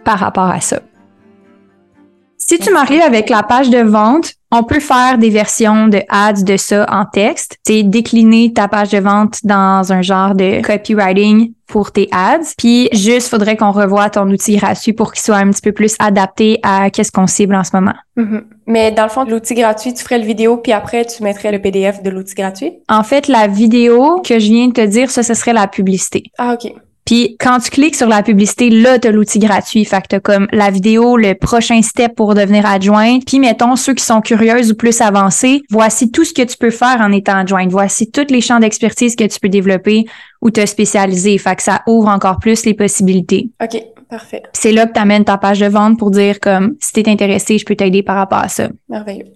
par 0.04 0.18
rapport 0.18 0.48
à 0.48 0.60
ça. 0.60 0.80
Si 2.50 2.58
tu 2.58 2.72
m'arrives 2.72 3.02
avec 3.02 3.30
la 3.30 3.44
page 3.44 3.70
de 3.70 3.78
vente, 3.78 4.32
on 4.50 4.64
peut 4.64 4.80
faire 4.80 5.18
des 5.18 5.30
versions 5.30 5.86
de 5.86 6.00
ads 6.08 6.42
de 6.42 6.56
ça 6.56 6.84
en 6.90 7.04
texte. 7.04 7.56
C'est 7.64 7.84
décliner 7.84 8.52
ta 8.52 8.66
page 8.66 8.90
de 8.90 8.98
vente 8.98 9.38
dans 9.44 9.92
un 9.92 10.02
genre 10.02 10.34
de 10.34 10.60
copywriting 10.60 11.52
pour 11.68 11.92
tes 11.92 12.08
ads. 12.10 12.54
Puis 12.58 12.88
juste, 12.90 13.28
faudrait 13.28 13.56
qu'on 13.56 13.70
revoie 13.70 14.10
ton 14.10 14.28
outil 14.28 14.56
gratuit 14.56 14.92
pour 14.92 15.12
qu'il 15.12 15.22
soit 15.22 15.36
un 15.36 15.48
petit 15.52 15.62
peu 15.62 15.70
plus 15.70 15.94
adapté 16.00 16.58
à 16.64 16.90
qu'est-ce 16.90 17.12
qu'on 17.12 17.28
cible 17.28 17.54
en 17.54 17.62
ce 17.62 17.70
moment. 17.72 17.94
Mm-hmm. 18.16 18.42
Mais 18.66 18.90
dans 18.90 19.04
le 19.04 19.10
fond, 19.10 19.22
l'outil 19.22 19.54
gratuit, 19.54 19.94
tu 19.94 20.02
ferais 20.02 20.18
le 20.18 20.26
vidéo, 20.26 20.56
puis 20.56 20.72
après, 20.72 21.04
tu 21.04 21.22
mettrais 21.22 21.52
le 21.52 21.60
PDF 21.60 22.02
de 22.02 22.10
l'outil 22.10 22.34
gratuit? 22.34 22.72
En 22.88 23.04
fait, 23.04 23.28
la 23.28 23.46
vidéo 23.46 24.20
que 24.22 24.40
je 24.40 24.46
viens 24.46 24.66
de 24.66 24.72
te 24.72 24.84
dire, 24.84 25.08
ça, 25.12 25.22
ce 25.22 25.34
serait 25.34 25.52
la 25.52 25.68
publicité. 25.68 26.24
Ah, 26.36 26.54
OK. 26.54 26.72
Puis 27.10 27.36
quand 27.40 27.58
tu 27.58 27.70
cliques 27.70 27.96
sur 27.96 28.06
la 28.06 28.22
publicité, 28.22 28.70
là, 28.70 29.00
tu 29.00 29.08
as 29.08 29.10
l'outil 29.10 29.40
gratuit. 29.40 29.84
Fait 29.84 30.00
que 30.00 30.06
t'as 30.10 30.20
comme 30.20 30.46
la 30.52 30.70
vidéo, 30.70 31.16
le 31.16 31.34
prochain 31.34 31.82
step 31.82 32.14
pour 32.14 32.36
devenir 32.36 32.64
adjointe. 32.66 33.24
Puis 33.26 33.40
mettons, 33.40 33.74
ceux 33.74 33.94
qui 33.94 34.04
sont 34.04 34.20
curieuses 34.20 34.70
ou 34.70 34.76
plus 34.76 35.00
avancés, 35.00 35.62
voici 35.70 36.12
tout 36.12 36.24
ce 36.24 36.32
que 36.32 36.42
tu 36.42 36.56
peux 36.56 36.70
faire 36.70 36.98
en 37.00 37.10
étant 37.10 37.34
adjointe. 37.38 37.68
Voici 37.68 38.12
tous 38.12 38.30
les 38.30 38.40
champs 38.40 38.60
d'expertise 38.60 39.16
que 39.16 39.24
tu 39.24 39.40
peux 39.40 39.48
développer 39.48 40.04
ou 40.40 40.52
te 40.52 40.64
spécialiser. 40.64 41.36
Fait 41.38 41.56
que 41.56 41.64
ça 41.64 41.82
ouvre 41.88 42.06
encore 42.06 42.38
plus 42.38 42.64
les 42.64 42.74
possibilités. 42.74 43.50
OK, 43.60 43.82
parfait. 44.08 44.44
C'est 44.52 44.70
là 44.70 44.86
que 44.86 44.92
tu 44.92 45.00
amènes 45.00 45.24
ta 45.24 45.36
page 45.36 45.58
de 45.58 45.66
vente 45.66 45.98
pour 45.98 46.12
dire 46.12 46.38
comme 46.38 46.76
si 46.78 46.92
t'es 46.92 47.10
intéressé, 47.10 47.58
je 47.58 47.64
peux 47.64 47.74
t'aider 47.74 48.04
par 48.04 48.14
rapport 48.14 48.38
à 48.38 48.48
ça. 48.48 48.68
Merveilleux. 48.88 49.26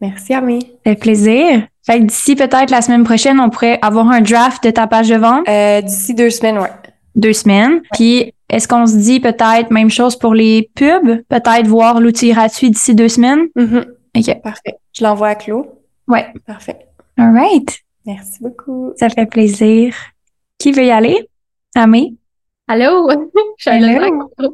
Merci, 0.00 0.32
Ami. 0.32 0.66
Fait 0.82 0.94
plaisir. 0.94 1.66
Fait 1.84 1.98
que 1.98 2.04
d'ici 2.04 2.36
peut-être 2.36 2.70
la 2.70 2.80
semaine 2.80 3.04
prochaine, 3.04 3.38
on 3.38 3.50
pourrait 3.50 3.78
avoir 3.82 4.08
un 4.08 4.22
draft 4.22 4.64
de 4.64 4.70
ta 4.70 4.86
page 4.86 5.10
de 5.10 5.16
vente? 5.16 5.46
Euh, 5.46 5.82
d'ici 5.82 6.14
deux 6.14 6.30
semaines, 6.30 6.56
ouais 6.56 6.70
deux 7.14 7.32
semaines. 7.32 7.82
Puis, 7.92 8.32
est-ce 8.48 8.68
qu'on 8.68 8.86
se 8.86 8.96
dit 8.96 9.20
peut-être 9.20 9.70
même 9.70 9.90
chose 9.90 10.16
pour 10.16 10.34
les 10.34 10.70
pubs? 10.74 11.22
Peut-être 11.28 11.66
voir 11.66 12.00
l'outil 12.00 12.32
gratuit 12.32 12.70
d'ici 12.70 12.94
deux 12.94 13.08
semaines? 13.08 13.48
Mm-hmm. 13.56 13.84
OK. 14.18 14.42
Parfait. 14.42 14.78
Je 14.92 15.04
l'envoie 15.04 15.28
à 15.28 15.34
Claude. 15.34 15.66
Ouais. 16.06 16.26
Parfait. 16.46 16.86
All 17.16 17.32
right. 17.32 17.78
Merci 18.04 18.38
beaucoup. 18.40 18.92
Ça 18.96 19.08
fait 19.08 19.26
plaisir. 19.26 19.94
Qui 20.58 20.72
veut 20.72 20.84
y 20.84 20.90
aller? 20.90 21.28
Amé? 21.74 22.14
Allô? 22.68 23.08
Je 23.58 23.70
suis 23.70 24.52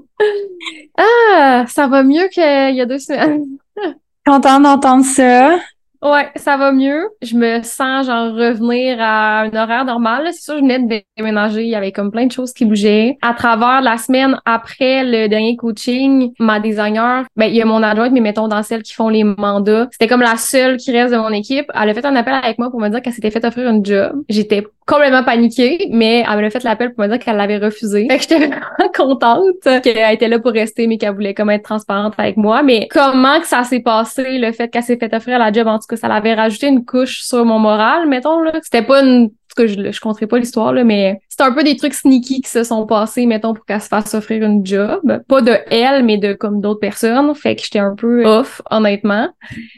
Ah, 0.97 1.64
ça 1.68 1.87
va 1.87 2.03
mieux 2.03 2.29
qu'il 2.29 2.42
y 2.42 2.81
a 2.81 2.87
deux 2.87 2.99
semaines. 2.99 3.44
Content 4.27 4.61
d'entendre 4.61 5.05
ça. 5.05 5.59
Ouais, 6.00 6.28
ça 6.37 6.56
va 6.56 6.70
mieux. 6.70 7.08
Je 7.22 7.37
me 7.37 7.61
sens 7.62 8.06
genre 8.06 8.32
revenir 8.32 8.98
à 9.00 9.40
un 9.40 9.54
horaire 9.54 9.84
normal. 9.84 10.28
C'est 10.32 10.42
sûr, 10.42 10.54
je 10.54 10.61
venais 10.61 10.78
de 10.78 11.02
déménager. 11.16 11.64
Il 11.64 11.68
y 11.68 11.74
avait 11.74 11.90
comme 11.90 12.12
plein 12.12 12.26
de 12.26 12.32
choses 12.32 12.52
qui 12.52 12.64
bougeaient. 12.64 13.18
À 13.20 13.34
travers 13.34 13.80
la 13.82 13.98
semaine 13.98 14.38
après 14.44 15.02
le 15.02 15.28
dernier 15.28 15.56
coaching, 15.56 16.32
ma 16.38 16.61
designer, 16.61 17.24
ben, 17.34 17.46
il 17.46 17.56
y 17.56 17.62
a 17.62 17.64
mon 17.64 17.82
adjointe, 17.82 18.12
mais 18.12 18.20
mettons 18.20 18.46
dans 18.46 18.62
celles 18.62 18.84
qui 18.84 18.94
font 18.94 19.08
les 19.08 19.24
mandats. 19.24 19.88
C'était 19.90 20.06
comme 20.06 20.20
la 20.20 20.37
seule 20.37 20.76
qui 20.76 20.92
reste 20.92 21.12
de 21.12 21.18
mon 21.18 21.30
équipe. 21.30 21.66
Elle 21.74 21.90
a 21.90 21.94
fait 21.94 22.06
un 22.06 22.14
appel 22.14 22.34
avec 22.34 22.58
moi 22.58 22.70
pour 22.70 22.80
me 22.80 22.88
dire 22.88 23.02
qu'elle 23.02 23.12
s'était 23.12 23.32
fait 23.32 23.44
offrir 23.44 23.68
une 23.68 23.84
job. 23.84 24.22
J'étais 24.28 24.64
complètement 24.88 25.22
paniquée, 25.22 25.88
mais 25.90 26.24
elle 26.29 26.40
m'a 26.40 26.51
fait 26.51 26.64
l'appel 26.64 26.94
pour 26.94 27.05
me 27.05 27.09
dire 27.09 27.18
qu'elle 27.18 27.37
l'avait 27.37 27.59
refusé. 27.59 28.07
Fait 28.11 28.16
que 28.16 28.22
j'étais 28.22 28.38
vraiment 28.38 28.90
contente 28.96 29.83
qu'elle 29.83 30.14
était 30.14 30.29
là 30.29 30.38
pour 30.38 30.53
rester, 30.53 30.87
mais 30.87 30.96
qu'elle 30.96 31.14
voulait 31.14 31.35
comme 31.35 31.51
être 31.51 31.62
transparente 31.62 32.14
avec 32.16 32.38
moi. 32.38 32.62
Mais 32.62 32.88
comment 32.90 33.38
que 33.40 33.46
ça 33.46 33.62
s'est 33.64 33.81
passé, 33.81 34.38
le 34.38 34.51
fait 34.53 34.68
qu'elle 34.68 34.83
s'est 34.83 34.96
fait 34.96 35.14
offrir 35.14 35.38
la 35.38 35.53
job? 35.53 35.68
En 35.68 35.79
que 35.79 35.96
ça 35.96 36.09
l'avait 36.09 36.35
rajouté 36.35 36.66
une 36.68 36.85
couche 36.85 37.20
sur 37.20 37.44
mon 37.44 37.59
moral, 37.59 38.09
mettons, 38.09 38.40
là. 38.40 38.53
C'était 38.62 38.83
pas 38.83 39.03
une 39.03 39.31
que 39.57 39.66
je, 39.66 39.90
je 39.90 40.01
compterai 40.01 40.27
pas 40.27 40.38
l'histoire, 40.38 40.72
là, 40.72 40.85
mais 40.85 41.20
c'est 41.38 41.44
un 41.44 41.53
peu 41.53 41.62
des 41.62 41.77
trucs 41.77 41.94
sneaky 41.94 42.40
qui 42.40 42.51
se 42.51 42.64
sont 42.64 42.85
passés, 42.85 43.24
mettons, 43.24 43.55
pour 43.55 43.64
qu'elle 43.64 43.81
se 43.81 43.87
fasse 43.87 44.12
offrir 44.14 44.42
une 44.42 44.66
job. 44.66 45.22
Pas 45.29 45.40
de 45.40 45.57
elle, 45.70 46.05
mais 46.05 46.18
de 46.18 46.33
comme 46.33 46.61
d'autres 46.61 46.81
personnes. 46.81 47.33
Fait 47.37 47.55
que 47.55 47.62
j'étais 47.62 47.79
un 47.79 47.94
peu 47.94 48.24
off, 48.27 48.61
honnêtement. 48.70 49.29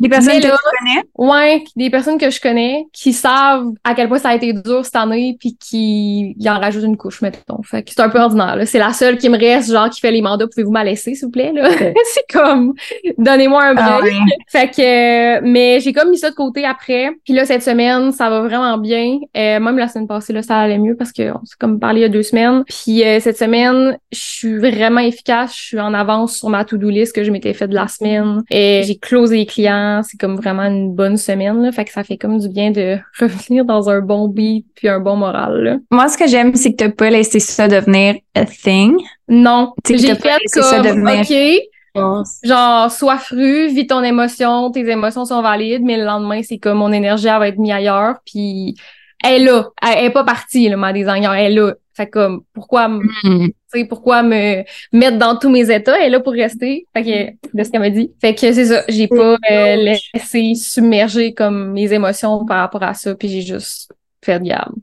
Des 0.00 0.08
personnes 0.08 0.40
que 0.40 0.46
tu 0.46 0.48
connais? 0.48 1.02
Ouais, 1.16 1.64
des 1.76 1.90
personnes 1.90 2.16
que 2.16 2.30
je 2.30 2.40
connais 2.40 2.86
qui 2.94 3.12
savent 3.12 3.66
à 3.84 3.94
quel 3.94 4.08
point 4.08 4.18
ça 4.18 4.30
a 4.30 4.36
été 4.36 4.54
dur 4.54 4.84
cette 4.86 4.96
année 4.96 5.36
puis 5.38 5.58
qui 5.58 6.34
y 6.38 6.48
en 6.48 6.58
rajoutent 6.58 6.84
une 6.84 6.96
couche, 6.96 7.20
mettons. 7.20 7.62
Fait 7.62 7.82
que 7.82 7.90
c'est 7.90 8.00
un 8.00 8.08
peu 8.08 8.20
ordinaire, 8.20 8.56
là. 8.56 8.64
C'est 8.64 8.78
la 8.78 8.94
seule 8.94 9.18
qui 9.18 9.28
me 9.28 9.38
reste, 9.38 9.70
genre, 9.70 9.90
qui 9.90 10.00
fait 10.00 10.12
les 10.12 10.22
mandats. 10.22 10.46
Pouvez-vous 10.46 10.72
m'en 10.72 10.82
laisser, 10.82 11.14
s'il 11.14 11.26
vous 11.26 11.30
plaît, 11.30 11.52
là? 11.52 11.68
c'est 12.14 12.24
comme, 12.32 12.72
donnez-moi 13.18 13.62
un 13.62 13.74
ah 13.76 13.98
break. 14.00 14.14
Fait 14.48 14.70
que, 14.70 15.40
mais 15.42 15.80
j'ai 15.80 15.92
comme 15.92 16.08
mis 16.08 16.18
ça 16.18 16.30
de 16.30 16.34
côté 16.34 16.64
après. 16.64 17.10
Puis 17.22 17.34
là, 17.34 17.44
cette 17.44 17.62
semaine, 17.62 18.12
ça 18.12 18.30
va 18.30 18.40
vraiment 18.40 18.78
bien. 18.78 19.18
Euh, 19.36 19.60
même 19.60 19.76
la 19.76 19.88
semaine 19.88 20.08
passée, 20.08 20.32
là, 20.32 20.42
ça 20.42 20.58
allait 20.58 20.78
mieux 20.78 20.96
parce 20.96 21.12
qu'on 21.12 21.40
s'est 21.50 21.56
comme 21.58 21.78
parlé 21.78 22.00
il 22.00 22.02
y 22.02 22.06
a 22.06 22.08
deux 22.08 22.22
semaines. 22.22 22.64
Puis 22.64 23.04
euh, 23.04 23.20
cette 23.20 23.38
semaine, 23.38 23.98
je 24.12 24.18
suis 24.18 24.58
vraiment 24.58 25.00
efficace. 25.00 25.54
Je 25.54 25.62
suis 25.62 25.80
en 25.80 25.94
avance 25.94 26.36
sur 26.36 26.48
ma 26.48 26.64
to-do 26.64 26.88
list 26.88 27.14
que 27.14 27.24
je 27.24 27.30
m'étais 27.30 27.52
fait 27.52 27.68
de 27.68 27.74
la 27.74 27.88
semaine. 27.88 28.42
Et 28.50 28.82
j'ai 28.84 28.96
closé 28.96 29.38
les 29.38 29.46
clients. 29.46 30.00
C'est 30.02 30.18
comme 30.18 30.36
vraiment 30.36 30.64
une 30.64 30.94
bonne 30.94 31.16
semaine. 31.16 31.62
Là. 31.62 31.72
Fait 31.72 31.84
que 31.84 31.92
ça 31.92 32.04
fait 32.04 32.16
comme 32.16 32.38
du 32.38 32.48
bien 32.48 32.70
de 32.70 32.98
revenir 33.20 33.64
dans 33.64 33.90
un 33.90 34.00
bon 34.00 34.28
beat 34.28 34.66
puis 34.74 34.88
un 34.88 35.00
bon 35.00 35.16
moral. 35.16 35.62
Là. 35.62 35.76
Moi, 35.90 36.08
ce 36.08 36.16
que 36.16 36.26
j'aime, 36.26 36.54
c'est 36.54 36.72
que 36.72 36.76
t'as 36.76 36.90
pas 36.90 37.10
laissé 37.10 37.40
ça 37.40 37.68
devenir 37.68 38.16
a 38.34 38.44
thing. 38.44 38.96
Non. 39.28 39.72
J'ai 39.86 40.14
fait 40.14 40.38
comme, 40.52 40.62
ça 40.62 40.80
devenir... 40.80 41.20
OK, 41.20 41.66
Genre, 41.94 42.90
sois 42.90 43.18
fru, 43.18 43.68
vis 43.68 43.86
ton 43.86 44.02
émotion, 44.02 44.70
tes 44.70 44.88
émotions 44.88 45.24
sont 45.24 45.42
valides, 45.42 45.82
mais 45.82 45.96
le 45.96 46.04
lendemain, 46.04 46.40
c'est 46.42 46.58
comme 46.58 46.78
mon 46.78 46.92
énergie 46.92 47.26
elle 47.26 47.38
va 47.38 47.48
être 47.48 47.58
mise 47.58 47.72
ailleurs, 47.72 48.16
puis 48.24 48.76
elle 49.22 49.42
est 49.42 49.44
là. 49.44 49.68
Elle, 49.82 50.04
est 50.06 50.10
pas 50.10 50.24
partie, 50.24 50.68
là, 50.68 50.76
ma 50.76 50.92
designer. 50.92 51.34
Elle 51.34 51.52
est 51.52 51.54
là. 51.54 51.74
Fait 51.94 52.08
comme, 52.08 52.42
pourquoi, 52.52 52.88
mm. 52.88 53.50
pourquoi 53.88 54.22
me 54.22 54.62
mettre 54.92 55.18
dans 55.18 55.36
tous 55.36 55.50
mes 55.50 55.70
états? 55.70 55.98
Elle 55.98 56.06
est 56.06 56.10
là 56.10 56.20
pour 56.20 56.32
rester. 56.32 56.86
Fait 56.94 57.04
que, 57.04 57.56
de 57.56 57.64
ce 57.64 57.70
qu'elle 57.70 57.80
m'a 57.80 57.90
dit. 57.90 58.12
Fait 58.20 58.34
que 58.34 58.40
c'est 58.52 58.66
ça. 58.66 58.82
J'ai 58.88 59.08
pas 59.08 59.36
euh, 59.50 59.76
laissé 59.76 60.54
submerger 60.54 61.34
comme 61.34 61.72
mes 61.72 61.92
émotions 61.92 62.44
par 62.46 62.58
rapport 62.58 62.82
à 62.82 62.94
ça. 62.94 63.14
Puis 63.14 63.28
j'ai 63.28 63.42
juste 63.42 63.92
fait 64.24 64.38
de 64.38 64.44
garde. 64.44 64.74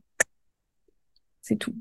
C'est 1.41 1.58
tout. 1.58 1.73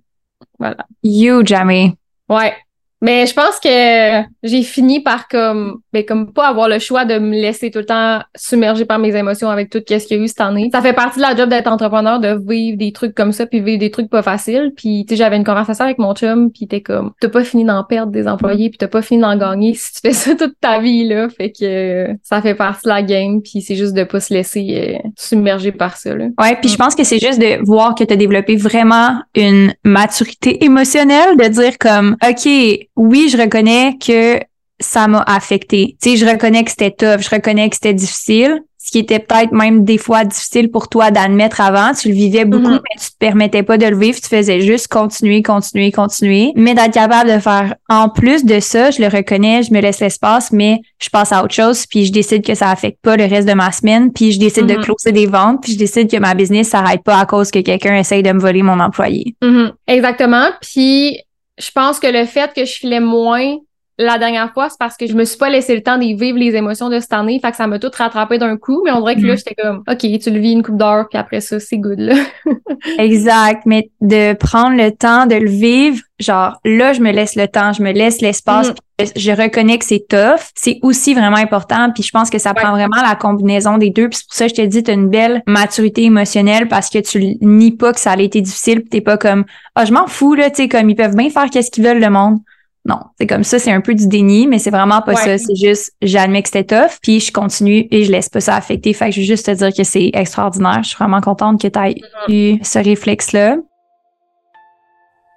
Voilà. 0.59 0.87
You, 1.03 1.45
Jamie. 1.45 1.95
Ouais. 2.29 2.55
Mais 3.03 3.27
je 3.27 3.35
pense 3.35 3.61
que 3.61 4.27
j'ai 4.43 4.63
fini 4.63 5.01
par 5.01 5.29
comme, 5.29 5.81
ben, 5.93 6.05
comme 6.05 6.33
pas 6.33 6.49
avoir 6.49 6.69
le 6.69 6.79
choix 6.79 7.05
de 7.05 7.19
me 7.19 7.33
laisser 7.33 7.71
tout 7.71 7.81
le 7.81 7.85
temps 7.85 8.21
submerger 8.35 8.87
par 8.87 8.99
mes 8.99 9.15
émotions 9.15 9.51
avec 9.51 9.69
tout 9.69 9.83
ce 9.87 10.07
qu'il 10.07 10.17
y 10.17 10.21
a 10.21 10.23
eu 10.23 10.29
cette 10.29 10.41
année. 10.41 10.71
Ça 10.73 10.81
fait 10.81 10.95
partie 10.95 11.19
de 11.19 11.23
la 11.23 11.37
job 11.37 11.51
d'être 11.51 11.67
entrepreneur, 11.67 12.21
de 12.21 12.39
vivre 12.49 12.79
des 12.79 12.93
trucs 12.93 13.15
comme 13.15 13.33
ça, 13.33 13.47
puis 13.47 13.61
vivre 13.61 13.79
des 13.79 13.91
trucs 13.91 14.09
pas 14.09 14.23
faciles. 14.23 14.73
Puis 14.75 15.05
tu 15.07 15.15
sais, 15.15 15.17
j'avais 15.17 15.37
une 15.37 15.45
conversation 15.45 15.85
avec 15.85 15.99
mon 15.99 16.15
chum, 16.15 16.51
puis 16.51 16.67
t'es 16.67 16.81
comme, 16.81 17.13
t'as 17.21 17.29
pas 17.29 17.45
fini 17.45 17.65
d'en 17.65 17.85
perdre 17.85 18.13
des 18.13 18.27
employés, 18.27 18.71
puis 18.71 18.79
t'as 18.79 18.89
pas 18.89 19.03
fini 19.03 19.21
d'en 19.21 19.37
gagner 19.37 19.75
si 19.75 19.93
tu 19.93 20.01
fais 20.01 20.13
ça 20.13 20.35
toute 20.35 20.59
ta 20.61 20.81
vie 20.81 21.07
là. 21.07 21.29
Fait 21.29 21.53
que 21.53 22.09
ça 22.23 22.41
fait 22.41 22.55
partie 22.55 22.85
de 22.85 22.89
la 22.89 23.03
game, 23.03 23.43
puis 23.43 23.61
c'est 23.61 23.77
juste 23.77 23.93
de 23.93 24.05
pas 24.05 24.21
se 24.21 24.33
laisser 24.33 25.01
euh, 25.05 25.09
submerger 25.17 25.73
par 25.73 25.99
ça. 25.99 26.15
Là. 26.15 26.27
Ouais, 26.41 26.57
puis 26.61 26.71
je 26.71 26.77
pense 26.77 26.95
que 26.95 27.05
c'est 27.05 27.19
juste 27.19 27.39
de 27.39 27.63
voir 27.65 27.95
que 27.95 28.05
t'as 28.05 28.17
développé 28.17 28.57
vraiment 28.57 29.21
une 29.35 29.75
maturité 29.85 30.65
émotionnelle, 30.65 31.37
de 31.37 31.49
dire 31.49 31.77
comme, 31.79 32.17
ok 32.27 32.49
oui, 32.97 33.29
je 33.31 33.39
reconnais 33.39 33.97
que 34.05 34.41
ça 34.81 35.09
m'a 35.09 35.23
affecté. 35.27 35.97
Tu 36.03 36.11
sais, 36.11 36.17
je 36.17 36.27
reconnais 36.27 36.65
que 36.65 36.71
c'était 36.71 36.91
tough, 36.91 37.21
je 37.21 37.31
reconnais 37.31 37.69
que 37.69 37.77
c'était 37.77 37.95
difficile, 37.95 38.63
ce 38.87 38.93
qui 38.93 38.99
était 38.99 39.19
peut-être 39.19 39.51
même 39.51 39.83
des 39.83 39.99
fois 39.99 40.25
difficile 40.25 40.71
pour 40.71 40.89
toi 40.89 41.11
d'admettre 41.11 41.61
avant. 41.61 41.93
Tu 41.93 42.09
le 42.09 42.15
vivais 42.15 42.45
beaucoup, 42.45 42.69
mm-hmm. 42.69 42.83
mais 42.95 43.01
tu 43.01 43.11
te 43.11 43.17
permettais 43.19 43.65
pas 43.65 43.79
de 43.79 43.87
le 43.87 43.99
vivre. 43.99 44.21
Tu 44.21 44.29
faisais 44.29 44.61
juste 44.61 44.87
continuer, 44.87 45.43
continuer, 45.43 45.91
continuer. 45.91 46.53
Mais 46.55 46.75
d'être 46.75 46.95
capable 46.95 47.33
de 47.33 47.41
faire 47.41 47.75
en 47.89 48.09
plus 48.09 48.45
de 48.45 48.61
ça, 48.61 48.93
je 48.93 49.03
le 49.03 49.09
reconnais, 49.09 49.65
je 49.65 49.75
me 49.75 49.81
laisse 49.81 49.99
l'espace, 49.99 50.53
mais 50.53 50.79
je 51.01 51.09
passe 51.09 51.33
à 51.33 51.43
autre 51.43 51.55
chose, 51.55 51.85
puis 51.87 52.07
je 52.07 52.13
décide 52.13 52.47
que 52.47 52.55
ça 52.55 52.71
affecte 52.71 53.01
pas 53.03 53.17
le 53.17 53.25
reste 53.25 53.49
de 53.49 53.55
ma 53.55 53.73
semaine, 53.73 54.13
puis 54.13 54.31
je 54.31 54.39
décide 54.39 54.67
de 54.67 54.75
mm-hmm. 54.75 54.85
closer 54.85 55.11
des 55.11 55.27
ventes, 55.27 55.63
puis 55.63 55.73
je 55.73 55.79
décide 55.79 56.09
que 56.09 56.19
ma 56.19 56.35
business 56.35 56.69
s'arrête 56.69 57.03
pas 57.03 57.19
à 57.19 57.27
cause 57.27 57.51
que 57.51 57.59
quelqu'un 57.59 57.97
essaye 57.97 58.23
de 58.23 58.31
me 58.31 58.39
voler 58.39 58.63
mon 58.63 58.79
employé. 58.79 59.35
Mm-hmm. 59.43 59.73
Exactement. 59.89 60.47
Puis 60.61 61.19
je 61.59 61.71
pense 61.71 61.99
que 61.99 62.07
le 62.07 62.27
fait 62.27 62.53
que 62.55 62.65
je 62.65 62.75
filais 62.75 63.01
moins 63.01 63.59
la 63.99 64.19
dernière 64.19 64.53
fois, 64.53 64.69
c'est 64.69 64.79
parce 64.79 64.97
que 64.97 65.07
je 65.07 65.15
me 65.15 65.25
suis 65.25 65.39
pas 65.39 65.49
laissé 65.49 65.75
le 65.75 65.83
temps 65.83 65.97
de 65.97 66.03
vivre 66.03 66.39
les 66.39 66.55
émotions 66.55 66.91
de 66.91 67.01
cette 67.01 67.15
année. 67.15 67.41
Fait 67.41 67.51
que 67.51 67.57
ça 67.57 67.67
m'a 67.67 67.79
tout 67.79 67.91
rattrapé 67.97 68.37
d'un 68.37 68.59
coup. 68.59 68.83
Mais 68.85 68.93
on 68.93 69.01
dirait 69.01 69.17
que 69.17 69.23
là, 69.23 69.35
mm. 69.35 69.37
j'étais 69.39 69.55
comme, 69.55 69.83
OK, 69.89 69.99
tu 69.99 70.31
le 70.31 70.39
vis 70.39 70.53
une 70.53 70.63
coupe 70.63 70.77
d'heure, 70.77 71.07
puis 71.09 71.19
après 71.19 71.41
ça, 71.41 71.59
c'est 71.59 71.79
good, 71.79 71.99
là. 71.99 72.15
exact. 72.99 73.63
Mais 73.65 73.91
de 74.03 74.35
prendre 74.35 74.77
le 74.77 74.91
temps 74.91 75.25
de 75.25 75.37
le 75.37 75.49
vivre, 75.49 76.03
genre, 76.19 76.61
là, 76.65 76.93
je 76.93 77.01
me 77.01 77.11
laisse 77.11 77.37
le 77.37 77.49
temps, 77.49 77.73
je 77.73 77.83
me 77.83 77.91
laisse 77.91 78.21
l'espace, 78.21 78.69
mm. 78.69 79.05
je 79.17 79.33
reconnais 79.33 79.79
que 79.79 79.87
c'est 79.87 80.07
tough. 80.07 80.41
C'est 80.55 80.79
aussi 80.83 81.15
vraiment 81.15 81.39
important. 81.39 81.91
Puis 81.95 82.03
je 82.03 82.11
pense 82.11 82.29
que 82.29 82.39
ça 82.39 82.53
prend 82.53 82.73
vraiment 82.73 83.01
la 83.03 83.15
combinaison 83.15 83.79
des 83.79 83.89
deux. 83.89 84.11
Puis 84.11 84.19
c'est 84.19 84.27
pour 84.27 84.35
ça 84.35 84.45
que 84.45 84.51
je 84.51 84.63
te 84.63 84.67
dis, 84.67 84.83
tu 84.83 84.91
as 84.91 84.95
une 84.95 85.09
belle 85.09 85.43
maturité 85.47 86.03
émotionnelle 86.03 86.69
parce 86.69 86.91
que 86.91 86.99
tu 86.99 87.39
nies 87.41 87.75
pas 87.75 87.95
que 87.95 88.01
ça 88.01 88.13
a 88.13 88.21
été 88.21 88.43
difficile. 88.43 88.81
Puis 88.81 88.91
t'es 88.91 89.01
pas 89.01 89.17
comme, 89.17 89.47
ah, 89.75 89.87
je 89.87 89.93
m'en 89.95 90.07
fous, 90.07 90.35
là, 90.35 90.51
tu 90.51 90.57
sais, 90.57 90.69
comme 90.69 90.91
ils 90.91 90.97
peuvent 90.97 91.17
bien 91.17 91.31
faire 91.31 91.49
qu'est-ce 91.49 91.71
qu'ils 91.71 91.85
veulent, 91.85 92.01
le 92.01 92.11
monde. 92.11 92.41
Non, 92.89 93.01
c'est 93.19 93.27
comme 93.27 93.43
ça, 93.43 93.59
c'est 93.59 93.73
un 93.73 93.81
peu 93.81 93.95
du 93.95 94.07
déni, 94.07 94.47
mais 94.47 94.61
c'est 94.61 94.71
vraiment 94.71 95.03
pas 95.03 95.17
ça. 95.17 95.39
C'est 95.39 95.57
juste, 95.57 95.93
j'admets 96.03 96.43
que 96.43 96.49
c'était 96.49 96.65
tough, 96.65 96.99
puis 97.03 97.19
je 97.19 97.33
continue 97.33 97.89
et 97.91 98.05
je 98.05 98.13
laisse 98.13 98.29
pas 98.29 98.41
ça 98.41 98.55
affecter. 98.55 98.93
Fait 98.93 99.07
que 99.07 99.17
je 99.17 99.21
veux 99.21 99.27
juste 99.27 99.47
te 99.47 99.51
dire 99.51 99.73
que 99.77 99.83
c'est 99.83 100.11
extraordinaire. 100.15 100.83
Je 100.83 100.91
suis 100.91 100.97
vraiment 100.97 101.21
contente 101.21 101.61
que 101.61 101.67
tu 101.67 101.79
aies 101.79 101.97
eu 102.29 102.59
ce 102.63 102.79
réflexe-là. 102.79 103.57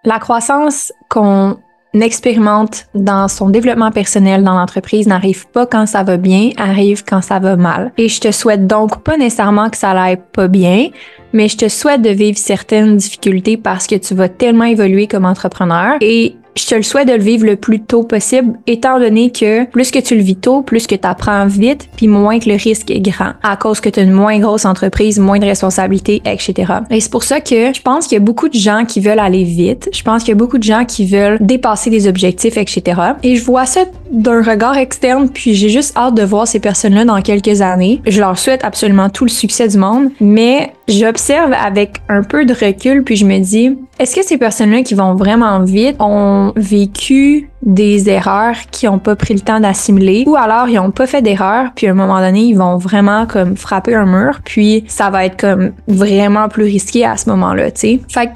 La 0.03 0.19
croissance 0.19 0.93
qu'on 1.09 1.57
expérimente 1.93 2.85
dans 2.93 3.27
son 3.27 3.49
développement 3.49 3.91
personnel 3.91 4.43
dans 4.43 4.53
l'entreprise 4.53 5.07
n'arrive 5.07 5.47
pas 5.47 5.65
quand 5.65 5.87
ça 5.87 6.03
va 6.03 6.17
bien, 6.17 6.51
arrive 6.57 7.03
quand 7.03 7.21
ça 7.21 7.39
va 7.39 7.55
mal. 7.55 7.91
Et 7.97 8.09
je 8.09 8.21
te 8.21 8.31
souhaite 8.31 8.67
donc 8.67 9.03
pas 9.03 9.17
nécessairement 9.17 9.71
que 9.71 9.77
ça 9.77 9.91
aille 9.91 10.21
pas 10.33 10.47
bien, 10.47 10.89
mais 11.33 11.47
je 11.47 11.57
te 11.57 11.67
souhaite 11.67 12.03
de 12.03 12.11
vivre 12.11 12.37
certaines 12.37 12.97
difficultés 12.97 13.57
parce 13.57 13.87
que 13.87 13.95
tu 13.95 14.13
vas 14.13 14.29
tellement 14.29 14.65
évoluer 14.65 15.07
comme 15.07 15.25
entrepreneur 15.25 15.97
et 16.01 16.35
je 16.59 16.67
te 16.67 16.75
le 16.75 16.83
souhaite 16.83 17.07
de 17.07 17.13
le 17.13 17.23
vivre 17.23 17.45
le 17.45 17.55
plus 17.55 17.79
tôt 17.79 18.03
possible, 18.03 18.59
étant 18.67 18.99
donné 18.99 19.31
que 19.31 19.65
plus 19.65 19.91
que 19.91 19.99
tu 19.99 20.15
le 20.15 20.21
vis 20.21 20.35
tôt, 20.35 20.61
plus 20.61 20.87
que 20.87 20.95
tu 20.95 21.07
apprends 21.07 21.45
vite, 21.45 21.89
puis 21.95 22.07
moins 22.07 22.39
que 22.39 22.49
le 22.49 22.55
risque 22.55 22.91
est 22.91 22.99
grand, 22.99 23.33
à 23.43 23.55
cause 23.55 23.79
que 23.79 23.89
tu 23.89 23.99
as 23.99 24.03
une 24.03 24.11
moins 24.11 24.39
grosse 24.39 24.65
entreprise, 24.65 25.19
moins 25.19 25.39
de 25.39 25.45
responsabilités, 25.45 26.21
etc. 26.25 26.73
Et 26.89 26.99
c'est 26.99 27.11
pour 27.11 27.23
ça 27.23 27.39
que 27.39 27.73
je 27.73 27.81
pense 27.81 28.07
qu'il 28.07 28.17
y 28.17 28.21
a 28.21 28.23
beaucoup 28.23 28.49
de 28.49 28.57
gens 28.57 28.85
qui 28.85 28.99
veulent 28.99 29.19
aller 29.19 29.43
vite. 29.43 29.89
Je 29.93 30.03
pense 30.03 30.23
qu'il 30.23 30.29
y 30.29 30.33
a 30.33 30.35
beaucoup 30.35 30.57
de 30.57 30.63
gens 30.63 30.85
qui 30.85 31.05
veulent 31.05 31.37
dépasser 31.39 31.89
des 31.89 32.07
objectifs, 32.07 32.57
etc. 32.57 33.01
Et 33.23 33.35
je 33.35 33.43
vois 33.43 33.65
ça 33.65 33.81
d'un 34.11 34.41
regard 34.41 34.77
externe, 34.77 35.29
puis 35.29 35.53
j'ai 35.53 35.69
juste 35.69 35.95
hâte 35.95 36.15
de 36.15 36.23
voir 36.23 36.47
ces 36.47 36.59
personnes-là 36.59 37.05
dans 37.05 37.21
quelques 37.21 37.61
années. 37.61 38.01
Je 38.05 38.19
leur 38.19 38.37
souhaite 38.37 38.63
absolument 38.63 39.09
tout 39.09 39.25
le 39.25 39.29
succès 39.29 39.67
du 39.67 39.77
monde, 39.77 40.09
mais 40.19 40.73
j'observe 40.89 41.53
avec 41.53 42.01
un 42.09 42.23
peu 42.23 42.45
de 42.45 42.53
recul, 42.53 43.03
puis 43.03 43.15
je 43.15 43.25
me 43.25 43.39
dis, 43.39 43.77
est-ce 43.99 44.15
que 44.15 44.23
ces 44.23 44.37
personnes-là 44.37 44.83
qui 44.83 44.93
vont 44.93 45.15
vraiment 45.15 45.61
vite 45.63 45.95
ont 45.99 46.53
vécu 46.55 47.49
des 47.61 48.09
erreurs 48.09 48.55
qui 48.71 48.85
n'ont 48.85 48.99
pas 48.99 49.15
pris 49.15 49.33
le 49.33 49.41
temps 49.41 49.59
d'assimiler 49.59 50.23
ou 50.27 50.35
alors 50.37 50.69
ils 50.69 50.75
n'ont 50.75 50.91
pas 50.91 51.07
fait 51.07 51.21
d'erreurs 51.21 51.71
puis 51.75 51.87
à 51.87 51.91
un 51.91 51.93
moment 51.93 52.19
donné 52.19 52.39
ils 52.39 52.57
vont 52.57 52.77
vraiment 52.77 53.25
comme 53.25 53.57
frapper 53.57 53.95
un 53.95 54.05
mur 54.05 54.39
puis 54.45 54.85
ça 54.87 55.09
va 55.09 55.25
être 55.25 55.37
comme 55.37 55.73
vraiment 55.85 56.47
plus 56.47 56.63
risqué 56.63 57.05
à 57.05 57.17
ce 57.17 57.29
moment-là, 57.29 57.71
tu 57.71 57.79
sais. 57.81 57.99
Fait 58.07 58.29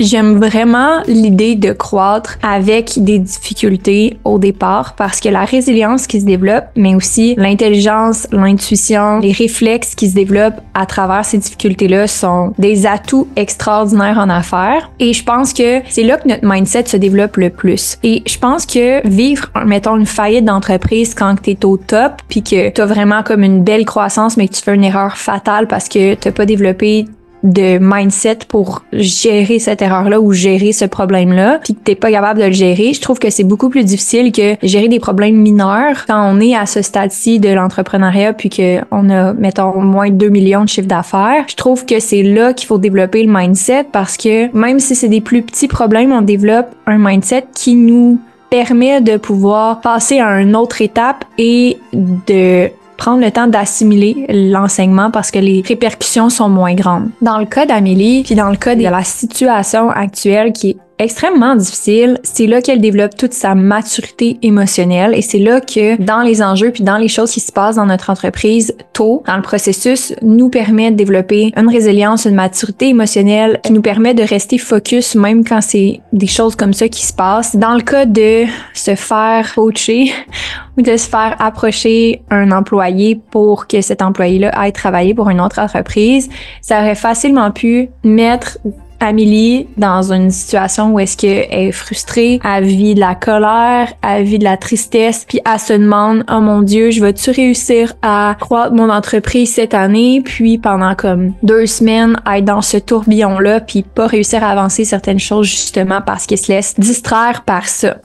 J'aime 0.00 0.38
vraiment 0.38 1.02
l'idée 1.06 1.54
de 1.54 1.72
croître 1.72 2.38
avec 2.42 2.94
des 2.96 3.20
difficultés 3.20 4.16
au 4.24 4.38
départ 4.38 4.94
parce 4.96 5.20
que 5.20 5.28
la 5.28 5.44
résilience 5.44 6.08
qui 6.08 6.20
se 6.20 6.26
développe, 6.26 6.64
mais 6.76 6.96
aussi 6.96 7.34
l'intelligence, 7.36 8.26
l'intuition, 8.32 9.20
les 9.20 9.30
réflexes 9.32 9.94
qui 9.94 10.10
se 10.10 10.14
développent 10.14 10.60
à 10.74 10.86
travers 10.86 11.24
ces 11.24 11.38
difficultés-là 11.38 12.08
sont 12.08 12.52
des 12.58 12.86
atouts 12.86 13.28
extraordinaires 13.36 14.18
en 14.18 14.28
affaires. 14.30 14.90
Et 14.98 15.12
je 15.12 15.22
pense 15.22 15.52
que 15.52 15.80
c'est 15.88 16.02
là 16.02 16.16
que 16.16 16.28
notre 16.28 16.44
mindset 16.44 16.86
se 16.86 16.96
développe 16.96 17.36
le 17.36 17.50
plus. 17.50 17.98
Et 18.02 18.22
je 18.26 18.38
pense 18.38 18.66
que 18.66 19.06
vivre, 19.06 19.50
mettons, 19.64 19.96
une 19.96 20.06
faillite 20.06 20.44
d'entreprise 20.44 21.14
quand 21.14 21.36
tu 21.40 21.50
es 21.50 21.64
au 21.64 21.76
top, 21.76 22.14
puis 22.28 22.42
que 22.42 22.70
tu 22.70 22.80
as 22.80 22.86
vraiment 22.86 23.22
comme 23.22 23.44
une 23.44 23.62
belle 23.62 23.84
croissance, 23.84 24.36
mais 24.36 24.48
que 24.48 24.54
tu 24.54 24.62
fais 24.62 24.74
une 24.74 24.84
erreur 24.84 25.16
fatale 25.16 25.68
parce 25.68 25.88
que 25.88 26.14
tu 26.14 26.32
pas 26.32 26.46
développé 26.46 27.06
de 27.44 27.78
mindset 27.78 28.38
pour 28.48 28.82
gérer 28.92 29.58
cette 29.58 29.82
erreur-là 29.82 30.20
ou 30.20 30.32
gérer 30.32 30.72
ce 30.72 30.86
problème-là, 30.86 31.60
puis 31.62 31.74
que 31.74 31.80
t'es 31.80 31.94
pas 31.94 32.10
capable 32.10 32.40
de 32.40 32.46
le 32.46 32.52
gérer, 32.52 32.92
je 32.94 33.00
trouve 33.00 33.18
que 33.18 33.30
c'est 33.30 33.44
beaucoup 33.44 33.68
plus 33.68 33.84
difficile 33.84 34.32
que 34.32 34.56
gérer 34.62 34.88
des 34.88 34.98
problèmes 34.98 35.36
mineurs 35.36 36.06
quand 36.06 36.34
on 36.34 36.40
est 36.40 36.56
à 36.56 36.66
ce 36.66 36.82
stade-ci 36.82 37.38
de 37.38 37.50
l'entrepreneuriat 37.50 38.32
puis 38.32 38.48
que 38.48 38.78
on 38.90 39.10
a, 39.10 39.34
mettons, 39.34 39.80
moins 39.80 40.10
de 40.10 40.16
2 40.16 40.28
millions 40.30 40.64
de 40.64 40.68
chiffre 40.68 40.88
d'affaires. 40.88 41.44
Je 41.46 41.54
trouve 41.54 41.84
que 41.84 42.00
c'est 42.00 42.22
là 42.22 42.54
qu'il 42.54 42.66
faut 42.66 42.78
développer 42.78 43.22
le 43.22 43.32
mindset 43.32 43.84
parce 43.92 44.16
que 44.16 44.54
même 44.56 44.80
si 44.80 44.94
c'est 44.94 45.08
des 45.08 45.20
plus 45.20 45.42
petits 45.42 45.68
problèmes, 45.68 46.12
on 46.12 46.22
développe 46.22 46.74
un 46.86 46.98
mindset 46.98 47.44
qui 47.54 47.74
nous 47.74 48.18
permet 48.48 49.00
de 49.00 49.16
pouvoir 49.16 49.80
passer 49.80 50.20
à 50.20 50.40
une 50.40 50.56
autre 50.56 50.80
étape 50.80 51.24
et 51.38 51.76
de 51.92 52.70
prendre 52.96 53.20
le 53.20 53.30
temps 53.30 53.46
d'assimiler 53.46 54.26
l'enseignement 54.28 55.10
parce 55.10 55.30
que 55.30 55.38
les 55.38 55.62
répercussions 55.66 56.30
sont 56.30 56.48
moins 56.48 56.74
grandes. 56.74 57.10
Dans 57.20 57.38
le 57.38 57.46
cas 57.46 57.66
d'Amélie, 57.66 58.22
puis 58.22 58.34
dans 58.34 58.50
le 58.50 58.56
cas 58.56 58.74
de 58.74 58.82
la 58.82 59.04
situation 59.04 59.90
actuelle 59.90 60.52
qui 60.52 60.70
est 60.70 60.76
extrêmement 60.98 61.56
difficile, 61.56 62.18
c'est 62.22 62.46
là 62.46 62.62
qu'elle 62.62 62.80
développe 62.80 63.16
toute 63.16 63.32
sa 63.32 63.54
maturité 63.54 64.38
émotionnelle 64.42 65.14
et 65.14 65.22
c'est 65.22 65.38
là 65.38 65.60
que 65.60 66.00
dans 66.00 66.22
les 66.22 66.42
enjeux 66.42 66.70
puis 66.70 66.84
dans 66.84 66.96
les 66.96 67.08
choses 67.08 67.32
qui 67.32 67.40
se 67.40 67.52
passent 67.52 67.76
dans 67.76 67.86
notre 67.86 68.10
entreprise 68.10 68.74
tôt 68.92 69.22
dans 69.26 69.36
le 69.36 69.42
processus 69.42 70.14
nous 70.22 70.48
permet 70.48 70.90
de 70.90 70.96
développer 70.96 71.52
une 71.56 71.68
résilience, 71.68 72.26
une 72.26 72.34
maturité 72.34 72.88
émotionnelle 72.88 73.60
qui 73.64 73.72
nous 73.72 73.82
permet 73.82 74.14
de 74.14 74.22
rester 74.22 74.58
focus 74.58 75.14
même 75.14 75.44
quand 75.44 75.60
c'est 75.60 76.00
des 76.12 76.26
choses 76.26 76.54
comme 76.56 76.72
ça 76.72 76.88
qui 76.88 77.04
se 77.04 77.12
passent. 77.12 77.56
Dans 77.56 77.74
le 77.74 77.82
cas 77.82 78.06
de 78.06 78.44
se 78.72 78.94
faire 78.94 79.52
coacher 79.54 80.12
ou 80.78 80.82
de 80.82 80.96
se 80.96 81.08
faire 81.08 81.36
approcher 81.38 82.22
un 82.30 82.52
employé 82.52 83.20
pour 83.30 83.66
que 83.66 83.80
cet 83.80 84.02
employé-là 84.02 84.50
aille 84.50 84.72
travailler 84.72 85.14
pour 85.14 85.30
une 85.30 85.40
autre 85.40 85.58
entreprise, 85.58 86.28
ça 86.60 86.80
aurait 86.80 86.94
facilement 86.94 87.50
pu 87.50 87.88
mettre 88.04 88.58
Amélie 89.00 89.66
dans 89.76 90.12
une 90.12 90.30
situation 90.30 90.92
où 90.92 90.98
est-ce 90.98 91.16
qu'elle 91.16 91.46
est 91.50 91.72
frustrée, 91.72 92.40
elle 92.44 92.64
vit 92.64 92.94
de 92.94 93.00
la 93.00 93.14
colère, 93.14 93.92
elle 94.02 94.24
vit 94.24 94.38
de 94.38 94.44
la 94.44 94.56
tristesse, 94.56 95.24
puis 95.28 95.40
elle 95.44 95.58
se 95.58 95.72
demande 95.72 96.24
oh 96.30 96.40
mon 96.40 96.62
dieu, 96.62 96.90
je 96.90 97.00
vais-tu 97.00 97.30
réussir 97.30 97.94
à 98.02 98.36
croître 98.38 98.74
mon 98.74 98.90
entreprise 98.90 99.52
cette 99.52 99.74
année, 99.74 100.22
puis 100.24 100.58
pendant 100.58 100.94
comme 100.94 101.32
deux 101.42 101.66
semaines 101.66 102.16
être 102.30 102.44
dans 102.44 102.62
ce 102.62 102.76
tourbillon 102.76 103.38
là, 103.38 103.60
puis 103.60 103.82
pas 103.82 104.06
réussir 104.06 104.42
à 104.42 104.48
avancer 104.48 104.84
certaines 104.84 105.18
choses 105.18 105.46
justement 105.46 106.00
parce 106.04 106.26
qu'elle 106.26 106.38
se 106.38 106.52
laisse 106.52 106.74
distraire 106.78 107.42
par 107.44 107.68
ça. 107.68 107.96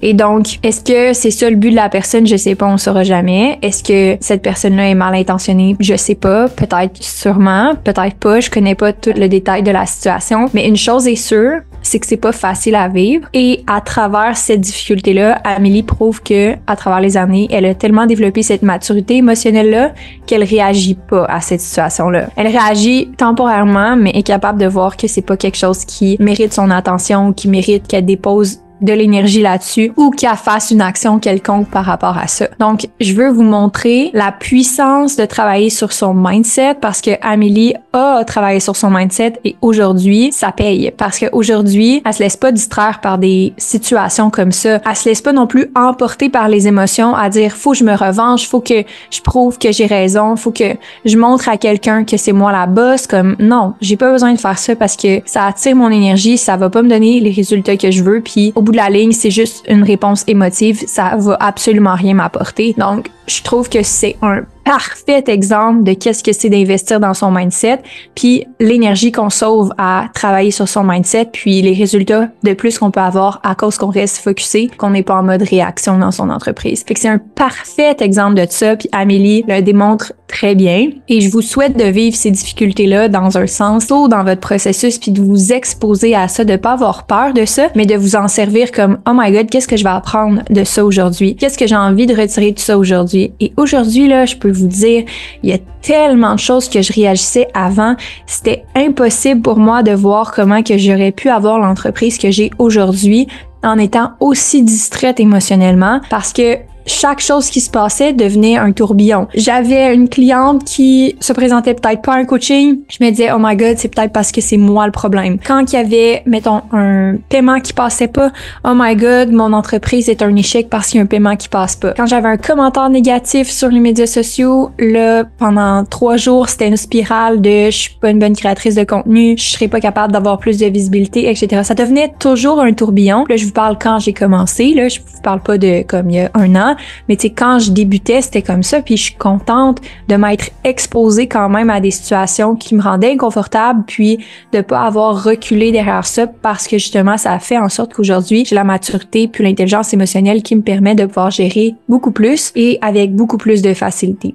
Et 0.00 0.14
donc, 0.14 0.58
est-ce 0.62 0.82
que 0.82 1.12
c'est 1.12 1.30
ça 1.30 1.48
le 1.50 1.56
but 1.56 1.70
de 1.70 1.76
la 1.76 1.88
personne? 1.88 2.26
Je 2.26 2.36
sais 2.36 2.54
pas, 2.54 2.66
on 2.66 2.76
saura 2.76 3.04
jamais. 3.04 3.58
Est-ce 3.62 3.82
que 3.82 4.16
cette 4.20 4.42
personne-là 4.42 4.88
est 4.88 4.94
mal 4.94 5.14
intentionnée? 5.14 5.76
Je 5.80 5.96
sais 5.96 6.14
pas. 6.14 6.48
Peut-être 6.48 7.02
sûrement, 7.02 7.74
peut-être 7.82 8.16
pas. 8.16 8.40
Je 8.40 8.50
connais 8.50 8.74
pas 8.74 8.92
tout 8.92 9.12
le 9.16 9.28
détail 9.28 9.62
de 9.62 9.70
la 9.70 9.86
situation. 9.86 10.46
Mais 10.54 10.66
une 10.66 10.76
chose 10.76 11.06
est 11.06 11.16
sûre, 11.16 11.60
c'est 11.82 11.98
que 11.98 12.06
c'est 12.06 12.16
pas 12.16 12.32
facile 12.32 12.74
à 12.74 12.88
vivre. 12.88 13.28
Et 13.34 13.64
à 13.66 13.80
travers 13.80 14.36
cette 14.36 14.60
difficulté-là, 14.60 15.40
Amélie 15.44 15.82
prouve 15.82 16.22
que, 16.22 16.54
à 16.66 16.76
travers 16.76 17.00
les 17.00 17.16
années, 17.16 17.48
elle 17.50 17.66
a 17.66 17.74
tellement 17.74 18.06
développé 18.06 18.42
cette 18.42 18.62
maturité 18.62 19.16
émotionnelle-là 19.16 19.92
qu'elle 20.26 20.44
réagit 20.44 20.94
pas 20.94 21.24
à 21.26 21.40
cette 21.40 21.60
situation-là. 21.60 22.28
Elle 22.36 22.46
réagit 22.46 23.10
temporairement, 23.16 23.96
mais 23.96 24.10
est 24.10 24.22
capable 24.22 24.60
de 24.60 24.66
voir 24.66 24.96
que 24.96 25.06
c'est 25.08 25.22
pas 25.22 25.36
quelque 25.36 25.58
chose 25.58 25.84
qui 25.84 26.16
mérite 26.20 26.52
son 26.52 26.70
attention 26.70 27.28
ou 27.28 27.32
qui 27.32 27.48
mérite 27.48 27.86
qu'elle 27.86 28.06
dépose 28.06 28.60
de 28.82 28.92
l'énergie 28.92 29.42
là-dessus 29.42 29.92
ou 29.96 30.10
qu'elle 30.10 30.36
fasse 30.36 30.70
une 30.70 30.82
action 30.82 31.18
quelconque 31.18 31.68
par 31.68 31.84
rapport 31.84 32.18
à 32.18 32.26
ça. 32.26 32.48
Donc, 32.58 32.88
je 33.00 33.14
veux 33.14 33.30
vous 33.30 33.42
montrer 33.42 34.10
la 34.12 34.32
puissance 34.32 35.16
de 35.16 35.24
travailler 35.24 35.70
sur 35.70 35.92
son 35.92 36.14
mindset 36.14 36.74
parce 36.80 37.00
que 37.00 37.12
Amélie 37.22 37.74
a 37.92 38.24
travaillé 38.24 38.60
sur 38.60 38.76
son 38.76 38.90
mindset 38.90 39.34
et 39.44 39.56
aujourd'hui, 39.62 40.32
ça 40.32 40.52
paye 40.52 40.92
parce 40.96 41.18
qu'aujourd'hui, 41.18 42.02
elle 42.04 42.12
se 42.12 42.22
laisse 42.22 42.36
pas 42.36 42.52
distraire 42.52 43.00
par 43.00 43.18
des 43.18 43.52
situations 43.56 44.30
comme 44.30 44.52
ça. 44.52 44.80
Elle 44.88 44.96
se 44.96 45.08
laisse 45.08 45.22
pas 45.22 45.32
non 45.32 45.46
plus 45.46 45.70
emporter 45.74 46.28
par 46.28 46.48
les 46.48 46.66
émotions 46.66 47.14
à 47.14 47.28
dire 47.28 47.52
faut 47.52 47.72
que 47.72 47.78
je 47.78 47.84
me 47.84 47.94
revanche, 47.94 48.48
faut 48.48 48.60
que 48.60 48.84
je 49.10 49.20
prouve 49.20 49.58
que 49.58 49.72
j'ai 49.72 49.86
raison, 49.86 50.36
faut 50.36 50.50
que 50.50 50.76
je 51.04 51.16
montre 51.16 51.48
à 51.48 51.56
quelqu'un 51.56 52.04
que 52.04 52.16
c'est 52.16 52.32
moi 52.32 52.52
la 52.52 52.66
boss 52.66 53.06
comme 53.06 53.36
non, 53.38 53.74
j'ai 53.80 53.96
pas 53.96 54.10
besoin 54.10 54.32
de 54.32 54.38
faire 54.38 54.58
ça 54.58 54.74
parce 54.74 54.96
que 54.96 55.20
ça 55.24 55.46
attire 55.46 55.76
mon 55.76 55.90
énergie, 55.90 56.38
ça 56.38 56.56
va 56.56 56.70
pas 56.70 56.82
me 56.82 56.88
donner 56.88 57.20
les 57.20 57.30
résultats 57.30 57.76
que 57.76 57.90
je 57.90 58.02
veux 58.02 58.20
puis 58.20 58.52
au 58.54 58.62
bout 58.62 58.71
la 58.76 58.90
ligne, 58.90 59.12
c'est 59.12 59.30
juste 59.30 59.64
une 59.68 59.82
réponse 59.82 60.24
émotive, 60.26 60.84
ça 60.86 61.16
va 61.16 61.36
absolument 61.40 61.94
rien 61.94 62.14
m'apporter. 62.14 62.74
Donc, 62.76 63.10
je 63.26 63.42
trouve 63.42 63.68
que 63.68 63.82
c'est 63.82 64.16
un 64.22 64.42
parfait 64.64 65.24
exemple 65.26 65.82
de 65.82 65.92
qu'est-ce 65.92 66.22
que 66.22 66.32
c'est 66.32 66.48
d'investir 66.48 67.00
dans 67.00 67.14
son 67.14 67.30
mindset, 67.30 67.80
puis 68.14 68.46
l'énergie 68.60 69.12
qu'on 69.12 69.30
sauve 69.30 69.72
à 69.78 70.06
travailler 70.14 70.50
sur 70.50 70.68
son 70.68 70.84
mindset, 70.84 71.26
puis 71.32 71.62
les 71.62 71.74
résultats 71.74 72.28
de 72.42 72.52
plus 72.52 72.78
qu'on 72.78 72.90
peut 72.90 73.00
avoir 73.00 73.40
à 73.42 73.54
cause 73.54 73.78
qu'on 73.78 73.90
reste 73.90 74.18
focusé, 74.18 74.70
qu'on 74.76 74.90
n'est 74.90 75.02
pas 75.02 75.16
en 75.16 75.22
mode 75.22 75.42
réaction 75.42 75.98
dans 75.98 76.10
son 76.10 76.30
entreprise. 76.30 76.84
Fait 76.86 76.94
que 76.94 77.00
c'est 77.00 77.08
un 77.08 77.18
parfait 77.18 77.96
exemple 78.00 78.34
de 78.34 78.46
ça, 78.48 78.76
puis 78.76 78.88
Amélie 78.92 79.44
le 79.48 79.60
démontre 79.60 80.12
très 80.28 80.54
bien. 80.54 80.88
Et 81.08 81.20
je 81.20 81.30
vous 81.30 81.42
souhaite 81.42 81.76
de 81.76 81.84
vivre 81.84 82.16
ces 82.16 82.30
difficultés-là 82.30 83.08
dans 83.08 83.36
un 83.36 83.46
sens 83.46 83.88
tôt 83.88 84.08
dans 84.08 84.24
votre 84.24 84.40
processus, 84.40 84.98
puis 84.98 85.10
de 85.10 85.20
vous 85.20 85.52
exposer 85.52 86.14
à 86.14 86.28
ça, 86.28 86.44
de 86.44 86.56
pas 86.56 86.72
avoir 86.72 87.06
peur 87.06 87.34
de 87.34 87.44
ça, 87.44 87.68
mais 87.74 87.86
de 87.86 87.94
vous 87.94 88.16
en 88.16 88.28
servir 88.28 88.72
comme 88.72 88.98
oh 89.08 89.12
my 89.14 89.32
god, 89.32 89.50
qu'est-ce 89.50 89.68
que 89.68 89.76
je 89.76 89.84
vais 89.84 89.90
apprendre 89.90 90.42
de 90.48 90.64
ça 90.64 90.84
aujourd'hui? 90.84 91.36
Qu'est-ce 91.36 91.58
que 91.58 91.66
j'ai 91.66 91.76
envie 91.76 92.06
de 92.06 92.18
retirer 92.18 92.52
de 92.52 92.58
ça 92.58 92.78
aujourd'hui? 92.78 93.32
Et 93.40 93.52
aujourd'hui 93.56 94.08
là, 94.08 94.24
je 94.24 94.36
peux 94.36 94.51
vous 94.52 94.66
dire, 94.66 95.04
il 95.42 95.50
y 95.50 95.52
a 95.52 95.58
tellement 95.80 96.34
de 96.34 96.40
choses 96.40 96.68
que 96.68 96.82
je 96.82 96.92
réagissais 96.92 97.48
avant, 97.54 97.96
c'était 98.26 98.64
impossible 98.74 99.42
pour 99.42 99.58
moi 99.58 99.82
de 99.82 99.92
voir 99.92 100.32
comment 100.32 100.62
que 100.62 100.78
j'aurais 100.78 101.12
pu 101.12 101.28
avoir 101.28 101.58
l'entreprise 101.58 102.18
que 102.18 102.30
j'ai 102.30 102.50
aujourd'hui 102.58 103.26
en 103.62 103.78
étant 103.78 104.12
aussi 104.20 104.62
distraite 104.62 105.20
émotionnellement. 105.20 106.00
Parce 106.10 106.32
que 106.32 106.58
chaque 106.86 107.20
chose 107.20 107.48
qui 107.50 107.60
se 107.60 107.70
passait 107.70 108.12
devenait 108.12 108.56
un 108.56 108.72
tourbillon. 108.72 109.28
J'avais 109.34 109.94
une 109.94 110.08
cliente 110.08 110.64
qui 110.64 111.16
se 111.20 111.32
présentait 111.32 111.74
peut-être 111.74 112.02
pas 112.02 112.14
un 112.14 112.24
coaching. 112.24 112.80
Je 112.88 113.04
me 113.04 113.10
disais, 113.10 113.30
oh 113.32 113.38
my 113.38 113.56
god, 113.56 113.76
c'est 113.78 113.88
peut-être 113.88 114.12
parce 114.12 114.32
que 114.32 114.40
c'est 114.40 114.56
moi 114.56 114.86
le 114.86 114.92
problème. 114.92 115.38
Quand 115.44 115.72
il 115.72 115.76
y 115.76 115.78
avait, 115.78 116.22
mettons, 116.26 116.62
un 116.72 117.16
paiement 117.28 117.60
qui 117.60 117.72
passait 117.72 118.08
pas, 118.08 118.30
oh 118.64 118.72
my 118.74 118.96
god, 118.96 119.32
mon 119.32 119.52
entreprise 119.52 120.08
est 120.08 120.22
un 120.22 120.34
échec 120.36 120.68
parce 120.68 120.88
qu'il 120.88 120.98
y 120.98 121.00
a 121.00 121.04
un 121.04 121.06
paiement 121.06 121.36
qui 121.36 121.48
passe 121.48 121.76
pas. 121.76 121.92
Quand 121.92 122.06
j'avais 122.06 122.28
un 122.28 122.36
commentaire 122.36 122.88
négatif 122.90 123.50
sur 123.50 123.68
les 123.68 123.80
médias 123.80 124.06
sociaux, 124.06 124.70
là, 124.78 125.24
pendant 125.38 125.84
trois 125.84 126.16
jours, 126.16 126.48
c'était 126.48 126.68
une 126.68 126.76
spirale 126.76 127.40
de 127.40 127.66
je 127.66 127.76
suis 127.76 127.94
pas 128.00 128.10
une 128.10 128.18
bonne 128.18 128.34
créatrice 128.34 128.74
de 128.74 128.84
contenu, 128.84 129.36
je 129.36 129.50
serais 129.50 129.68
pas 129.68 129.80
capable 129.80 130.12
d'avoir 130.12 130.38
plus 130.38 130.58
de 130.58 130.66
visibilité, 130.66 131.30
etc. 131.30 131.62
Ça 131.64 131.74
devenait 131.74 132.12
toujours 132.18 132.60
un 132.60 132.72
tourbillon. 132.72 133.24
Là, 133.28 133.36
je 133.36 133.46
vous 133.46 133.52
parle 133.52 133.78
quand 133.80 133.98
j'ai 133.98 134.12
commencé, 134.12 134.74
là, 134.74 134.88
je 134.88 135.00
vous 135.00 135.22
parle 135.22 135.40
pas 135.40 135.58
de 135.58 135.82
comme 135.82 136.10
il 136.10 136.16
y 136.16 136.20
a 136.20 136.30
un 136.34 136.54
an 136.56 136.71
mais 137.08 137.16
tu 137.16 137.28
quand 137.28 137.58
je 137.58 137.70
débutais, 137.70 138.22
c'était 138.22 138.42
comme 138.42 138.62
ça. 138.62 138.80
Puis 138.80 138.96
je 138.96 139.04
suis 139.04 139.14
contente 139.14 139.80
de 140.08 140.16
m'être 140.16 140.50
exposée 140.64 141.26
quand 141.26 141.48
même 141.48 141.70
à 141.70 141.80
des 141.80 141.90
situations 141.90 142.54
qui 142.54 142.74
me 142.74 142.82
rendaient 142.82 143.12
inconfortable, 143.12 143.84
puis 143.86 144.18
de 144.52 144.60
pas 144.60 144.82
avoir 144.82 145.24
reculé 145.24 145.72
derrière 145.72 146.06
ça 146.06 146.26
parce 146.26 146.66
que 146.66 146.78
justement, 146.78 147.16
ça 147.16 147.32
a 147.32 147.38
fait 147.38 147.58
en 147.58 147.68
sorte 147.68 147.94
qu'aujourd'hui, 147.94 148.44
j'ai 148.44 148.54
la 148.54 148.64
maturité 148.64 149.28
puis 149.28 149.44
l'intelligence 149.44 149.92
émotionnelle 149.92 150.42
qui 150.42 150.56
me 150.56 150.62
permet 150.62 150.94
de 150.94 151.06
pouvoir 151.06 151.30
gérer 151.30 151.74
beaucoup 151.88 152.12
plus 152.12 152.52
et 152.54 152.78
avec 152.82 153.14
beaucoup 153.14 153.38
plus 153.38 153.62
de 153.62 153.74
facilité. 153.74 154.34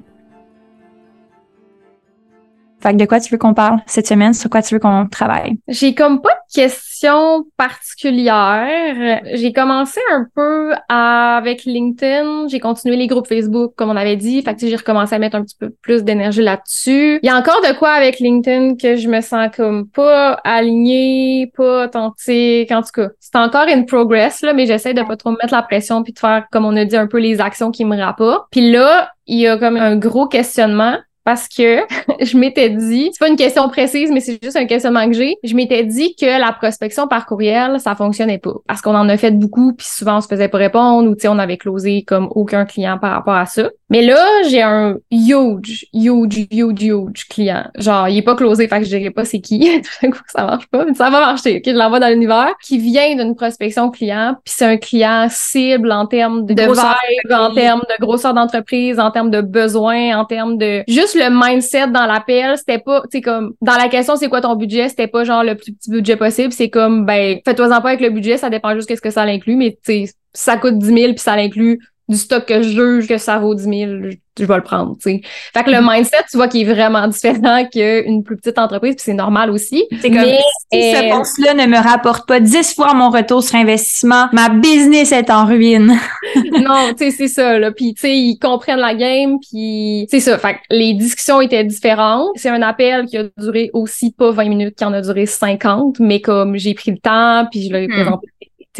Fait 2.87 2.93
que 2.93 2.99
de 2.99 3.05
quoi 3.05 3.19
tu 3.19 3.29
veux 3.33 3.37
qu'on 3.37 3.53
parle 3.53 3.81
cette 3.85 4.07
semaine? 4.07 4.33
Sur 4.33 4.49
quoi 4.49 4.61
tu 4.61 4.73
veux 4.73 4.79
qu'on 4.79 5.07
travaille? 5.07 5.57
J'ai 5.67 5.93
comme 5.93 6.21
pas 6.21 6.29
de 6.29 6.61
questions 6.61 7.43
particulières. 7.57 9.19
J'ai 9.33 9.51
commencé 9.51 9.99
un 10.09 10.25
peu 10.33 10.71
avec 10.87 11.65
LinkedIn. 11.65 12.47
J'ai 12.47 12.61
continué 12.61 12.95
les 12.95 13.07
groupes 13.07 13.27
Facebook, 13.27 13.73
comme 13.75 13.89
on 13.89 13.97
avait 13.97 14.15
dit. 14.15 14.41
Fait 14.41 14.55
que 14.55 14.65
j'ai 14.65 14.73
recommencé 14.73 15.15
à 15.15 15.19
mettre 15.19 15.35
un 15.35 15.43
petit 15.43 15.57
peu 15.59 15.69
plus 15.81 16.05
d'énergie 16.05 16.41
là-dessus. 16.41 17.19
Il 17.21 17.27
y 17.27 17.29
a 17.29 17.35
encore 17.35 17.59
de 17.59 17.77
quoi 17.77 17.89
avec 17.89 18.21
LinkedIn 18.21 18.77
que 18.77 18.95
je 18.95 19.09
me 19.09 19.19
sens 19.19 19.49
comme 19.53 19.89
pas 19.89 20.39
alignée, 20.45 21.51
pas 21.57 21.87
authentique. 21.87 22.71
En 22.71 22.83
tout 22.83 22.91
cas, 22.93 23.09
c'est 23.19 23.35
encore 23.35 23.67
in 23.67 23.83
progress, 23.83 24.43
là, 24.43 24.53
mais 24.53 24.65
j'essaie 24.65 24.93
de 24.93 25.01
pas 25.01 25.17
trop 25.17 25.31
me 25.31 25.37
mettre 25.41 25.53
la 25.53 25.61
pression 25.61 26.03
puis 26.03 26.13
de 26.13 26.19
faire, 26.19 26.45
comme 26.53 26.63
on 26.63 26.77
a 26.77 26.85
dit, 26.85 26.95
un 26.95 27.07
peu 27.07 27.17
les 27.17 27.41
actions 27.41 27.69
qui 27.69 27.83
me 27.83 28.01
rapportent. 28.01 28.47
Puis 28.49 28.71
là, 28.71 29.09
il 29.25 29.39
y 29.39 29.47
a 29.47 29.57
comme 29.57 29.75
un 29.75 29.97
gros 29.97 30.27
questionnement 30.27 30.95
parce 31.27 31.49
que 31.49 31.79
je 32.23 32.37
m'étais 32.37 32.69
dit, 32.69 33.09
c'est 33.11 33.19
pas 33.19 33.27
une 33.27 33.35
question 33.35 33.67
précise, 33.67 34.11
mais 34.13 34.21
c'est 34.21 34.41
juste 34.41 34.55
un 34.55 34.65
questionnement 34.65 35.05
que 35.07 35.13
j'ai. 35.13 35.35
Je 35.43 35.55
m'étais 35.55 35.83
dit 35.83 36.15
que 36.15 36.25
la 36.25 36.53
prospection 36.53 37.09
par 37.09 37.25
courriel, 37.25 37.81
ça 37.81 37.95
fonctionnait 37.95 38.37
pas. 38.37 38.53
Parce 38.65 38.79
qu'on 38.81 38.95
en 38.95 39.09
a 39.09 39.17
fait 39.17 39.31
beaucoup, 39.31 39.73
puis 39.73 39.85
souvent 39.85 40.19
on 40.19 40.21
se 40.21 40.29
faisait 40.29 40.47
pas 40.47 40.57
répondre, 40.57 41.09
ou 41.09 41.15
tu 41.15 41.23
sais, 41.23 41.27
on 41.27 41.37
avait 41.37 41.57
closé 41.57 42.03
comme 42.03 42.29
aucun 42.31 42.63
client 42.63 42.97
par 42.97 43.11
rapport 43.11 43.33
à 43.33 43.45
ça. 43.45 43.69
Mais 43.89 44.03
là, 44.03 44.25
j'ai 44.49 44.61
un 44.61 44.97
huge, 45.11 45.87
huge, 45.93 46.47
huge, 46.49 46.83
huge 46.83 47.27
client. 47.29 47.65
Genre, 47.77 48.07
il 48.07 48.17
est 48.17 48.21
pas 48.21 48.35
closé, 48.35 48.69
fait 48.69 48.79
que 48.79 48.85
je 48.85 48.97
dirais 48.97 49.11
pas 49.11 49.25
c'est 49.25 49.41
qui. 49.41 49.81
Tout 50.01 50.09
coup, 50.09 50.19
ça 50.27 50.45
marche 50.45 50.67
pas, 50.67 50.85
mais 50.85 50.93
ça 50.93 51.09
va 51.09 51.19
marcher. 51.19 51.57
Ok, 51.57 51.63
je 51.65 51.71
l'envoie 51.71 51.99
dans 51.99 52.09
l'univers. 52.09 52.53
Qui 52.63 52.77
vient 52.77 53.15
d'une 53.17 53.35
prospection 53.35 53.91
client, 53.91 54.35
puis 54.45 54.53
c'est 54.57 54.65
un 54.65 54.77
client 54.77 55.27
cible 55.29 55.91
en 55.91 56.05
termes 56.05 56.45
de, 56.45 56.53
de 56.53 56.63
vibe, 56.63 57.31
en 57.31 57.53
termes 57.53 57.81
de 57.81 58.01
grosseur 58.01 58.33
d'entreprise, 58.33 58.97
en 58.97 59.11
termes 59.11 59.29
de 59.29 59.41
besoins, 59.41 60.17
en 60.17 60.23
termes 60.23 60.57
de 60.57 60.83
juste 60.87 61.16
le 61.17 61.29
mindset 61.29 61.87
dans 61.87 62.05
l'appel, 62.05 62.57
c'était 62.57 62.79
pas, 62.79 63.01
tu 63.01 63.17
sais, 63.17 63.21
comme, 63.21 63.53
dans 63.61 63.77
la 63.77 63.89
question, 63.89 64.15
c'est 64.15 64.29
quoi 64.29 64.41
ton 64.41 64.55
budget, 64.55 64.89
c'était 64.89 65.07
pas 65.07 65.23
genre 65.23 65.43
le 65.43 65.55
plus 65.55 65.73
petit 65.73 65.89
budget 65.89 66.15
possible, 66.15 66.51
c'est 66.53 66.69
comme, 66.69 67.05
ben, 67.05 67.39
fais-toi-en 67.45 67.81
pas 67.81 67.89
avec 67.89 68.01
le 68.01 68.09
budget, 68.09 68.37
ça 68.37 68.49
dépend 68.49 68.73
juste 68.75 68.87
qu'est-ce 68.87 69.01
que 69.01 69.11
ça 69.11 69.25
l'inclut, 69.25 69.55
mais 69.55 69.71
tu 69.83 70.05
sais, 70.07 70.13
ça 70.33 70.57
coûte 70.57 70.77
10 70.77 70.85
000 70.85 70.97
puis 71.13 71.19
ça 71.19 71.35
l'inclut 71.35 71.79
du 72.09 72.17
stock 72.17 72.45
que 72.45 72.61
je 72.61 72.69
juge 72.69 73.07
que 73.07 73.17
ça 73.17 73.37
vaut 73.37 73.53
10 73.53 73.63
000, 73.63 73.91
je 74.39 74.45
vais 74.45 74.55
le 74.55 74.63
prendre, 74.63 74.95
tu 74.95 75.11
sais. 75.11 75.21
Fait 75.53 75.63
que 75.63 75.69
le 75.69 75.77
mm-hmm. 75.77 75.95
mindset, 75.95 76.17
tu 76.29 76.37
vois, 76.37 76.47
qui 76.47 76.61
est 76.61 76.65
vraiment 76.65 77.07
différent 77.07 77.65
qu'une 77.65 78.23
plus 78.23 78.37
petite 78.37 78.57
entreprise, 78.59 78.95
puis 78.95 79.03
c'est 79.05 79.13
normal 79.13 79.49
aussi. 79.49 79.85
C'est 80.01 80.09
comme, 80.09 80.23
si 80.71 80.91
ce 80.93 81.05
euh, 81.05 81.17
poste-là 81.17 81.53
ne 81.53 81.65
me 81.65 81.77
rapporte 81.77 82.27
pas 82.27 82.39
10 82.39 82.75
fois 82.75 82.93
mon 82.93 83.09
retour 83.09 83.43
sur 83.43 83.55
investissement, 83.55 84.27
ma 84.31 84.49
business 84.49 85.11
est 85.11 85.29
en 85.29 85.45
ruine. 85.45 85.97
non, 86.35 86.93
tu 86.97 87.05
sais, 87.05 87.11
c'est 87.11 87.27
ça, 87.27 87.59
là. 87.59 87.71
Puis, 87.71 87.93
tu 87.93 88.01
sais, 88.01 88.17
ils 88.17 88.37
comprennent 88.37 88.79
la 88.79 88.95
game, 88.95 89.37
puis 89.39 90.07
c'est 90.09 90.19
ça. 90.19 90.37
Fait 90.37 90.55
que 90.55 90.59
les 90.69 90.93
discussions 90.93 91.41
étaient 91.41 91.63
différentes. 91.63 92.29
C'est 92.35 92.49
un 92.49 92.61
appel 92.61 93.05
qui 93.05 93.17
a 93.17 93.23
duré 93.37 93.69
aussi 93.73 94.11
pas 94.11 94.31
20 94.31 94.49
minutes, 94.49 94.75
qui 94.75 94.85
en 94.85 94.93
a 94.93 95.01
duré 95.01 95.25
50, 95.25 95.99
mais 95.99 96.21
comme 96.21 96.57
j'ai 96.57 96.73
pris 96.73 96.91
le 96.91 96.99
temps, 96.99 97.47
puis 97.51 97.67
je 97.67 97.73
l'ai 97.73 97.87
hmm. 97.87 97.91
présenté 97.91 98.27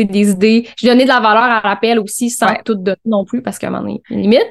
des 0.06 0.32
idées. 0.32 0.68
J'ai 0.78 0.90
donné 0.90 1.04
de 1.04 1.10
la 1.10 1.20
valeur 1.20 1.44
à 1.44 1.62
l'appel 1.64 2.00
aussi 2.00 2.30
sans 2.30 2.54
tout 2.64 2.76
donner 2.76 2.98
non 3.06 3.26
plus 3.26 3.42
parce 3.42 3.58
qu'à 3.58 3.68
un 3.68 3.72
moment 3.72 3.84
donné, 3.84 4.02
une 4.10 4.22
limite. 4.22 4.48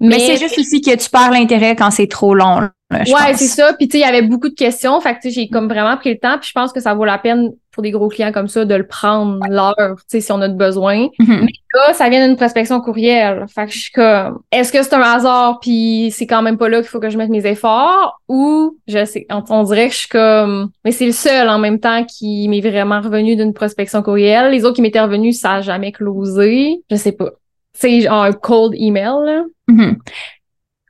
Mais, 0.00 0.18
c'est 0.18 0.36
juste 0.36 0.58
aussi 0.58 0.80
que 0.80 0.94
tu 0.94 1.10
perds 1.10 1.30
l'intérêt 1.30 1.74
quand 1.76 1.90
c'est 1.90 2.08
trop 2.08 2.34
long. 2.34 2.68
ouais, 2.90 3.34
c'est 3.34 3.46
ça. 3.46 3.72
Puis 3.74 3.88
tu 3.88 3.92
sais, 3.92 3.98
il 3.98 4.06
y 4.06 4.08
avait 4.08 4.26
beaucoup 4.26 4.48
de 4.48 4.54
questions. 4.54 5.00
Fait 5.00 5.14
que 5.14 5.30
j'ai 5.30 5.48
comme 5.48 5.68
vraiment 5.68 5.96
pris 5.96 6.10
le 6.10 6.18
temps. 6.18 6.38
Puis 6.38 6.48
je 6.48 6.52
pense 6.52 6.72
que 6.72 6.80
ça 6.80 6.94
vaut 6.94 7.04
la 7.04 7.18
peine 7.18 7.52
pour 7.72 7.82
des 7.82 7.90
gros 7.90 8.08
clients 8.08 8.32
comme 8.32 8.48
ça 8.48 8.64
de 8.64 8.74
le 8.74 8.86
prendre 8.86 9.38
l'heure, 9.50 9.96
tu 9.98 10.04
sais, 10.06 10.20
si 10.22 10.32
on 10.32 10.40
a 10.40 10.48
besoin. 10.48 11.08
Mm-hmm. 11.20 11.40
Mais 11.44 11.52
là, 11.74 11.92
ça 11.92 12.08
vient 12.08 12.26
d'une 12.26 12.36
prospection 12.36 12.80
courriel. 12.80 13.44
Fait 13.54 13.66
que 13.66 13.72
je 13.72 13.78
suis 13.78 13.92
comme, 13.92 14.40
est-ce 14.50 14.72
que 14.72 14.82
c'est 14.82 14.94
un 14.94 15.02
hasard? 15.02 15.60
Puis 15.60 16.10
c'est 16.10 16.26
quand 16.26 16.40
même 16.40 16.56
pas 16.56 16.70
là 16.70 16.78
qu'il 16.80 16.88
faut 16.88 17.00
que 17.00 17.10
je 17.10 17.18
mette 17.18 17.28
mes 17.28 17.46
efforts? 17.46 18.20
Ou 18.28 18.78
je 18.88 19.04
sais, 19.04 19.26
on, 19.30 19.62
dirait 19.64 19.88
que 19.88 19.92
je 19.92 19.98
suis 19.98 20.08
comme, 20.08 20.70
mais 20.84 20.92
c'est 20.92 21.06
le 21.06 21.12
seul 21.12 21.48
en 21.50 21.58
même 21.58 21.78
temps 21.78 22.04
qui 22.04 22.48
m'est 22.48 22.62
vraiment 22.62 23.00
revenu 23.00 23.36
d'une 23.36 23.52
prospection 23.52 24.02
courriel. 24.02 24.52
Les 24.52 24.64
autres 24.64 24.76
qui 24.76 24.82
m'étaient 24.82 25.00
revenus, 25.00 25.38
ça 25.38 25.54
a 25.54 25.60
jamais 25.60 25.92
closé. 25.92 26.82
Je 26.90 26.96
sais 26.96 27.12
pas. 27.12 27.30
C'est 27.78 28.02
genre 28.02 28.24
un 28.24 28.32
cold 28.32 28.74
email, 28.76 29.14
là. 29.24 29.42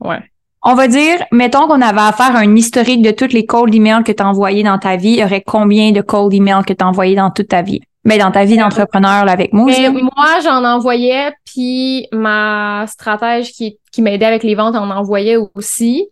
Ouais. 0.01 0.19
On 0.69 0.75
va 0.75 0.89
dire, 0.89 1.25
mettons 1.31 1.69
qu'on 1.69 1.81
avait 1.81 2.01
à 2.01 2.13
faire 2.13 2.35
un 2.35 2.57
historique 2.57 3.01
de 3.01 3.13
tous 3.13 3.33
les 3.33 3.47
cold 3.47 3.73
emails 3.73 4.03
que 4.03 4.11
tu 4.11 4.23
as 4.23 4.29
envoyés 4.29 4.65
dans 4.65 4.79
ta 4.79 4.97
vie. 4.97 5.11
Il 5.11 5.21
y 5.21 5.25
aurait 5.25 5.43
combien 5.47 5.93
de 5.93 6.01
cold 6.01 6.35
emails 6.35 6.65
que 6.67 6.73
tu 6.73 6.85
as 6.85 6.89
envoyés 6.89 7.15
dans 7.15 7.31
toute 7.31 7.49
ta 7.49 7.63
vie? 7.63 7.81
Mais 8.05 8.19
dans 8.19 8.31
ta 8.31 8.45
vie 8.45 8.57
d'entrepreneur 8.57 9.29
avec 9.29 9.53
moi. 9.53 9.71
Ben, 9.71 9.93
moi, 9.93 10.41
j'en 10.43 10.65
envoyais, 10.65 11.33
puis 11.45 12.09
ma 12.13 12.85
stratège 12.89 13.53
qui, 13.53 13.79
qui 13.93 14.03
m'aidait 14.03 14.27
avec 14.27 14.43
les 14.43 14.55
ventes 14.55 14.75
en 14.77 14.91
envoyait 14.91 15.37
aussi. 15.55 16.09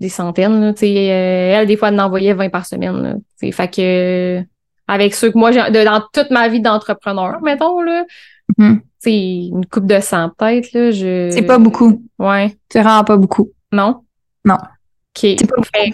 Des 0.00 0.08
centaines, 0.08 0.74
tu 0.74 0.80
sais. 0.80 1.12
Euh, 1.12 1.60
elle, 1.60 1.66
des 1.66 1.76
fois, 1.76 1.88
elle 1.88 2.00
en 2.00 2.06
envoyait 2.06 2.34
20 2.34 2.48
par 2.50 2.66
semaine. 2.66 3.00
Là, 3.00 3.14
fait 3.52 3.68
que 3.68 4.42
avec 4.88 5.14
ceux 5.14 5.30
que 5.30 5.38
moi, 5.38 5.52
j'ai 5.52 5.84
dans 5.84 6.02
toute 6.12 6.30
ma 6.30 6.48
vie 6.48 6.60
d'entrepreneur, 6.60 7.40
mettons, 7.42 7.80
là. 7.80 8.04
Mm-hmm. 8.58 8.80
une 9.06 9.66
coupe 9.66 9.86
de 9.86 10.00
100 10.00 10.30
peut-être, 10.36 10.72
là. 10.72 10.90
Je... 10.90 11.30
C'est 11.32 11.42
pas 11.42 11.58
beaucoup. 11.58 12.02
Ouais. 12.18 12.56
C'est 12.70 12.82
vraiment 12.82 13.04
pas 13.04 13.16
beaucoup. 13.16 13.50
Non? 13.72 14.02
Non. 14.44 14.56
OK. 15.16 15.36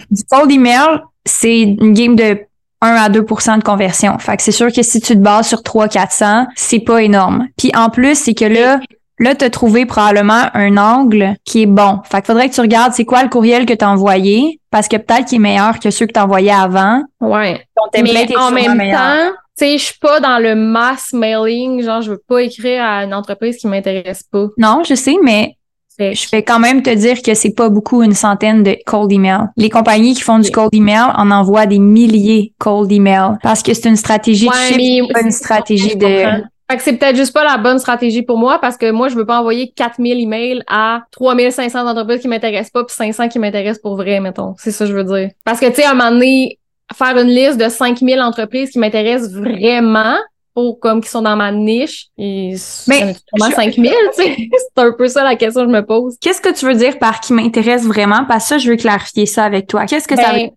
Du 0.09 0.23
cold 0.29 0.51
email, 0.51 1.01
c'est 1.25 1.61
une 1.61 1.93
game 1.93 2.15
de 2.15 2.39
1 2.81 2.95
à 2.95 3.09
2% 3.09 3.59
de 3.59 3.63
conversion. 3.63 4.17
Fait 4.17 4.37
que 4.37 4.43
c'est 4.43 4.51
sûr 4.51 4.71
que 4.71 4.81
si 4.81 4.99
tu 4.99 5.13
te 5.13 5.19
bases 5.19 5.47
sur 5.47 5.63
3 5.63 5.87
400, 5.87 6.47
c'est 6.55 6.79
pas 6.79 7.03
énorme. 7.03 7.47
Puis 7.57 7.71
en 7.75 7.89
plus, 7.89 8.15
c'est 8.15 8.33
que 8.33 8.45
là, 8.45 8.79
là 9.19 9.35
tu 9.35 9.45
as 9.45 9.49
trouvé 9.49 9.85
probablement 9.85 10.45
un 10.53 10.77
angle 10.77 11.35
qui 11.45 11.63
est 11.63 11.67
bon. 11.67 11.99
Fait 12.03 12.17
qu'il 12.17 12.25
faudrait 12.25 12.49
que 12.49 12.55
tu 12.55 12.61
regardes 12.61 12.93
c'est 12.93 13.05
quoi 13.05 13.21
le 13.23 13.29
courriel 13.29 13.65
que 13.65 13.73
tu 13.73 13.85
as 13.85 13.89
envoyé 13.89 14.59
parce 14.71 14.87
que 14.87 14.97
peut-être 14.97 15.25
qu'il 15.25 15.35
est 15.35 15.39
meilleur 15.39 15.79
que 15.79 15.91
ceux 15.91 16.07
que 16.07 16.13
tu 16.13 16.19
as 16.19 16.23
envoyés 16.23 16.51
avant. 16.51 17.03
Ouais. 17.19 17.61
Mais 17.93 18.35
en 18.35 18.51
même 18.51 18.77
temps, 18.77 19.31
sais, 19.65 19.77
je 19.77 19.83
suis 19.83 19.99
pas 19.99 20.19
dans 20.19 20.39
le 20.39 20.55
mass 20.55 21.13
mailing, 21.13 21.83
genre 21.83 22.01
je 22.01 22.11
veux 22.11 22.21
pas 22.27 22.41
écrire 22.41 22.83
à 22.83 23.03
une 23.03 23.13
entreprise 23.13 23.57
qui 23.57 23.67
m'intéresse 23.67 24.23
pas. 24.23 24.47
Non, 24.57 24.83
je 24.87 24.95
sais, 24.95 25.15
mais 25.21 25.55
je 25.99 26.29
vais 26.31 26.41
quand 26.41 26.59
même 26.59 26.81
te 26.81 26.89
dire 26.89 27.21
que 27.21 27.35
c'est 27.35 27.53
pas 27.53 27.69
beaucoup, 27.69 28.01
une 28.01 28.15
centaine 28.15 28.63
de 28.63 28.75
cold 28.85 29.11
emails. 29.11 29.49
Les 29.55 29.69
compagnies 29.69 30.15
qui 30.15 30.21
font 30.21 30.39
du 30.39 30.49
cold 30.49 30.73
email 30.73 31.11
en 31.15 31.29
envoient 31.29 31.67
des 31.67 31.79
milliers 31.79 32.53
cold 32.57 32.91
emails 32.91 33.37
parce 33.43 33.61
que 33.61 33.73
c'est 33.73 33.87
une 33.87 33.95
stratégie 33.95 34.47
de 34.47 34.53
chiffre, 34.53 35.13
pas 35.13 35.21
une 35.21 35.31
stratégie 35.31 35.95
de... 35.95 36.41
Fait 36.71 36.77
que 36.77 36.83
c'est 36.83 36.93
peut-être 36.93 37.17
juste 37.17 37.33
pas 37.33 37.43
la 37.43 37.57
bonne 37.57 37.79
stratégie 37.79 38.21
pour 38.21 38.37
moi 38.37 38.57
parce 38.59 38.77
que 38.77 38.91
moi, 38.91 39.09
je 39.09 39.15
veux 39.15 39.25
pas 39.25 39.39
envoyer 39.39 39.73
4000 39.75 40.21
emails 40.21 40.63
à 40.69 41.01
3500 41.11 41.85
entreprises 41.85 42.21
qui 42.21 42.29
m'intéressent 42.29 42.71
pas 42.71 42.85
puis 42.85 42.95
500 42.95 43.27
qui 43.27 43.39
m'intéressent 43.39 43.81
pour 43.81 43.97
vrai, 43.97 44.21
mettons. 44.21 44.55
C'est 44.57 44.71
ça 44.71 44.85
que 44.85 44.91
je 44.91 44.95
veux 44.95 45.03
dire. 45.03 45.31
Parce 45.43 45.59
que, 45.59 45.65
tu 45.65 45.75
sais, 45.75 45.83
à 45.83 45.91
un 45.91 45.95
moment 45.95 46.11
donné, 46.11 46.57
faire 46.93 47.17
une 47.17 47.29
liste 47.29 47.57
de 47.57 47.69
5000 47.69 48.21
entreprises 48.21 48.71
qui 48.71 48.79
m'intéressent 48.79 49.31
vraiment, 49.33 50.17
pour 50.53 50.79
comme 50.79 51.01
qui 51.01 51.09
sont 51.09 51.21
dans 51.21 51.35
ma 51.35 51.51
niche. 51.51 52.07
Et 52.17 52.55
mais 52.87 53.15
comment 53.31 53.51
5000, 53.51 53.91
tu 54.15 54.23
sais? 54.23 54.35
C'est 54.75 54.83
un 54.83 54.91
peu 54.91 55.07
ça 55.07 55.23
la 55.23 55.35
question 55.35 55.61
que 55.61 55.67
je 55.67 55.73
me 55.73 55.85
pose. 55.85 56.17
Qu'est-ce 56.19 56.41
que 56.41 56.53
tu 56.53 56.65
veux 56.65 56.75
dire 56.75 56.99
par 56.99 57.19
qui 57.19 57.33
m'intéresse 57.33 57.85
vraiment? 57.85 58.25
Parce 58.27 58.45
que 58.45 58.49
ça, 58.49 58.57
je 58.57 58.69
veux 58.69 58.77
clarifier 58.77 59.25
ça 59.25 59.45
avec 59.45 59.67
toi. 59.67 59.85
Qu'est-ce 59.85 60.07
que 60.07 60.15
ça 60.15 60.31
veut 60.31 60.33
Ben, 60.33 60.39
dire 60.39 60.51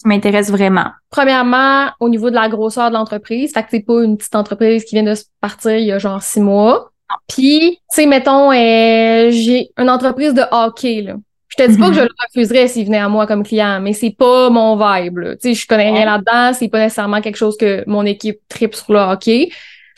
qui 0.00 0.08
m'intéresse 0.08 0.50
vraiment? 0.50 0.86
Premièrement, 1.10 1.88
au 2.00 2.08
niveau 2.08 2.30
de 2.30 2.34
la 2.34 2.48
grosseur 2.48 2.90
de 2.90 2.94
l'entreprise, 2.94 3.52
fait 3.52 3.62
que 3.62 3.68
c'est 3.70 3.84
pas 3.84 4.02
une 4.02 4.16
petite 4.16 4.34
entreprise 4.34 4.84
qui 4.84 4.94
vient 4.94 5.04
de 5.04 5.14
se 5.14 5.24
partir 5.40 5.76
il 5.76 5.86
y 5.86 5.92
a 5.92 5.98
genre 5.98 6.22
six 6.22 6.40
mois. 6.40 6.90
Puis, 7.28 7.78
tu 7.92 8.02
sais, 8.02 8.06
mettons, 8.06 8.52
euh, 8.52 9.30
j'ai 9.30 9.70
une 9.76 9.90
entreprise 9.90 10.32
de 10.32 10.42
hockey, 10.52 11.02
là. 11.02 11.14
Je 11.50 11.64
te 11.64 11.70
dis 11.70 11.76
pas 11.76 11.88
que 11.88 11.94
je 11.94 12.00
le 12.00 12.08
refuserais 12.26 12.68
s'il 12.68 12.86
venait 12.86 12.98
à 12.98 13.08
moi 13.08 13.26
comme 13.26 13.42
client, 13.42 13.80
mais 13.80 13.92
c'est 13.92 14.14
pas 14.16 14.50
mon 14.50 14.76
vibe, 14.76 15.18
là. 15.18 15.36
Tu 15.36 15.48
sais, 15.48 15.54
je 15.54 15.66
connais 15.66 15.90
rien 15.90 16.04
là-dedans, 16.04 16.56
c'est 16.56 16.68
pas 16.68 16.78
nécessairement 16.78 17.20
quelque 17.20 17.36
chose 17.36 17.56
que 17.58 17.82
mon 17.86 18.06
équipe 18.06 18.38
tripe 18.48 18.74
sur 18.74 18.92
le 18.92 19.00
hockey. 19.00 19.50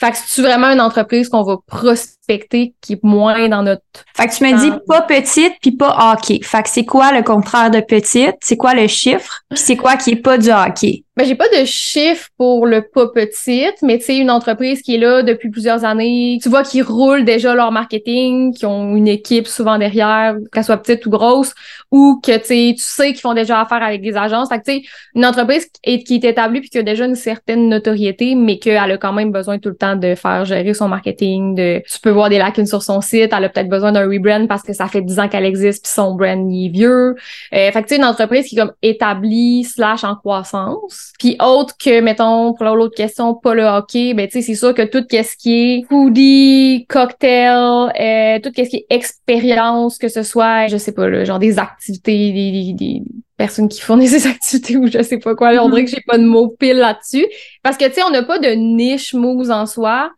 Fait 0.02 0.10
que 0.10 0.16
c'est 0.16 0.42
vraiment 0.42 0.68
une 0.68 0.80
entreprise 0.80 1.28
qu'on 1.28 1.44
va 1.44 1.58
prospecter 1.64 2.74
qui 2.80 2.94
est 2.94 3.04
moins 3.04 3.48
dans 3.48 3.62
notre 3.62 3.82
Fait 4.16 4.26
que 4.26 4.34
tu 4.34 4.42
me 4.42 4.58
dis 4.58 4.76
pas 4.88 5.02
petite 5.02 5.52
puis 5.62 5.70
pas 5.70 6.12
hockey. 6.12 6.40
Fait 6.42 6.64
que 6.64 6.68
c'est 6.68 6.84
quoi 6.84 7.12
le 7.12 7.22
contraire 7.22 7.70
de 7.70 7.78
petite? 7.78 8.34
C'est 8.40 8.56
quoi 8.56 8.74
le 8.74 8.88
chiffre? 8.88 9.42
Puis 9.50 9.60
c'est 9.60 9.76
quoi 9.76 9.96
qui 9.96 10.10
est 10.10 10.16
pas 10.16 10.38
du 10.38 10.50
hockey? 10.50 11.04
Ben, 11.14 11.26
j'ai 11.26 11.34
pas 11.34 11.48
de 11.50 11.66
chiffre 11.66 12.30
pour 12.38 12.64
le 12.64 12.80
pas 12.80 13.06
petite, 13.06 13.82
mais 13.82 13.98
tu 13.98 14.04
sais, 14.06 14.16
une 14.16 14.30
entreprise 14.30 14.80
qui 14.80 14.94
est 14.94 14.98
là 14.98 15.22
depuis 15.22 15.50
plusieurs 15.50 15.84
années, 15.84 16.38
tu 16.42 16.48
vois 16.48 16.62
qu'ils 16.62 16.82
roulent 16.82 17.26
déjà 17.26 17.54
leur 17.54 17.70
marketing, 17.70 18.54
qui 18.54 18.64
ont 18.64 18.96
une 18.96 19.08
équipe 19.08 19.46
souvent 19.46 19.76
derrière, 19.76 20.34
qu'elle 20.50 20.64
soit 20.64 20.78
petite 20.78 21.04
ou 21.04 21.10
grosse, 21.10 21.52
ou 21.90 22.18
que 22.24 22.34
tu 22.38 22.44
sais, 22.46 22.74
tu 22.74 22.82
sais 22.82 23.08
qu'ils 23.08 23.20
font 23.20 23.34
déjà 23.34 23.60
affaire 23.60 23.82
avec 23.82 24.00
des 24.00 24.16
agences. 24.16 24.48
Fait 24.48 24.58
que 24.60 24.64
tu 24.64 24.72
sais, 24.72 24.82
une 25.14 25.26
entreprise 25.26 25.66
qui 25.66 25.80
est, 25.84 26.02
qui 26.02 26.14
établie 26.14 26.60
puis 26.60 26.70
qui 26.70 26.78
a 26.78 26.82
déjà 26.82 27.04
une 27.04 27.14
certaine 27.14 27.68
notoriété, 27.68 28.34
mais 28.34 28.58
qu'elle 28.58 28.78
a 28.78 28.96
quand 28.96 29.12
même 29.12 29.32
besoin 29.32 29.58
tout 29.58 29.68
le 29.68 29.76
temps 29.76 29.96
de 29.96 30.14
faire 30.14 30.46
gérer 30.46 30.72
son 30.72 30.88
marketing, 30.88 31.54
de 31.54 31.82
tu 31.92 32.00
peux 32.00 32.08
voir 32.08 32.30
des 32.30 32.38
lacunes 32.38 32.66
sur 32.66 32.82
son 32.82 33.02
site, 33.02 33.34
elle 33.36 33.44
a 33.44 33.50
peut-être 33.50 33.68
besoin 33.68 33.92
d'un 33.92 34.08
rebrand 34.08 34.46
parce 34.46 34.62
que 34.62 34.72
ça 34.72 34.88
fait 34.88 35.02
10 35.02 35.20
ans 35.20 35.28
qu'elle 35.28 35.44
existe 35.44 35.84
puis 35.84 35.92
son 35.92 36.14
brand 36.14 36.50
est 36.50 36.68
vieux. 36.70 37.16
Euh, 37.52 37.70
fait 37.70 37.82
que 37.82 37.88
tu 37.88 37.96
sais, 37.96 37.96
une 37.96 38.06
entreprise 38.06 38.46
qui 38.46 38.56
est 38.56 38.60
comme 38.60 38.72
établie 38.80 39.64
slash 39.64 40.04
en 40.04 40.16
croissance. 40.16 41.01
Puis 41.18 41.36
autre 41.40 41.74
que, 41.78 42.00
mettons, 42.00 42.54
pour 42.54 42.64
l'autre 42.64 42.96
question, 42.96 43.34
pas 43.34 43.54
le 43.54 43.64
hockey, 43.64 44.14
ben 44.14 44.26
tu 44.26 44.32
sais, 44.32 44.42
c'est 44.42 44.54
sûr 44.54 44.74
que 44.74 44.82
tout 44.82 45.04
ce 45.10 45.36
qui 45.36 45.52
est 45.54 45.84
foodie, 45.88 46.86
cocktail, 46.88 47.92
euh, 48.00 48.38
tout 48.40 48.50
ce 48.56 48.68
qui 48.68 48.76
est 48.76 48.86
expérience, 48.90 49.98
que 49.98 50.08
ce 50.08 50.22
soit, 50.22 50.66
je 50.66 50.76
sais 50.76 50.92
pas, 50.92 51.08
là, 51.08 51.24
genre 51.24 51.38
des 51.38 51.58
activités, 51.58 52.32
des, 52.32 52.72
des, 52.74 53.02
personnes 53.36 53.68
qui 53.68 53.80
fournissent 53.80 54.12
des 54.22 54.26
activités 54.26 54.76
ou 54.76 54.86
je 54.86 55.02
sais 55.02 55.18
pas 55.18 55.34
quoi. 55.34 55.50
On 55.62 55.68
dirait 55.68 55.84
que 55.84 55.90
j'ai 55.90 56.02
pas 56.06 56.18
de 56.18 56.24
mots 56.24 56.48
pile 56.48 56.76
là-dessus. 56.76 57.26
Parce 57.62 57.76
que, 57.76 57.84
tu 57.86 57.94
sais, 57.94 58.02
on 58.02 58.10
n'a 58.10 58.22
pas 58.22 58.38
de 58.38 58.50
niche 58.50 59.14
moves 59.14 59.50
en 59.50 59.66
soi, 59.66 60.10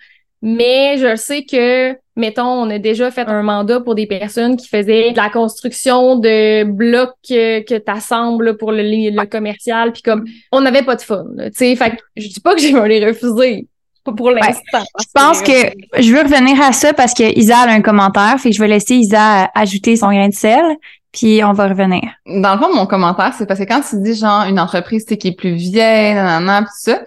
mais 0.47 0.99
je 0.99 1.17
sais 1.17 1.45
que, 1.45 1.97
mettons, 2.17 2.45
on 2.45 2.69
a 2.69 2.79
déjà 2.79 3.11
fait 3.11 3.27
un 3.27 3.43
mandat 3.43 3.81
pour 3.81 3.95
des 3.95 4.07
personnes 4.07 4.59
qui 4.59 4.69
faisaient 4.69 5.13
de 5.13 5.17
la 5.17 5.31
construction 5.31 6.17
de 6.17 6.65
blocs 6.65 7.15
que, 7.27 7.61
que 7.61 7.77
t'assembles 7.77 8.59
pour 8.59 8.71
le, 8.71 8.83
le 8.83 9.27
commercial, 9.27 9.91
puis 9.91 10.03
comme, 10.03 10.27
on 10.53 10.61
n'avait 10.61 10.83
pas 10.83 10.97
de 10.97 11.01
fun, 11.01 11.25
là, 11.35 11.49
tu 11.49 11.57
sais. 11.57 11.77
Fait 11.77 11.93
que 11.93 12.03
je 12.17 12.29
dis 12.29 12.41
pas 12.41 12.55
que 12.55 12.61
j'ai 12.61 12.73
les 12.73 13.07
refuser. 13.07 13.69
Pas 14.05 14.13
pour 14.13 14.33
l'instant. 14.33 14.85
Je 15.01 15.07
pense 15.15 15.41
que 15.41 15.73
je 15.99 16.13
veux 16.13 16.21
revenir 16.21 16.61
à 16.61 16.73
ça 16.73 16.93
parce 16.93 17.15
que 17.15 17.23
Isa 17.39 17.61
a 17.61 17.71
un 17.71 17.81
commentaire. 17.81 18.39
Fait 18.39 18.51
que 18.51 18.55
je 18.55 18.61
vais 18.61 18.69
laisser 18.69 18.97
Isa 18.97 19.51
ajouter 19.55 19.97
son 19.97 20.09
grain 20.09 20.29
de 20.29 20.35
sel. 20.35 20.63
Puis 21.11 21.43
on 21.43 21.55
va 21.55 21.69
revenir. 21.69 22.03
Dans 22.27 22.55
le 22.55 22.61
fond, 22.61 22.75
mon 22.75 22.85
commentaire, 22.85 23.33
c'est 23.39 23.47
parce 23.47 23.61
que 23.61 23.65
quand 23.65 23.81
tu 23.81 24.03
dis 24.03 24.15
genre 24.15 24.43
une 24.43 24.61
entreprise 24.61 25.07
tu 25.07 25.15
sais, 25.15 25.17
qui 25.17 25.29
est 25.29 25.37
plus 25.37 25.55
vieille, 25.55 26.13
nanana, 26.13 26.63
pis 26.63 26.67
tout 26.67 26.91
ça, 26.91 27.03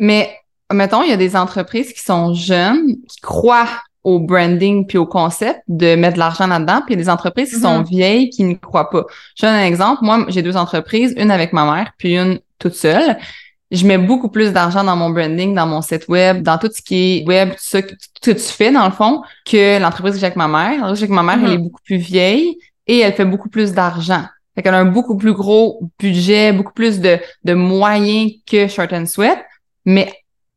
mais 0.00 0.30
mettons, 0.72 1.02
il 1.02 1.10
y 1.10 1.12
a 1.12 1.16
des 1.16 1.36
entreprises 1.36 1.92
qui 1.92 2.02
sont 2.02 2.34
jeunes, 2.34 2.96
qui 3.08 3.20
croient 3.20 3.68
au 4.04 4.20
branding 4.20 4.86
puis 4.86 4.98
au 4.98 5.06
concept 5.06 5.60
de 5.66 5.96
mettre 5.96 6.14
de 6.14 6.20
l'argent 6.20 6.46
là-dedans, 6.46 6.80
puis 6.86 6.94
il 6.94 6.98
y 6.98 7.00
a 7.00 7.04
des 7.04 7.10
entreprises 7.10 7.52
qui 7.54 7.60
sont 7.60 7.78
Mhm. 7.78 7.84
vieilles 7.84 8.30
qui 8.30 8.44
n'y 8.44 8.58
croient 8.58 8.88
pas. 8.90 9.04
Je 9.36 9.44
donne 9.46 9.54
un 9.56 9.64
exemple. 9.64 10.04
Moi, 10.04 10.26
j'ai 10.28 10.42
deux 10.42 10.56
entreprises, 10.56 11.12
une 11.16 11.30
avec 11.32 11.52
ma 11.52 11.64
mère, 11.64 11.90
puis 11.98 12.16
une 12.16 12.38
toute 12.60 12.74
seule. 12.74 13.16
Je 13.72 13.84
mets 13.84 13.98
beaucoup 13.98 14.28
plus 14.28 14.52
d'argent 14.52 14.84
dans 14.84 14.94
mon 14.94 15.10
branding, 15.10 15.52
dans 15.56 15.66
mon 15.66 15.82
site 15.82 16.06
web, 16.06 16.42
dans 16.44 16.56
tout 16.56 16.70
ce 16.72 16.80
qui 16.80 17.18
est 17.18 17.26
web, 17.26 17.50
tout 17.50 17.56
ça 17.58 17.82
que, 17.82 17.94
que 18.22 18.30
tu 18.30 18.38
fais 18.38 18.70
dans 18.70 18.84
le 18.86 18.92
fond, 18.92 19.22
que 19.44 19.80
l'entreprise 19.80 20.14
que 20.14 20.20
j'ai 20.20 20.26
avec 20.26 20.36
ma 20.36 20.46
mère. 20.46 20.78
L'entreprise 20.78 21.02
avec 21.02 21.10
ma 21.10 21.24
mère, 21.24 21.38
Mhm. 21.38 21.44
elle 21.46 21.52
est 21.54 21.58
beaucoup 21.58 21.82
plus 21.84 21.96
vieille 21.96 22.56
et 22.86 23.00
elle 23.00 23.12
fait 23.12 23.24
beaucoup 23.24 23.48
plus 23.48 23.72
d'argent. 23.72 24.22
Fait 24.54 24.62
qu'elle 24.62 24.74
a 24.74 24.78
un 24.78 24.84
beaucoup 24.84 25.16
plus 25.16 25.32
gros 25.32 25.80
budget, 25.98 26.52
beaucoup 26.52 26.72
plus 26.72 27.00
de, 27.00 27.18
de 27.42 27.54
moyens 27.54 28.30
que 28.46 28.68
Short 28.68 28.92
and 28.92 29.06
Sweat, 29.06 29.38
mais 29.84 30.12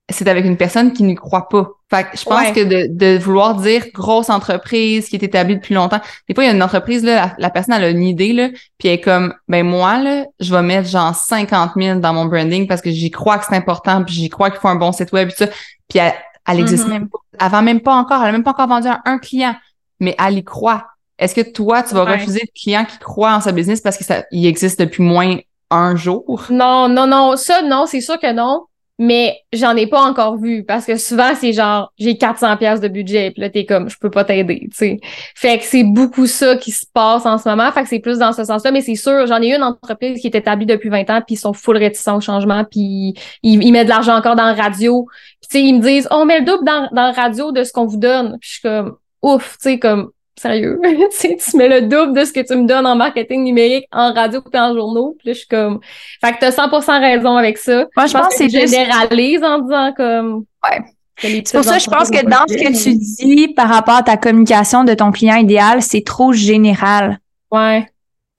c'est 0.09 0.27
avec 0.27 0.45
une 0.45 0.57
personne 0.57 0.93
qui 0.93 1.03
n'y 1.03 1.15
croit 1.15 1.47
pas. 1.49 1.69
Fait 1.89 2.03
que 2.03 2.17
je 2.17 2.23
pense 2.23 2.41
Ouais. 2.41 2.53
que 2.53 2.63
de, 2.63 2.87
de 2.89 3.17
vouloir 3.17 3.55
dire 3.55 3.85
grosse 3.93 4.29
entreprise 4.29 5.09
qui 5.09 5.15
est 5.15 5.23
établie 5.23 5.55
depuis 5.55 5.73
longtemps, 5.73 5.99
des 6.27 6.35
fois, 6.35 6.43
il 6.43 6.47
y 6.47 6.49
a 6.49 6.53
une 6.53 6.61
entreprise, 6.63 7.03
là, 7.03 7.15
la, 7.15 7.35
la 7.37 7.49
personne, 7.49 7.73
elle 7.75 7.83
a 7.83 7.89
une 7.89 8.03
idée, 8.03 8.33
là, 8.33 8.49
puis 8.77 8.87
elle 8.89 8.95
est 8.95 9.01
comme, 9.01 9.33
ben 9.47 9.65
moi, 9.65 9.97
là, 10.01 10.25
je 10.39 10.53
vais 10.53 10.61
mettre 10.61 10.87
genre 10.87 11.15
50 11.15 11.71
000 11.75 11.99
dans 11.99 12.13
mon 12.13 12.25
branding 12.25 12.67
parce 12.67 12.81
que 12.81 12.91
j'y 12.91 13.09
crois 13.11 13.37
que 13.39 13.45
c'est 13.49 13.55
important, 13.55 14.03
puis 14.03 14.13
j'y 14.13 14.29
crois 14.29 14.49
qu'il 14.51 14.59
faut 14.59 14.67
un 14.67 14.75
bon 14.75 14.91
site 14.91 15.11
web, 15.11 15.29
et 15.29 15.31
tout 15.31 15.37
ça. 15.45 15.47
Puis 15.87 15.99
elle, 15.99 16.13
elle 16.47 16.59
existe 16.59 16.85
Mhm. 16.85 16.89
même 16.91 17.09
pas. 17.09 17.49
Vend 17.49 17.61
même 17.61 17.81
pas 17.81 17.93
encore, 17.95 18.21
elle 18.21 18.29
a 18.29 18.31
même 18.31 18.43
pas 18.43 18.51
encore 18.51 18.67
vendu 18.67 18.87
à 18.87 19.01
un 19.05 19.17
client, 19.17 19.55
mais 19.99 20.15
elle 20.23 20.37
y 20.37 20.43
croit. 20.43 20.85
Est-ce 21.17 21.35
que 21.35 21.41
toi, 21.41 21.83
tu 21.83 21.95
vas 21.95 22.05
Ouais. 22.05 22.13
refuser 22.13 22.39
le 22.41 22.51
client 22.59 22.85
qui 22.85 22.97
croit 22.99 23.33
en 23.33 23.41
sa 23.41 23.51
business 23.51 23.81
parce 23.81 23.97
que 23.97 24.03
ça, 24.05 24.23
il 24.31 24.45
existe 24.45 24.79
depuis 24.79 25.03
moins 25.03 25.37
un 25.69 25.95
jour? 25.95 26.45
Non, 26.49 26.87
non, 26.87 27.07
non. 27.07 27.35
Ça, 27.35 27.61
non, 27.61 27.85
c'est 27.87 27.99
sûr 28.01 28.17
que 28.19 28.31
non. 28.31 28.63
Mais 29.01 29.39
j'en 29.53 29.77
ai 29.77 29.87
pas 29.87 30.01
encore 30.01 30.35
vu 30.37 30.65
parce 30.65 30.85
que 30.85 30.97
souvent 30.97 31.33
c'est 31.33 31.53
genre 31.53 31.93
j'ai 31.97 32.17
400 32.17 32.57
pièces 32.57 32.81
de 32.81 32.89
budget 32.89 33.31
puis 33.31 33.41
là 33.41 33.49
t'es 33.49 33.65
comme 33.65 33.89
je 33.89 33.97
peux 33.97 34.09
pas 34.11 34.25
t'aider, 34.25 34.67
tu 34.71 34.77
sais. 34.77 34.99
Fait 35.35 35.57
que 35.57 35.63
c'est 35.63 35.85
beaucoup 35.85 36.27
ça 36.27 36.57
qui 36.57 36.71
se 36.71 36.85
passe 36.93 37.25
en 37.25 37.37
ce 37.37 37.47
moment, 37.47 37.71
fait 37.71 37.83
que 37.83 37.89
c'est 37.89 37.99
plus 37.99 38.17
dans 38.17 38.33
ce 38.33 38.43
sens-là 38.43 38.71
mais 38.71 38.81
c'est 38.81 38.95
sûr, 38.95 39.25
j'en 39.25 39.41
ai 39.41 39.55
une 39.55 39.63
entreprise 39.63 40.19
qui 40.19 40.27
est 40.27 40.35
établie 40.35 40.65
depuis 40.65 40.89
20 40.89 41.09
ans 41.09 41.21
puis 41.25 41.35
ils 41.35 41.39
sont 41.39 41.53
full 41.53 41.77
réticents 41.77 42.17
au 42.17 42.21
changement 42.21 42.65
puis 42.65 43.15
ils, 43.41 43.63
ils 43.63 43.71
mettent 43.71 43.85
de 43.85 43.89
l'argent 43.89 44.17
encore 44.17 44.35
dans 44.35 44.45
la 44.45 44.53
radio. 44.53 45.07
Puis 45.41 45.49
tu 45.49 45.57
sais 45.57 45.63
ils 45.63 45.73
me 45.75 45.81
disent 45.81 46.07
"On 46.11 46.25
met 46.25 46.39
le 46.39 46.45
double 46.45 46.65
dans 46.65 46.89
dans 46.91 47.07
la 47.07 47.13
radio 47.13 47.53
de 47.53 47.63
ce 47.63 47.71
qu'on 47.71 47.85
vous 47.85 47.97
donne." 47.97 48.37
Puis 48.41 48.49
je 48.49 48.53
suis 48.55 48.61
comme 48.61 48.97
ouf, 49.21 49.57
tu 49.61 49.69
sais 49.69 49.79
comme 49.79 50.11
sérieux, 50.39 50.79
tu 51.19 51.57
mets 51.57 51.67
le 51.67 51.87
double 51.87 52.17
de 52.17 52.25
ce 52.25 52.33
que 52.33 52.39
tu 52.39 52.55
me 52.55 52.65
donnes 52.65 52.85
en 52.85 52.95
marketing 52.95 53.43
numérique, 53.43 53.85
en 53.91 54.13
radio 54.13 54.41
puis 54.41 54.59
en 54.59 54.73
journaux. 54.73 55.15
Puis 55.19 55.29
là, 55.29 55.33
je 55.33 55.39
suis 55.39 55.47
comme, 55.47 55.79
fait 56.21 56.33
que 56.33 56.39
t'as 56.39 56.51
100% 56.51 56.99
raison 56.99 57.35
avec 57.35 57.57
ça. 57.57 57.85
Moi, 57.95 58.05
je 58.07 58.13
pense 58.13 58.27
que 58.29 58.35
c'est 58.35 58.49
je 58.49 58.59
juste. 58.59 58.73
généralise 58.73 59.43
en 59.43 59.59
disant 59.59 59.93
comme. 59.95 60.45
Ouais. 60.63 60.79
C'est 61.21 61.51
pour 61.51 61.63
ça 61.65 61.75
que 61.77 61.83
je 61.83 61.89
pense 61.89 62.09
que 62.09 62.25
dans 62.25 62.45
ce 62.47 62.55
que 62.55 62.83
tu 62.83 62.95
dis 62.95 63.49
par 63.49 63.67
rapport 63.67 63.95
à 63.95 64.03
ta 64.03 64.15
communication 64.15 64.85
de 64.85 64.93
ton 64.93 65.11
client 65.11 65.35
idéal, 65.35 65.81
c'est 65.81 66.03
trop 66.05 66.31
général. 66.31 67.19
Ouais. 67.51 67.85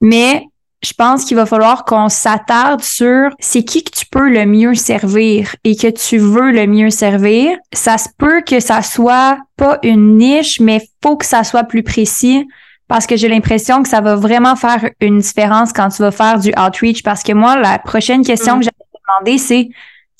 Mais 0.01 0.47
je 0.83 0.93
pense 0.93 1.25
qu'il 1.25 1.37
va 1.37 1.45
falloir 1.45 1.85
qu'on 1.85 2.09
s'attarde 2.09 2.81
sur 2.81 3.29
c'est 3.39 3.63
qui 3.63 3.83
que 3.83 3.91
tu 3.91 4.05
peux 4.07 4.29
le 4.29 4.45
mieux 4.45 4.73
servir 4.73 5.55
et 5.63 5.75
que 5.75 5.87
tu 5.87 6.17
veux 6.17 6.51
le 6.51 6.65
mieux 6.65 6.89
servir. 6.89 7.57
Ça 7.71 7.97
se 7.97 8.09
peut 8.17 8.41
que 8.41 8.59
ça 8.59 8.81
soit 8.81 9.37
pas 9.57 9.77
une 9.83 10.17
niche, 10.17 10.59
mais 10.59 10.81
faut 11.03 11.17
que 11.17 11.25
ça 11.25 11.43
soit 11.43 11.65
plus 11.65 11.83
précis 11.83 12.47
parce 12.87 13.05
que 13.05 13.15
j'ai 13.15 13.29
l'impression 13.29 13.83
que 13.83 13.89
ça 13.89 14.01
va 14.01 14.15
vraiment 14.15 14.55
faire 14.55 14.89
une 14.99 15.19
différence 15.19 15.71
quand 15.71 15.89
tu 15.89 16.01
vas 16.01 16.11
faire 16.11 16.39
du 16.39 16.51
outreach 16.57 17.03
parce 17.03 17.23
que 17.23 17.31
moi, 17.31 17.57
la 17.57 17.77
prochaine 17.77 18.25
question 18.25 18.57
que 18.57 18.63
j'allais 18.63 18.71
te 18.71 18.97
demander, 19.07 19.37
c'est 19.37 19.69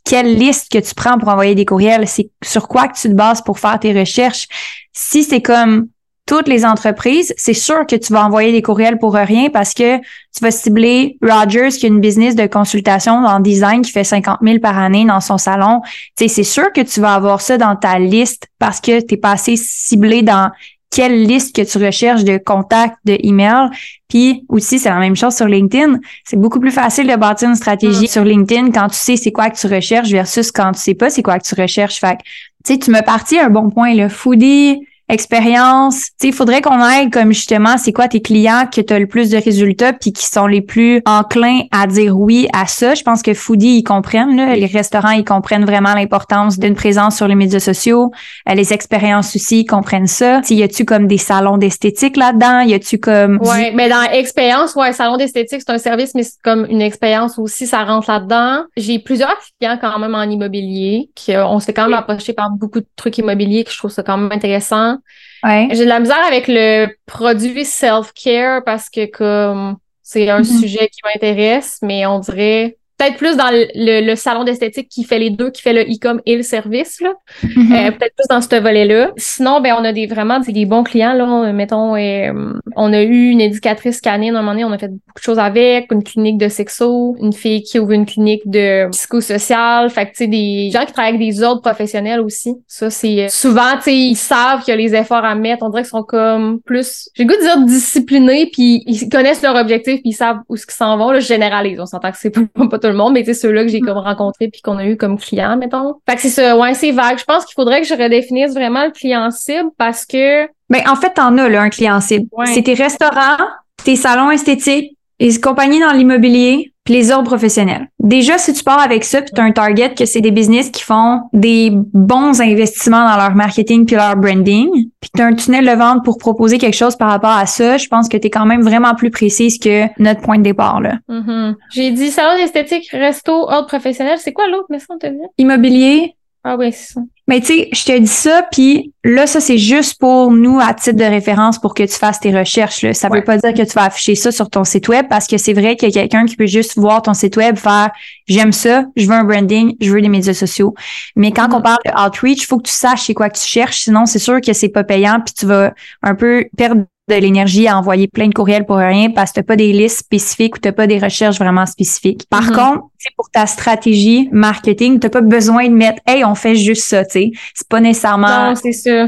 quelle 0.06 0.38
liste 0.38 0.72
que 0.72 0.78
tu 0.78 0.94
prends 0.94 1.18
pour 1.18 1.30
envoyer 1.30 1.56
des 1.56 1.66
courriels? 1.66 2.08
C'est 2.08 2.30
sur 2.44 2.68
quoi 2.68 2.88
que 2.88 2.98
tu 2.98 3.10
te 3.10 3.14
bases 3.14 3.42
pour 3.42 3.60
faire 3.60 3.80
tes 3.80 3.98
recherches? 3.98 4.48
Si 4.94 5.24
c'est 5.24 5.42
comme 5.42 5.88
toutes 6.32 6.48
les 6.48 6.64
entreprises, 6.64 7.34
c'est 7.36 7.54
sûr 7.54 7.86
que 7.86 7.98
tu 7.98 8.14
vas 8.14 8.26
envoyer 8.26 8.54
des 8.54 8.62
courriels 8.62 8.98
pour 8.98 9.16
rien 9.16 9.50
parce 9.50 9.74
que 9.74 9.98
tu 9.98 10.40
vas 10.42 10.50
cibler 10.50 11.18
Rogers 11.22 11.72
qui 11.78 11.86
a 11.86 11.90
une 11.90 12.00
business 12.00 12.36
de 12.36 12.48
consultation 12.48 13.12
en 13.26 13.42
design 13.42 13.82
qui 13.82 13.92
fait 13.92 14.06
50 14.06 14.40
000 14.42 14.60
par 14.60 14.78
année 14.78 15.04
dans 15.04 15.20
son 15.20 15.38
salon. 15.38 15.82
Tu 16.18 16.24
sais, 16.24 16.28
c'est 16.30 16.44
sûr 16.46 16.72
que 16.72 16.80
tu 16.80 17.02
vas 17.02 17.16
avoir 17.16 17.42
ça 17.42 17.58
dans 17.58 17.76
ta 17.76 18.00
liste 18.00 18.48
parce 18.60 18.80
que 18.80 19.02
tu 19.02 19.16
es 19.16 19.18
pas 19.18 19.32
assez 19.32 19.58
ciblé 19.58 20.22
dans 20.22 20.52
quelle 20.90 21.22
liste 21.22 21.54
que 21.54 21.70
tu 21.70 21.84
recherches 21.84 22.24
de 22.24 22.38
contacts, 22.38 22.96
de 23.04 23.18
emails. 23.24 23.70
Puis 24.08 24.46
aussi, 24.48 24.80
c'est 24.80 24.88
la 24.88 25.00
même 25.00 25.18
chose 25.18 25.36
sur 25.36 25.48
LinkedIn. 25.48 26.00
C'est 26.24 26.40
beaucoup 26.40 26.62
plus 26.62 26.72
facile 26.72 27.08
de 27.08 27.16
bâtir 27.18 27.50
une 27.50 27.56
stratégie 27.56 28.06
Mm. 28.06 28.08
sur 28.08 28.24
LinkedIn 28.24 28.72
quand 28.72 28.88
tu 28.88 28.96
sais 28.96 29.18
c'est 29.18 29.34
quoi 29.34 29.50
que 29.50 29.58
tu 29.58 29.68
recherches 29.68 30.10
versus 30.10 30.50
quand 30.54 30.72
tu 30.72 30.80
sais 30.80 30.94
pas 30.94 31.10
c'est 31.10 31.24
quoi 31.24 31.40
que 31.40 31.46
tu 31.46 31.60
recherches. 31.62 32.00
Fait 32.00 32.16
que, 32.16 32.24
tu 32.64 32.72
sais, 32.72 32.80
tu 32.80 32.90
me 32.90 33.04
partis 33.04 33.38
un 33.38 33.50
bon 33.50 33.70
point, 33.70 33.94
le 33.94 34.08
foodie, 34.08 34.80
expérience. 35.12 35.96
Tu 35.96 36.12
sais, 36.20 36.28
il 36.30 36.34
faudrait 36.34 36.62
qu'on 36.62 36.80
aille 36.80 37.10
comme 37.10 37.34
justement, 37.34 37.78
c'est 37.78 37.94
quoi 37.94 38.08
tes 38.08 38.22
clients 38.22 38.66
que 38.74 38.82
tu 38.82 38.94
as 38.94 39.00
le 39.00 39.08
plus 39.08 39.30
de 39.30 39.38
résultats 39.38 39.94
puis 39.94 40.14
qui 40.14 40.26
sont 40.26 40.48
les 40.48 40.62
plus 40.62 41.02
enclins 41.06 41.62
à 41.72 41.88
dire 41.88 42.18
oui 42.18 42.48
à 42.54 42.66
ça? 42.66 42.96
Je 42.96 43.04
pense 43.04 43.22
que 43.22 43.34
Foodie, 43.34 43.78
ils 43.78 43.84
comprennent, 43.84 44.36
là. 44.36 44.56
les 44.56 44.66
restaurants, 44.66 45.12
ils 45.12 45.26
comprennent 45.26 45.66
vraiment 45.66 45.94
l'importance 45.94 46.58
d'une 46.58 46.76
présence 46.76 47.18
sur 47.18 47.28
les 47.28 47.36
médias 47.36 47.60
sociaux. 47.60 48.12
Euh, 48.50 48.54
les 48.54 48.74
expériences 48.74 49.36
aussi, 49.36 49.62
ils 49.62 49.66
comprennent 49.66 50.08
ça. 50.08 50.42
Tu 50.46 50.54
y 50.54 50.64
a-tu 50.64 50.86
comme 50.86 51.08
des 51.08 51.18
salons 51.18 51.58
d'esthétique 51.58 52.18
là-dedans? 52.18 52.62
Y 52.62 52.74
a-tu 52.74 52.98
comme... 52.98 53.40
Ouais, 53.42 53.72
mais 53.74 53.90
dans 53.90 54.02
expérience, 54.12 54.76
ouais, 54.76 54.94
salon 54.94 55.18
d'esthétique, 55.18 55.62
c'est 55.66 55.74
un 55.74 55.78
service, 55.78 56.16
mais 56.16 56.24
c'est 56.24 56.42
comme 56.44 56.66
une 56.70 56.82
expérience 56.82 57.38
aussi, 57.38 57.68
ça 57.68 57.84
rentre 57.84 58.10
là-dedans. 58.10 58.64
J'ai 58.78 59.00
plusieurs 59.00 59.38
clients 59.60 59.78
quand 59.80 60.00
même 60.00 60.16
en 60.16 60.24
immobilier, 60.24 61.10
qui, 61.16 61.36
on 61.36 61.60
se 61.60 61.66
fait 61.66 61.74
quand 61.74 61.84
même 61.84 61.94
approcher 61.94 62.34
par 62.34 62.50
beaucoup 62.52 62.80
de 62.80 62.88
trucs 62.96 63.18
immobiliers 63.18 63.64
que 63.64 63.72
je 63.72 63.78
trouve 63.78 63.92
ça 63.92 64.04
quand 64.04 64.18
même 64.18 64.32
intéressant. 64.32 64.98
Ouais. 65.44 65.68
J'ai 65.72 65.84
de 65.86 65.90
la 65.90 66.00
misère 66.00 66.24
avec 66.28 66.48
le 66.48 66.88
produit 67.06 67.66
self-care 67.66 68.64
parce 68.64 68.90
que 68.90 69.06
comme 69.06 69.78
c'est 70.04 70.30
un 70.30 70.40
Mhm. 70.40 70.44
sujet 70.44 70.88
qui 70.90 71.00
m'intéresse, 71.06 71.80
mais 71.82 72.06
on 72.06 72.20
dirait 72.20 72.78
peut-être 73.02 73.18
plus 73.18 73.36
dans 73.38 73.50
le, 73.50 73.66
le- 73.76 74.06
le 74.06 74.16
salon 74.16 74.44
d'esthétique 74.44 74.88
qui 74.90 75.04
fait 75.04 75.20
les 75.20 75.30
deux, 75.30 75.50
qui 75.50 75.62
fait 75.62 75.74
le 75.74 75.82
e-com 75.82 76.22
et 76.26 76.36
le 76.36 76.44
service, 76.44 77.02
là. 77.02 77.14
Mhm. 77.44 77.72
Euh, 77.74 77.92
peut-être 77.92 78.16
plus 78.16 78.28
dans 78.30 78.42
ce 78.42 78.56
volet-là. 78.62 79.12
Sinon, 79.18 79.62
ben 79.62 79.76
on 79.80 79.84
a 79.84 79.92
des 79.94 80.08
vraiment 80.08 80.40
des, 80.40 80.52
des 80.52 80.66
bons 80.66 80.84
clients 80.84 81.14
là. 81.14 81.26
On- 81.26 81.54
Mettons, 81.54 81.96
euh, 81.96 82.54
on 82.76 82.94
a 82.94 83.02
eu 83.02 83.30
une 83.30 83.42
éducatrice 83.42 84.00
canine 84.02 84.36
à 84.36 84.40
un 84.40 84.42
moment 84.42 84.52
donné, 84.54 84.66
on 84.66 84.72
a 84.72 84.78
fait 84.78 84.88
beaucoup 84.90 85.18
de 85.20 85.24
choses 85.24 85.40
avec, 85.40 85.92
une 85.92 86.04
clinique 86.04 86.38
de 86.38 86.48
sexo, 86.48 87.16
une 87.22 87.34
fille 87.34 87.64
qui 87.64 87.80
ouvre 87.80 87.92
une 87.92 88.06
clinique 88.06 88.42
de 88.46 88.90
psychosocial. 88.92 89.90
Fait 89.90 90.06
que 90.06 90.12
tu 90.12 90.18
sais 90.18 90.28
des 90.28 90.70
gens 90.74 90.86
qui 90.86 90.94
travaillent 90.94 91.16
avec 91.16 91.28
des 91.28 91.44
ordres 91.44 91.62
professionnels 91.62 92.20
aussi. 92.22 92.54
Ça 92.68 92.90
c'est 92.90 93.26
euh, 93.26 93.28
souvent 93.30 93.76
tu 93.78 93.84
sais 93.84 93.98
ils 93.98 94.16
savent 94.16 94.64
qu'il 94.64 94.72
y 94.72 94.74
a 94.74 94.78
les 94.78 94.96
efforts 94.96 95.26
à 95.26 95.36
mettre. 95.36 95.64
On 95.64 95.70
dirait 95.70 95.84
qu'ils 95.84 95.90
sont 95.90 96.04
comme 96.04 96.60
plus, 96.62 97.10
j'ai 97.16 97.24
le 97.24 97.30
goût 97.30 97.36
de 97.40 97.42
dire 97.46 97.58
disciplinés, 97.66 98.50
puis 98.52 98.84
ils 98.88 99.10
connaissent 99.10 99.42
leur 99.42 99.56
objectif, 99.56 99.96
puis 100.02 100.12
ils 100.12 100.14
savent 100.14 100.40
où 100.50 100.56
ce 100.58 100.66
qu'ils 100.66 100.76
s'en 100.76 100.98
vont. 100.98 101.12
Là, 101.12 101.20
je 101.20 101.28
généralise. 101.28 101.80
On 101.80 101.86
s'entend 101.86 102.12
que 102.12 102.18
c'est 102.20 102.30
pas, 102.54 102.68
pas 102.68 102.80
le 102.92 102.98
monde, 102.98 103.14
mais 103.14 103.24
tu 103.24 103.34
sais 103.34 103.34
ceux-là 103.34 103.64
que 103.64 103.70
j'ai 103.70 103.82
comme 103.82 103.98
rencontrés 103.98 104.50
puis 104.50 104.62
qu'on 104.62 104.78
a 104.78 104.86
eu 104.86 104.98
comme 104.98 105.18
clients, 105.18 105.58
mettons. 105.58 105.96
Fait 106.08 106.16
que 106.16 106.22
c'est 106.22 106.30
ça, 106.30 106.58
ouais, 106.58 106.74
c'est 106.74 106.92
vague. 106.92 107.18
Je 107.18 107.24
pense 107.24 107.46
qu'il 107.46 107.56
faudrait 107.56 107.82
que 107.82 107.88
je 107.88 107.94
redéfinisse 107.94 108.54
vraiment 108.54 108.86
le 108.86 108.92
client 108.92 109.32
cible 109.32 109.70
parce 109.78 110.06
que 110.06 110.48
Ben, 110.70 110.82
en 110.88 110.96
fait, 110.96 111.16
t'en 111.16 111.38
as, 111.38 111.50
là, 111.50 111.62
un 111.62 111.70
client 111.70 112.00
cible. 112.00 112.28
Ouais. 112.32 112.46
C'est 112.48 112.64
tes 112.64 112.74
restaurants, 112.74 113.44
tes 113.84 113.96
salons 113.98 114.32
esthétiques, 114.32 114.98
les 115.20 115.40
compagnies 115.40 115.82
dans 115.82 115.92
l'immobilier, 115.92 116.71
puis 116.84 116.96
les 116.96 117.12
ordres 117.12 117.28
professionnels. 117.28 117.88
Déjà, 118.00 118.38
si 118.38 118.54
tu 118.54 118.64
pars 118.64 118.80
avec 118.80 119.04
ça, 119.04 119.22
puis 119.22 119.32
tu 119.34 119.40
as 119.40 119.44
un 119.44 119.52
target 119.52 119.94
que 119.94 120.06
c'est 120.06 120.22
des 120.22 120.32
business 120.32 120.70
qui 120.70 120.84
font 120.84 121.22
des 121.34 121.70
bons 121.72 122.42
investissements 122.42 123.08
dans 123.08 123.18
leur 123.18 123.36
marketing 123.36 123.86
puis 123.86 123.96
leur 123.96 124.16
branding, 124.16 124.70
puis 125.00 125.10
tu 125.16 125.22
as 125.22 125.26
un 125.26 125.34
tunnel 125.34 125.66
de 125.66 125.72
vente 125.72 126.04
pour 126.04 126.18
proposer 126.18 126.58
quelque 126.58 126.76
chose 126.76 126.96
par 126.96 127.10
rapport 127.10 127.32
à 127.32 127.46
ça, 127.46 127.78
je 127.78 127.88
pense 127.88 128.10
que 128.10 128.18
tu 128.18 128.28
es 128.28 128.30
quand 128.30 128.46
même 128.46 128.62
vraiment 128.62 128.96
plus 128.96 129.12
précise 129.12 129.60
que 129.60 129.86
notre 130.02 130.22
point 130.22 130.38
de 130.38 130.44
départ. 130.44 130.82
Là. 130.82 130.98
Mhm. 131.08 131.56
j'ai 131.72 131.92
dit 131.92 132.10
salon 132.10 132.38
d'esthétique, 132.38 132.90
resto, 132.92 133.32
ordre 133.32 133.68
professionnel. 133.68 134.18
C'est 134.20 134.34
quoi 134.34 134.48
l'autre, 134.48 134.68
mais 134.70 134.80
ça, 134.80 134.88
on 134.90 134.98
t'a 134.98 135.10
dit? 135.10 135.18
Immobilier, 135.38 136.16
Ah 136.44 136.56
oui, 136.58 136.72
c'est 136.74 136.94
ça. 136.94 137.02
Mais 137.28 137.40
tu 137.40 137.46
sais, 137.48 137.70
je 137.72 137.86
te 137.86 137.98
dis 138.00 138.08
ça, 138.08 138.44
puis 138.52 138.94
là, 139.04 139.28
ça, 139.28 139.40
c'est 139.40 139.60
juste 139.60 140.00
pour 140.00 140.32
nous 140.32 140.60
à 140.60 140.74
titre 140.74 140.98
de 140.98 141.04
référence 141.04 141.60
pour 141.60 141.76
que 141.76 141.84
tu 141.84 141.94
fasses 141.94 142.20
tes 142.20 142.36
recherches. 142.36 142.82
Là. 142.82 142.94
Ça 142.96 143.10
Ouais. 143.10 143.20
veut 143.20 143.24
pas 143.24 143.38
dire 143.38 143.54
que 143.54 143.62
tu 143.62 143.74
vas 143.74 143.84
afficher 143.86 144.16
ça 144.16 144.32
sur 144.32 144.50
ton 144.50 144.64
site 144.64 144.88
web 144.90 145.06
parce 145.08 145.28
que 145.28 145.38
c'est 145.38 145.54
vrai 145.54 145.76
qu'il 145.76 145.90
y 145.90 145.98
a 145.98 146.02
quelqu'un 146.02 146.26
qui 146.26 146.36
peut 146.36 146.48
juste 146.48 146.78
voir 146.78 147.04
ton 147.04 147.14
site 147.14 147.38
web, 147.38 147.58
faire 147.58 147.92
j'aime 148.28 148.52
ça, 148.52 148.86
je 148.96 149.06
veux 149.06 149.14
un 149.14 149.24
branding, 149.24 149.76
je 149.80 149.92
veux 149.94 150.02
des 150.02 150.10
médias 150.10 150.34
sociaux. 150.34 150.74
Mais 151.16 151.32
quand 151.32 151.48
Mhm. 151.50 151.54
on 151.54 151.62
parle 151.62 151.78
de 151.86 151.92
outreach, 152.08 152.42
il 152.42 152.46
faut 152.48 152.58
que 152.58 152.68
tu 152.68 152.74
saches 152.74 153.04
c'est 153.06 153.14
quoi 153.14 153.30
que 153.30 153.38
tu 153.38 153.48
cherches, 153.48 153.82
sinon 153.82 154.06
c'est 154.08 154.20
sûr 154.20 154.42
que 154.42 154.52
c'est 154.54 154.70
pas 154.70 154.84
payant, 154.84 155.20
puis 155.24 155.34
tu 155.36 155.46
vas 155.46 155.74
un 156.02 156.16
peu 156.16 156.46
perdre 156.58 156.86
de 157.18 157.22
l'énergie 157.22 157.68
à 157.68 157.78
envoyer 157.78 158.08
plein 158.08 158.28
de 158.28 158.34
courriels 158.34 158.66
pour 158.66 158.78
rien 158.78 159.10
parce 159.12 159.32
que 159.32 159.36
t'as 159.36 159.44
pas 159.44 159.56
des 159.56 159.72
listes 159.74 160.00
spécifiques 160.00 160.56
ou 160.56 160.60
t'as 160.60 160.72
pas 160.72 160.88
des 160.88 161.00
recherches 161.00 161.38
vraiment 161.40 161.66
spécifiques. 161.66 162.26
Par 162.30 162.44
Mhm. 162.44 162.56
contre, 162.56 162.82
pour 163.18 163.30
ta 163.32 163.46
stratégie 163.48 164.30
marketing, 164.32 165.00
t'as 165.00 165.10
pas 165.10 165.22
besoin 165.22 165.68
de 165.68 165.74
mettre 165.74 166.02
hey 166.08 166.24
on 166.24 166.36
fait 166.36 166.56
juste 166.56 166.84
ça, 166.84 167.04
tu 167.06 167.12
sais. 167.12 167.32
C'est 167.56 167.68
pas 167.68 167.80
nécessairement 167.80 168.50
Non, 168.50 168.56
c'est 168.56 169.02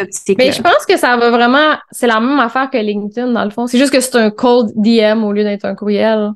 optique. 0.00 0.38
Mais 0.38 0.52
je 0.52 0.60
pense 0.62 0.84
que 0.88 0.96
ça 0.98 1.16
va 1.16 1.30
vraiment, 1.30 1.76
c'est 1.90 2.06
la 2.06 2.20
même 2.20 2.38
affaire 2.40 2.70
que 2.70 2.78
LinkedIn, 2.78 3.32
dans 3.32 3.44
le 3.44 3.50
fond. 3.50 3.66
C'est 3.66 3.78
juste 3.78 3.92
que 3.92 4.00
c'est 4.00 4.16
un 4.16 4.30
cold 4.30 4.70
DM 4.76 5.24
au 5.24 5.32
lieu 5.32 5.44
d'être 5.44 5.64
un 5.64 5.74
courriel. 5.74 6.30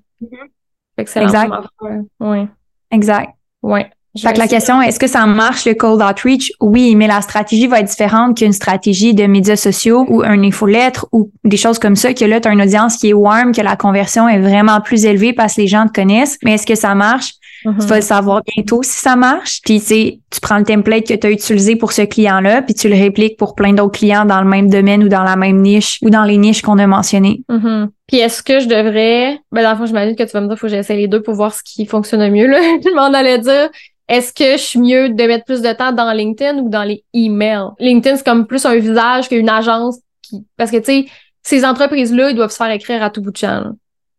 Fait 0.97 1.05
que 1.05 1.11
c'est 1.11 1.21
la 1.21 1.27
Exact. 1.27 1.49
même 1.49 1.53
affaire. 1.53 2.01
Ouais. 2.21 2.47
Exact. 2.91 3.31
Ouais. 3.63 3.91
Fait 4.17 4.33
que 4.33 4.39
la 4.39 4.47
question, 4.47 4.81
est-ce 4.81 5.01
que 5.01 5.09
ça 5.09 5.27
marche 5.27 5.65
le 5.65 5.75
cold 5.75 6.01
outreach? 6.01 6.53
Oui, 6.61 6.95
mais 6.95 7.09
la 7.09 7.21
stratégie 7.21 7.67
va 7.67 7.81
être 7.81 7.89
différente 7.89 8.37
qu'une 8.37 8.53
stratégie 8.53 9.13
de 9.13 9.27
médias 9.27 9.57
sociaux 9.57 10.07
ou 10.09 10.23
un 10.23 10.41
infolettre 10.43 11.07
ou 11.11 11.31
des 11.43 11.57
choses 11.57 11.81
comme 11.81 11.97
ça, 11.97 12.15
que 12.15 12.25
là, 12.25 12.41
tu 12.41 12.47
as 12.47 12.53
une 12.53 12.63
audience 12.63 12.97
qui 12.97 13.09
est 13.09 13.13
warm, 13.13 13.53
que 13.53 13.61
la 13.61 13.75
conversion 13.75 14.29
est 14.29 14.39
vraiment 14.39 14.81
plus 14.81 15.05
élevée 15.05 15.33
parce 15.33 15.55
que 15.55 15.63
les 15.63 15.67
gens 15.67 15.87
te 15.89 15.93
connaissent. 15.93 16.39
Mais 16.45 16.55
est-ce 16.55 16.67
que 16.67 16.77
ça 16.77 16.95
marche? 16.95 17.33
Mhm. 17.65 17.79
Tu 17.81 17.87
vas 17.87 17.97
le 17.97 18.03
savoir 18.03 18.43
bientôt 18.55 18.83
si 18.83 19.01
ça 19.01 19.17
marche. 19.17 19.61
Puis, 19.65 19.81
tu 19.81 19.87
sais, 19.87 20.19
tu 20.31 20.41
prends 20.41 20.59
le 20.59 20.65
template 20.65 21.07
que 21.07 21.15
tu 21.15 21.27
as 21.27 21.31
utilisé 21.31 21.77
pour 21.77 21.93
ce 21.93 22.03
client-là, 22.03 22.63
puis 22.63 22.75
tu 22.75 22.89
le 22.89 22.95
répliques 22.95 23.39
pour 23.39 23.55
plein 23.55 23.73
d'autres 23.73 23.99
clients 23.99 24.27
dans 24.27 24.41
le 24.41 24.49
même 24.49 24.69
domaine 24.69 25.03
ou 25.03 25.09
dans 25.09 25.23
la 25.23 25.37
même 25.37 25.61
niche 25.61 25.99
ou 26.03 26.11
dans 26.11 26.25
les 26.25 26.37
niches 26.37 26.63
qu'on 26.63 26.79
a 26.79 26.87
mentionnées. 26.87 27.43
Mhm. 27.49 27.91
Puis 28.07 28.19
est-ce 28.19 28.43
que 28.43 28.61
je 28.61 28.67
devrais, 28.67 29.41
ben 29.51 29.63
dans 29.63 29.71
le 29.73 29.77
fond, 29.79 29.87
j'imagine 29.87 30.15
que 30.15 30.23
tu 30.23 30.31
vas 30.31 30.43
me 30.43 30.49
dire 30.49 30.59
faut 30.59 30.67
que 30.67 30.73
j'essaie 30.73 30.97
les 30.97 31.09
deux 31.09 31.23
pour 31.23 31.35
voir 31.35 31.55
ce 31.55 31.63
qui 31.65 31.87
fonctionne 31.87 32.21
le 32.21 32.31
mieux 32.31 32.47
là. 32.47 32.59
je 32.85 32.95
m'en 32.95 33.15
allais 33.15 33.39
dire. 33.39 33.71
Est-ce 34.09 34.33
que 34.33 34.53
je 34.59 34.63
suis 34.63 34.79
mieux 34.79 35.09
de 35.09 35.25
mettre 35.25 35.45
plus 35.45 35.63
de 35.63 35.73
temps 35.73 35.93
dans 35.93 36.13
LinkedIn 36.13 36.59
ou 36.59 36.69
dans 36.69 36.85
les 36.85 37.05
emails? 37.15 37.71
LinkedIn, 37.79 38.17
c'est 38.17 38.25
comme 38.25 38.47
plus 38.47 38.65
un 38.67 38.77
visage 38.77 39.29
qu'une 39.29 39.49
agence 39.49 39.99
qui. 40.23 40.47
Parce 40.57 40.71
que 40.71 40.77
tu 40.77 40.85
sais, 40.85 41.07
ces 41.43 41.65
entreprises-là, 41.65 42.31
ils 42.31 42.37
doivent 42.37 42.51
se 42.51 42.57
faire 42.57 42.71
écrire 42.71 43.03
à 43.03 43.11
tout 43.11 43.23
bout 43.23 43.31
de 43.31 43.37
champ. 43.37 43.73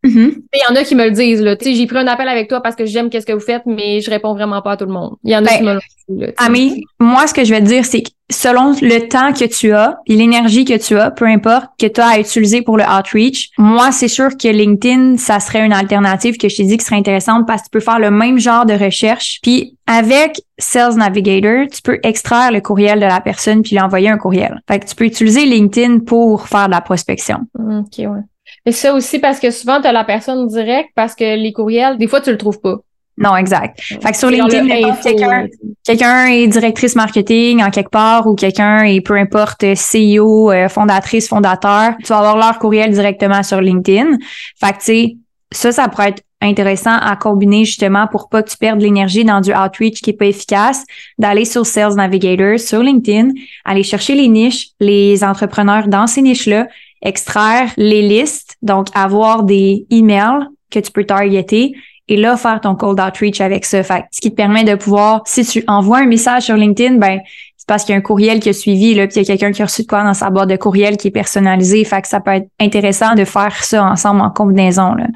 Mhm. 0.05 0.43
Il 0.53 0.59
y 0.59 0.71
en 0.71 0.75
a 0.75 0.83
qui 0.83 0.93
me 0.93 1.03
le 1.03 1.11
disent, 1.11 1.41
là. 1.41 1.55
Tu 1.55 1.65
sais, 1.65 1.73
j'ai 1.73 1.87
pris 1.87 1.97
un 1.97 2.07
appel 2.07 2.27
avec 2.27 2.47
toi 2.47 2.61
parce 2.61 2.75
que 2.75 2.85
j'aime 2.85 3.09
qu'est-ce 3.09 3.25
que 3.25 3.33
vous 3.33 3.39
faites, 3.39 3.63
mais 3.65 4.01
je 4.01 4.09
réponds 4.11 4.33
vraiment 4.33 4.61
pas 4.61 4.73
à 4.73 4.77
tout 4.77 4.85
le 4.85 4.91
monde. 4.91 5.15
Il 5.23 5.31
y 5.31 5.35
en 5.35 5.39
a 5.39 5.41
Ben, 5.41 5.57
qui 5.57 5.63
me 5.63 5.73
le 5.73 5.79
disent. 6.27 6.33
Ami, 6.37 6.83
moi, 6.99 7.25
ce 7.25 7.33
que 7.33 7.43
je 7.43 7.49
vais 7.51 7.59
te 7.61 7.65
dire, 7.65 7.83
c'est 7.85 8.03
que 8.03 8.09
selon 8.29 8.75
le 8.81 9.07
temps 9.07 9.33
que 9.33 9.45
tu 9.45 9.71
as 9.71 9.97
et 10.05 10.15
l'énergie 10.15 10.63
que 10.63 10.77
tu 10.77 10.95
as, 10.97 11.09
peu 11.09 11.25
importe, 11.25 11.65
que 11.79 11.87
tu 11.87 11.99
as 11.99 12.07
à 12.07 12.19
utiliser 12.19 12.61
pour 12.61 12.77
le 12.77 12.83
outreach, 12.83 13.49
moi, 13.57 13.91
c'est 13.91 14.07
sûr 14.07 14.29
que 14.37 14.47
LinkedIn, 14.47 15.17
ça 15.17 15.39
serait 15.39 15.65
une 15.65 15.73
alternative 15.73 16.37
que 16.37 16.49
je 16.49 16.57
t'ai 16.57 16.63
dit 16.65 16.77
qui 16.77 16.85
serait 16.85 16.97
intéressante 16.97 17.47
parce 17.47 17.61
que 17.61 17.65
tu 17.65 17.71
peux 17.71 17.79
faire 17.79 17.99
le 17.99 18.11
même 18.11 18.37
genre 18.37 18.67
de 18.67 18.73
recherche. 18.73 19.39
Puis 19.41 19.75
avec 19.87 20.39
Sales 20.59 20.95
Navigator, 20.97 21.65
tu 21.71 21.81
peux 21.81 21.99
extraire 22.03 22.51
le 22.51 22.61
courriel 22.61 22.99
de 22.99 23.05
la 23.05 23.21
personne 23.21 23.63
puis 23.63 23.71
lui 23.71 23.81
envoyer 23.81 24.09
un 24.09 24.17
courriel. 24.17 24.61
Fait 24.67 24.79
que 24.79 24.85
tu 24.85 24.95
peux 24.95 25.05
utiliser 25.05 25.45
LinkedIn 25.45 25.99
pour 25.99 26.47
faire 26.47 26.67
de 26.67 26.71
la 26.71 26.81
prospection. 26.81 27.39
Mm, 27.57 27.79
OK, 27.79 27.97
ouais. 27.97 28.21
Mais 28.65 28.71
ça 28.71 28.93
aussi 28.93 29.19
parce 29.19 29.39
que 29.39 29.51
souvent, 29.51 29.81
tu 29.81 29.87
as 29.87 29.91
la 29.91 30.03
personne 30.03 30.47
directe 30.47 30.89
parce 30.95 31.15
que 31.15 31.35
les 31.35 31.53
courriels, 31.53 31.97
des 31.97 32.07
fois, 32.07 32.21
tu 32.21 32.31
le 32.31 32.37
trouves 32.37 32.59
pas. 32.59 32.77
Non, 33.17 33.37
exact. 33.37 33.79
Fait 33.79 34.11
que 34.11 34.17
sur 34.17 34.29
LinkedIn, 34.29 34.63
le 34.63 35.01
quelqu'un 35.01 35.47
quelqu'un 35.85 36.25
est 36.25 36.47
directrice 36.47 36.95
marketing 36.95 37.63
en 37.63 37.69
quelque 37.69 37.89
part 37.89 38.27
ou 38.27 38.35
quelqu'un 38.35 38.83
est 38.83 38.99
peu 38.99 39.15
importe 39.15 39.61
CEO, 39.61 40.51
euh, 40.51 40.67
fondatrice, 40.67 41.29
fondateur, 41.29 41.93
tu 41.99 42.07
vas 42.07 42.17
avoir 42.17 42.35
leur 42.35 42.59
courriel 42.59 42.91
directement 42.91 43.41
sur 43.41 43.61
LinkedIn. 43.61 44.17
Fait 44.59 44.73
que 44.73 44.79
tu 44.79 44.83
sais, 44.83 45.17
ça, 45.51 45.71
ça 45.71 45.87
pourrait 45.87 46.09
être 46.09 46.23
intéressant 46.41 46.97
à 46.97 47.15
combiner 47.15 47.63
justement 47.63 48.07
pour 48.07 48.27
pas 48.27 48.43
que 48.43 48.49
tu 48.49 48.57
perdes 48.57 48.81
l'énergie 48.81 49.23
dans 49.23 49.39
du 49.39 49.53
outreach 49.53 50.01
qui 50.01 50.09
est 50.09 50.13
pas 50.13 50.25
efficace, 50.25 50.83
d'aller 51.17 51.45
sur 51.45 51.65
Sales 51.65 51.95
Navigator, 51.95 52.59
sur 52.59 52.83
LinkedIn, 52.83 53.29
aller 53.63 53.83
chercher 53.83 54.15
les 54.15 54.27
niches, 54.27 54.69
les 54.81 55.23
entrepreneurs 55.23 55.87
dans 55.87 56.07
ces 56.07 56.21
niches-là, 56.21 56.67
extraire 57.01 57.71
les 57.77 58.01
listes, 58.01 58.44
donc 58.61 58.87
avoir 58.93 59.43
des 59.43 59.85
emails 59.89 60.47
que 60.71 60.79
tu 60.79 60.91
peux 60.91 61.05
targeter 61.05 61.73
et 62.07 62.17
là, 62.17 62.37
faire 62.37 62.61
ton 62.61 62.75
cold 62.75 62.99
outreach 62.99 63.41
avec 63.41 63.65
ça. 63.65 63.81
Fait 63.83 64.05
ce 64.11 64.21
qui 64.21 64.29
te 64.29 64.35
permet 64.35 64.63
de 64.63 64.75
pouvoir, 64.75 65.23
si 65.25 65.43
tu 65.45 65.63
envoies 65.67 65.99
un 65.99 66.05
message 66.05 66.43
sur 66.43 66.55
LinkedIn, 66.55 66.95
ben, 66.95 67.19
c'est 67.57 67.67
parce 67.67 67.83
qu'il 67.83 67.93
y 67.93 67.95
a 67.95 67.99
un 67.99 68.01
courriel 68.01 68.39
qui 68.39 68.49
a 68.49 68.53
suivi, 68.53 68.93
là, 68.93 69.07
puis 69.07 69.15
il 69.15 69.19
y 69.23 69.25
a 69.25 69.25
quelqu'un 69.25 69.51
qui 69.51 69.63
a 69.63 69.65
reçu 69.65 69.81
de 69.81 69.87
quoi 69.87 70.03
dans 70.03 70.13
sa 70.13 70.29
boîte 70.29 70.49
de 70.49 70.55
courriel 70.55 70.97
qui 70.97 71.07
est 71.07 71.11
personnalisé. 71.11 71.83
Fait 71.83 72.01
que 72.01 72.07
ça 72.07 72.19
peut 72.19 72.31
être 72.31 72.47
intéressant 72.59 73.15
de 73.15 73.25
faire 73.25 73.63
ça 73.63 73.83
ensemble 73.83 74.21
en 74.21 74.29
combinaison, 74.29 74.93
là. 74.93 75.07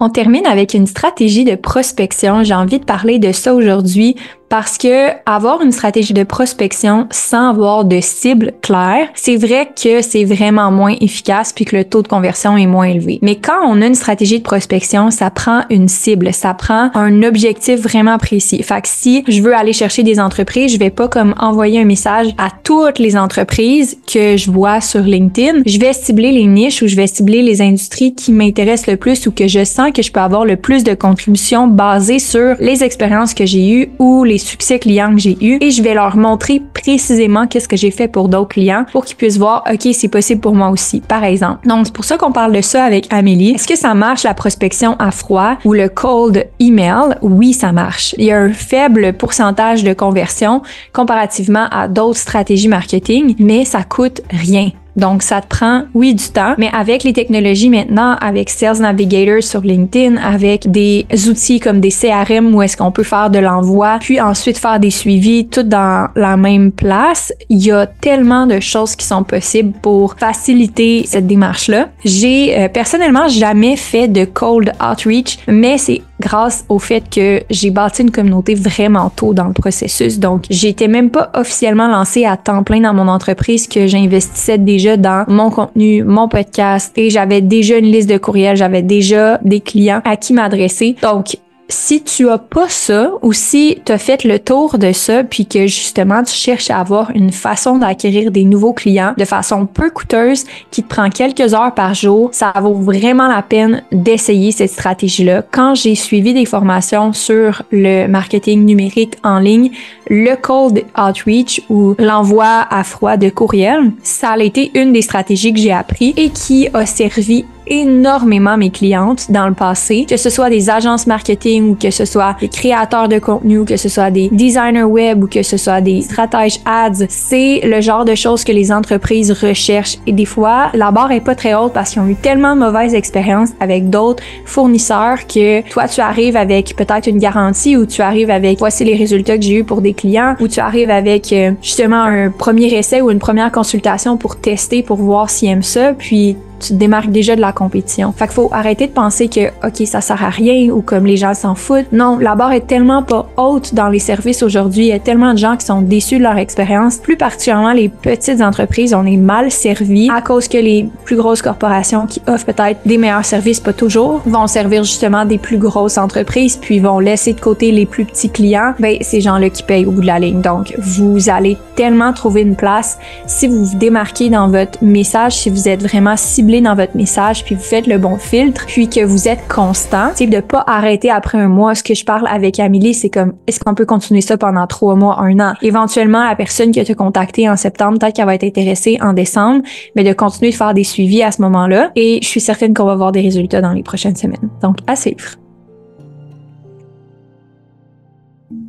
On 0.00 0.10
termine 0.10 0.46
avec 0.46 0.74
une 0.74 0.86
stratégie 0.86 1.44
de 1.44 1.56
prospection. 1.56 2.44
J'ai 2.44 2.54
envie 2.54 2.78
de 2.78 2.84
parler 2.84 3.18
de 3.18 3.32
ça 3.32 3.52
aujourd'hui 3.52 4.14
parce 4.48 4.78
que 4.78 5.10
avoir 5.26 5.62
une 5.62 5.72
stratégie 5.72 6.14
de 6.14 6.22
prospection 6.22 7.06
sans 7.10 7.50
avoir 7.50 7.84
de 7.84 8.00
cible 8.00 8.52
claire, 8.62 9.08
c'est 9.14 9.36
vrai 9.36 9.68
que 9.80 10.02
c'est 10.02 10.24
vraiment 10.24 10.70
moins 10.70 10.94
efficace 11.00 11.52
puis 11.52 11.64
que 11.64 11.76
le 11.76 11.84
taux 11.84 12.02
de 12.02 12.08
conversion 12.08 12.56
est 12.56 12.66
moins 12.66 12.86
élevé. 12.86 13.18
Mais 13.22 13.36
quand 13.36 13.60
on 13.64 13.82
a 13.82 13.86
une 13.86 13.94
stratégie 13.94 14.38
de 14.38 14.44
prospection, 14.44 15.10
ça 15.10 15.30
prend 15.30 15.62
une 15.70 15.88
cible, 15.88 16.32
ça 16.32 16.54
prend 16.54 16.90
un 16.94 17.22
objectif 17.22 17.80
vraiment 17.80 18.18
précis. 18.18 18.62
Fait 18.62 18.80
que 18.80 18.88
si 18.88 19.24
je 19.28 19.42
veux 19.42 19.54
aller 19.54 19.72
chercher 19.72 20.02
des 20.02 20.20
entreprises, 20.20 20.72
je 20.72 20.78
vais 20.78 20.90
pas 20.90 21.08
comme 21.08 21.34
envoyer 21.38 21.80
un 21.80 21.84
message 21.84 22.28
à 22.38 22.48
toutes 22.62 22.98
les 22.98 23.16
entreprises 23.16 23.98
que 24.10 24.36
je 24.36 24.50
vois 24.50 24.80
sur 24.80 25.00
LinkedIn. 25.00 25.62
Je 25.66 25.78
vais 25.78 25.92
cibler 25.92 26.32
les 26.32 26.46
niches 26.46 26.82
ou 26.82 26.86
je 26.86 26.96
vais 26.96 27.06
cibler 27.06 27.42
les 27.42 27.60
industries 27.60 28.14
qui 28.14 28.32
m'intéressent 28.32 28.88
le 28.88 28.96
plus 28.96 29.26
ou 29.26 29.32
que 29.32 29.46
je 29.46 29.64
sens 29.64 29.92
que 29.92 30.02
je 30.02 30.10
peux 30.10 30.20
avoir 30.20 30.44
le 30.44 30.56
plus 30.56 30.84
de 30.84 30.94
contributions 30.94 31.66
basées 31.66 32.18
sur 32.18 32.56
les 32.60 32.82
expériences 32.82 33.34
que 33.34 33.46
j'ai 33.46 33.70
eues 33.70 33.88
ou 33.98 34.24
les 34.24 34.37
succès 34.38 34.78
clients 34.78 35.14
que 35.14 35.20
j'ai 35.20 35.36
eus 35.40 35.58
et 35.60 35.70
je 35.70 35.82
vais 35.82 35.94
leur 35.94 36.16
montrer 36.16 36.60
précisément 36.72 37.46
qu'est-ce 37.46 37.68
que 37.68 37.76
j'ai 37.76 37.90
fait 37.90 38.08
pour 38.08 38.28
d'autres 38.28 38.48
clients 38.48 38.84
pour 38.92 39.04
qu'ils 39.04 39.16
puissent 39.16 39.38
voir, 39.38 39.64
OK, 39.70 39.88
c'est 39.92 40.08
possible 40.08 40.40
pour 40.40 40.54
moi 40.54 40.70
aussi, 40.70 41.00
par 41.00 41.24
exemple. 41.24 41.66
Donc, 41.68 41.86
c'est 41.86 41.92
pour 41.92 42.04
ça 42.04 42.16
qu'on 42.16 42.32
parle 42.32 42.52
de 42.52 42.60
ça 42.60 42.84
avec 42.84 43.12
Amélie. 43.12 43.50
Est-ce 43.50 43.68
que 43.68 43.76
ça 43.76 43.94
marche 43.94 44.22
la 44.22 44.34
prospection 44.34 44.96
à 44.98 45.10
froid 45.10 45.56
ou 45.64 45.72
le 45.72 45.88
cold 45.88 46.48
email? 46.60 47.16
Oui, 47.22 47.52
ça 47.52 47.72
marche. 47.72 48.14
Il 48.18 48.24
y 48.24 48.32
a 48.32 48.38
un 48.38 48.52
faible 48.52 49.12
pourcentage 49.12 49.84
de 49.84 49.92
conversion 49.92 50.62
comparativement 50.92 51.66
à 51.70 51.88
d'autres 51.88 52.18
stratégies 52.18 52.68
marketing, 52.68 53.34
mais 53.38 53.64
ça 53.64 53.82
coûte 53.82 54.22
rien. 54.30 54.70
Donc, 54.98 55.22
ça 55.22 55.40
te 55.40 55.46
prend, 55.46 55.84
oui, 55.94 56.14
du 56.14 56.28
temps, 56.28 56.54
mais 56.58 56.70
avec 56.72 57.04
les 57.04 57.12
technologies 57.12 57.70
maintenant, 57.70 58.16
avec 58.20 58.50
Sales 58.50 58.80
Navigator 58.80 59.42
sur 59.42 59.60
LinkedIn, 59.60 60.16
avec 60.16 60.70
des 60.70 61.06
outils 61.28 61.60
comme 61.60 61.80
des 61.80 61.90
CRM 61.90 62.54
où 62.54 62.62
est-ce 62.62 62.76
qu'on 62.76 62.90
peut 62.90 63.04
faire 63.04 63.30
de 63.30 63.38
l'envoi, 63.38 63.98
puis 64.00 64.20
ensuite 64.20 64.58
faire 64.58 64.80
des 64.80 64.90
suivis, 64.90 65.46
tout 65.46 65.62
dans 65.62 66.08
la 66.16 66.36
même 66.36 66.72
place, 66.72 67.32
il 67.48 67.64
y 67.64 67.70
a 67.70 67.86
tellement 67.86 68.46
de 68.46 68.58
choses 68.58 68.96
qui 68.96 69.06
sont 69.06 69.22
possibles 69.22 69.72
pour 69.80 70.14
faciliter 70.14 71.04
cette 71.06 71.26
démarche-là. 71.26 71.88
J'ai 72.04 72.58
euh, 72.58 72.68
personnellement 72.68 73.28
jamais 73.28 73.76
fait 73.76 74.08
de 74.08 74.24
cold 74.24 74.72
outreach, 74.82 75.38
mais 75.46 75.78
c'est 75.78 76.02
grâce 76.20 76.64
au 76.68 76.78
fait 76.78 77.04
que 77.08 77.42
j'ai 77.50 77.70
bâti 77.70 78.02
une 78.02 78.10
communauté 78.10 78.54
vraiment 78.54 79.10
tôt 79.10 79.34
dans 79.34 79.46
le 79.46 79.52
processus. 79.52 80.18
Donc, 80.18 80.44
j'étais 80.50 80.88
même 80.88 81.10
pas 81.10 81.30
officiellement 81.34 81.88
lancée 81.88 82.24
à 82.24 82.36
temps 82.36 82.62
plein 82.62 82.80
dans 82.80 82.94
mon 82.94 83.08
entreprise 83.08 83.68
que 83.68 83.86
j'investissais 83.86 84.58
déjà 84.58 84.96
dans 84.96 85.24
mon 85.28 85.50
contenu, 85.50 86.02
mon 86.04 86.28
podcast 86.28 86.96
et 86.96 87.10
j'avais 87.10 87.40
déjà 87.40 87.78
une 87.78 87.86
liste 87.86 88.10
de 88.10 88.18
courriels, 88.18 88.56
j'avais 88.56 88.82
déjà 88.82 89.38
des 89.42 89.60
clients 89.60 90.02
à 90.04 90.16
qui 90.16 90.32
m'adresser. 90.32 90.96
Donc, 91.02 91.36
si 91.68 92.02
tu 92.02 92.28
as 92.30 92.38
pas 92.38 92.68
ça 92.68 93.10
ou 93.22 93.32
si 93.32 93.80
tu 93.84 93.92
as 93.92 93.98
fait 93.98 94.24
le 94.24 94.38
tour 94.38 94.78
de 94.78 94.92
ça 94.92 95.22
puis 95.22 95.46
que 95.46 95.66
justement 95.66 96.22
tu 96.22 96.32
cherches 96.32 96.70
à 96.70 96.80
avoir 96.80 97.10
une 97.14 97.30
façon 97.30 97.78
d'acquérir 97.78 98.30
des 98.30 98.44
nouveaux 98.44 98.72
clients 98.72 99.14
de 99.16 99.24
façon 99.24 99.66
peu 99.66 99.90
coûteuse 99.90 100.44
qui 100.70 100.82
te 100.82 100.88
prend 100.88 101.10
quelques 101.10 101.52
heures 101.54 101.74
par 101.74 101.94
jour, 101.94 102.30
ça 102.32 102.52
vaut 102.60 102.74
vraiment 102.74 103.28
la 103.28 103.42
peine 103.42 103.82
d'essayer 103.92 104.52
cette 104.52 104.70
stratégie-là. 104.70 105.42
Quand 105.50 105.74
j'ai 105.74 105.94
suivi 105.94 106.32
des 106.32 106.46
formations 106.46 107.12
sur 107.12 107.62
le 107.70 108.06
marketing 108.06 108.64
numérique 108.64 109.18
en 109.22 109.38
ligne, 109.38 109.70
le 110.08 110.36
cold 110.36 110.84
outreach 110.96 111.60
ou 111.68 111.94
l'envoi 111.98 112.66
à 112.70 112.82
froid 112.82 113.16
de 113.16 113.28
courriel, 113.28 113.92
ça 114.02 114.30
a 114.30 114.38
été 114.38 114.70
une 114.74 114.92
des 114.92 115.02
stratégies 115.02 115.52
que 115.52 115.60
j'ai 115.60 115.72
appris 115.72 116.14
et 116.16 116.30
qui 116.30 116.68
a 116.72 116.86
servi 116.86 117.44
énormément 117.68 118.56
mes 118.56 118.70
clientes 118.70 119.30
dans 119.30 119.48
le 119.48 119.54
passé, 119.54 120.06
que 120.08 120.16
ce 120.16 120.30
soit 120.30 120.50
des 120.50 120.70
agences 120.70 121.06
marketing 121.06 121.70
ou 121.70 121.74
que 121.74 121.90
ce 121.90 122.04
soit 122.04 122.36
des 122.40 122.48
créateurs 122.48 123.08
de 123.08 123.18
contenu 123.18 123.58
ou 123.58 123.64
que 123.64 123.76
ce 123.76 123.88
soit 123.88 124.10
des 124.10 124.28
designers 124.30 124.84
web 124.84 125.24
ou 125.24 125.26
que 125.26 125.42
ce 125.42 125.56
soit 125.56 125.80
des 125.80 126.02
stratèges 126.02 126.60
ads. 126.64 127.06
C'est 127.08 127.60
le 127.64 127.80
genre 127.80 128.04
de 128.04 128.14
choses 128.14 128.44
que 128.44 128.52
les 128.52 128.72
entreprises 128.72 129.30
recherchent 129.32 129.98
et 130.06 130.12
des 130.12 130.24
fois, 130.24 130.70
la 130.74 130.90
barre 130.90 131.12
est 131.12 131.20
pas 131.20 131.34
très 131.34 131.54
haute 131.54 131.72
parce 131.72 131.90
qu'ils 131.90 132.02
ont 132.02 132.08
eu 132.08 132.16
tellement 132.16 132.54
de 132.54 132.60
mauvaises 132.60 132.94
expériences 132.94 133.50
avec 133.60 133.90
d'autres 133.90 134.22
fournisseurs 134.44 135.26
que 135.26 135.68
toi, 135.68 135.88
tu 135.88 136.00
arrives 136.00 136.36
avec 136.36 136.76
peut-être 136.76 137.06
une 137.06 137.18
garantie 137.18 137.76
ou 137.76 137.86
tu 137.86 138.02
arrives 138.02 138.30
avec 138.30 138.58
voici 138.58 138.84
les 138.84 138.96
résultats 138.96 139.36
que 139.36 139.44
j'ai 139.44 139.58
eu 139.58 139.64
pour 139.64 139.80
des 139.80 139.94
clients 139.94 140.34
ou 140.40 140.48
tu 140.48 140.60
arrives 140.60 140.90
avec 140.90 141.32
euh, 141.32 141.52
justement 141.62 142.02
un 142.02 142.30
premier 142.30 142.72
essai 142.74 143.00
ou 143.00 143.10
une 143.10 143.18
première 143.18 143.52
consultation 143.52 144.16
pour 144.16 144.36
tester 144.36 144.82
pour 144.82 144.96
voir 144.96 145.30
s'ils 145.30 145.48
aiment 145.48 145.62
ça 145.62 145.92
puis 145.92 146.36
tu 146.58 146.74
démarques 146.74 147.10
déjà 147.10 147.36
de 147.36 147.40
la 147.40 147.52
compétition. 147.52 148.12
Fait 148.12 148.26
qu'il 148.26 148.34
faut 148.34 148.48
arrêter 148.52 148.86
de 148.86 148.92
penser 148.92 149.28
que, 149.28 149.48
OK, 149.66 149.86
ça 149.86 150.00
sert 150.00 150.22
à 150.22 150.30
rien 150.30 150.70
ou 150.70 150.82
comme 150.82 151.06
les 151.06 151.16
gens 151.16 151.34
s'en 151.34 151.54
foutent. 151.54 151.92
Non, 151.92 152.18
la 152.18 152.34
barre 152.34 152.52
est 152.52 152.66
tellement 152.66 153.02
pas 153.02 153.28
haute 153.36 153.74
dans 153.74 153.88
les 153.88 153.98
services 153.98 154.42
aujourd'hui. 154.42 154.86
Il 154.86 154.88
y 154.88 154.92
a 154.92 154.98
tellement 154.98 155.32
de 155.32 155.38
gens 155.38 155.56
qui 155.56 155.66
sont 155.66 155.82
déçus 155.82 156.18
de 156.18 156.22
leur 156.22 156.36
expérience. 156.36 156.96
Plus 156.96 157.16
particulièrement 157.16 157.72
les 157.72 157.88
petites 157.88 158.40
entreprises, 158.40 158.94
on 158.94 159.06
est 159.06 159.16
mal 159.16 159.50
servis 159.50 160.10
à 160.10 160.20
cause 160.20 160.48
que 160.48 160.58
les 160.58 160.88
plus 161.04 161.16
grosses 161.16 161.42
corporations 161.42 162.06
qui 162.06 162.20
offrent 162.26 162.46
peut-être 162.46 162.80
des 162.86 162.98
meilleurs 162.98 163.24
services, 163.24 163.60
pas 163.60 163.72
toujours, 163.72 164.20
vont 164.26 164.46
servir 164.46 164.84
justement 164.84 165.24
des 165.24 165.38
plus 165.38 165.58
grosses 165.58 165.98
entreprises 165.98 166.56
puis 166.56 166.78
vont 166.80 166.98
laisser 166.98 167.32
de 167.32 167.40
côté 167.40 167.70
les 167.72 167.86
plus 167.86 168.04
petits 168.04 168.30
clients. 168.30 168.74
Ben, 168.78 168.96
ces 169.00 169.20
gens-là 169.20 169.50
qui 169.50 169.62
payent 169.62 169.86
au 169.86 169.92
bout 169.92 170.00
de 170.00 170.06
la 170.06 170.18
ligne. 170.18 170.40
Donc, 170.40 170.74
vous 170.78 171.28
allez 171.28 171.56
tellement 171.74 172.12
trouver 172.12 172.42
une 172.42 172.56
place 172.56 172.98
si 173.26 173.46
vous 173.46 173.64
vous 173.64 173.76
démarquez 173.76 174.30
dans 174.30 174.48
votre 174.48 174.82
message, 174.82 175.36
si 175.36 175.50
vous 175.50 175.68
êtes 175.68 175.82
vraiment 175.82 176.16
ciblé 176.16 176.47
dans 176.48 176.74
votre 176.74 176.96
message, 176.96 177.44
puis 177.44 177.54
vous 177.54 177.60
faites 177.60 177.86
le 177.86 177.98
bon 177.98 178.16
filtre, 178.16 178.64
puis 178.66 178.88
que 178.88 179.04
vous 179.04 179.28
êtes 179.28 179.46
constant, 179.48 180.10
c'est 180.14 180.26
de 180.26 180.40
pas 180.40 180.64
arrêter 180.66 181.10
après 181.10 181.38
un 181.38 181.48
mois. 181.48 181.74
Ce 181.74 181.82
que 181.82 181.94
je 181.94 182.04
parle 182.04 182.26
avec 182.26 182.58
Amélie, 182.58 182.94
c'est 182.94 183.10
comme, 183.10 183.34
est-ce 183.46 183.60
qu'on 183.60 183.74
peut 183.74 183.86
continuer 183.86 184.20
ça 184.20 184.36
pendant 184.38 184.66
trois 184.66 184.94
mois, 184.94 185.20
un 185.20 185.38
an? 185.38 185.54
Éventuellement, 185.62 186.24
la 186.24 186.34
personne 186.34 186.70
qui 186.70 186.80
a 186.80 186.84
te 186.84 186.92
contacté 186.92 187.48
en 187.48 187.56
septembre, 187.56 187.98
peut-être 187.98 188.16
qu'elle 188.16 188.26
va 188.26 188.34
être 188.34 188.44
intéressée 188.44 188.98
en 189.00 189.12
décembre, 189.12 189.62
mais 189.94 190.04
de 190.04 190.12
continuer 190.12 190.50
de 190.50 190.56
faire 190.56 190.74
des 190.74 190.84
suivis 190.84 191.22
à 191.22 191.30
ce 191.30 191.42
moment-là. 191.42 191.90
Et 191.94 192.18
je 192.22 192.28
suis 192.28 192.40
certaine 192.40 192.74
qu'on 192.74 192.84
va 192.84 192.96
voir 192.96 193.12
des 193.12 193.20
résultats 193.20 193.60
dans 193.60 193.72
les 193.72 193.82
prochaines 193.82 194.16
semaines. 194.16 194.50
Donc, 194.62 194.78
à 194.86 194.96
suivre. 194.96 195.47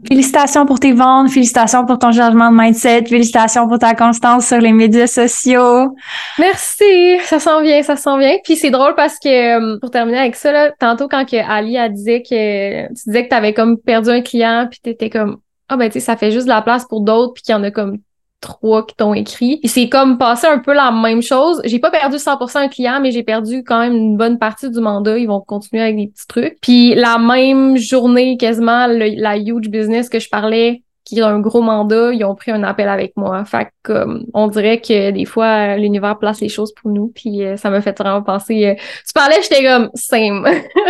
Félicitations 0.07 0.65
pour 0.65 0.80
tes 0.80 0.91
ventes, 0.91 1.30
félicitations 1.30 1.86
pour 1.86 1.99
ton 1.99 2.11
changement 2.11 2.51
de 2.51 2.57
mindset, 2.57 3.05
félicitations 3.05 3.67
pour 3.67 3.80
ta 3.80 3.95
constance 3.95 4.47
sur 4.47 4.59
les 4.59 4.73
médias 4.73 5.07
sociaux. 5.07 5.95
Merci, 6.38 7.19
ça 7.23 7.39
s'en 7.39 7.61
vient, 7.61 7.82
ça 7.82 7.95
s'en 7.95 8.17
vient. 8.17 8.38
Puis 8.43 8.57
c'est 8.57 8.71
drôle 8.71 8.95
parce 8.95 9.17
que 9.19 9.75
euh, 9.75 9.80
pour 9.80 9.89
terminer 9.89 10.19
avec 10.19 10.36
ça, 10.36 10.51
là, 10.51 10.71
tantôt 10.80 11.07
quand 11.07 11.25
que 11.25 11.38
Ali 11.38 11.77
a 11.77 11.88
dit 11.88 12.23
que 12.23 12.88
tu 12.88 12.93
disais 13.05 13.23
que 13.23 13.30
tu 13.30 13.36
avais 13.36 13.53
comme 13.53 13.77
perdu 13.77 14.09
un 14.09 14.21
client, 14.21 14.67
puis 14.69 14.80
tu 14.84 14.89
étais 14.89 15.09
comme 15.09 15.38
ah 15.69 15.77
ben 15.77 15.88
tu 15.88 15.93
sais 15.93 15.99
ça 15.99 16.17
fait 16.17 16.32
juste 16.32 16.45
de 16.45 16.51
la 16.51 16.61
place 16.61 16.86
pour 16.86 17.01
d'autres, 17.01 17.34
puis 17.34 17.43
qu'il 17.43 17.53
y 17.53 17.55
en 17.55 17.63
a 17.63 17.71
comme 17.71 17.99
trois 18.41 18.85
qui 18.85 18.95
t'ont 18.95 19.13
écrit. 19.13 19.59
Et 19.63 19.67
c'est 19.67 19.89
comme 19.89 20.17
passé 20.17 20.47
un 20.47 20.59
peu 20.59 20.73
la 20.73 20.91
même 20.91 21.21
chose. 21.21 21.61
J'ai 21.65 21.79
pas 21.79 21.91
perdu 21.91 22.17
100% 22.17 22.57
un 22.57 22.67
client, 22.67 22.99
mais 23.01 23.11
j'ai 23.11 23.23
perdu 23.23 23.63
quand 23.63 23.79
même 23.79 23.93
une 23.93 24.17
bonne 24.17 24.39
partie 24.39 24.69
du 24.69 24.79
mandat. 24.79 25.17
Ils 25.17 25.27
vont 25.27 25.41
continuer 25.41 25.83
avec 25.83 25.97
des 25.97 26.07
petits 26.07 26.27
trucs. 26.27 26.57
Puis 26.61 26.95
la 26.95 27.17
même 27.17 27.77
journée, 27.77 28.37
quasiment, 28.37 28.87
la 28.87 29.37
huge 29.37 29.69
business 29.69 30.09
que 30.09 30.19
je 30.19 30.29
parlais, 30.29 30.83
qui 31.09 31.21
a 31.21 31.27
un 31.27 31.39
gros 31.39 31.61
mandat, 31.61 32.13
ils 32.13 32.23
ont 32.23 32.35
pris 32.35 32.51
un 32.51 32.63
appel 32.63 32.87
avec 32.87 33.13
moi. 33.17 33.43
Fait 33.43 33.69
que, 33.83 34.05
on 34.33 34.47
dirait 34.47 34.79
que 34.79 35.09
des 35.11 35.25
fois, 35.25 35.75
l'univers 35.75 36.19
place 36.19 36.39
les 36.39 36.49
choses 36.49 36.71
pour 36.73 36.91
nous. 36.91 37.07
Puis 37.07 37.43
euh, 37.43 37.57
ça 37.57 37.69
m'a 37.71 37.81
fait 37.81 37.97
vraiment 37.97 38.21
penser... 38.21 38.67
Euh, 38.67 38.75
tu 38.75 39.13
parlais, 39.13 39.41
j'étais 39.41 39.63
comme 39.63 39.89
«same 39.95 40.47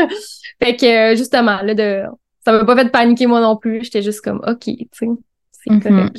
».Fait 0.62 0.76
que, 0.76 1.16
justement, 1.16 1.62
là, 1.64 1.74
de... 1.74 2.04
ça 2.44 2.52
m'a 2.52 2.66
pas 2.66 2.76
fait 2.76 2.90
paniquer 2.90 3.28
moi 3.28 3.40
non 3.40 3.56
plus. 3.56 3.84
J'étais 3.84 4.02
juste 4.02 4.22
comme 4.22 4.42
«OK, 4.48 4.66
tu 4.66 4.88
sais, 4.92 5.08
c'est 5.52 5.72
mm-hmm. 5.72 5.82
correct». 5.82 6.18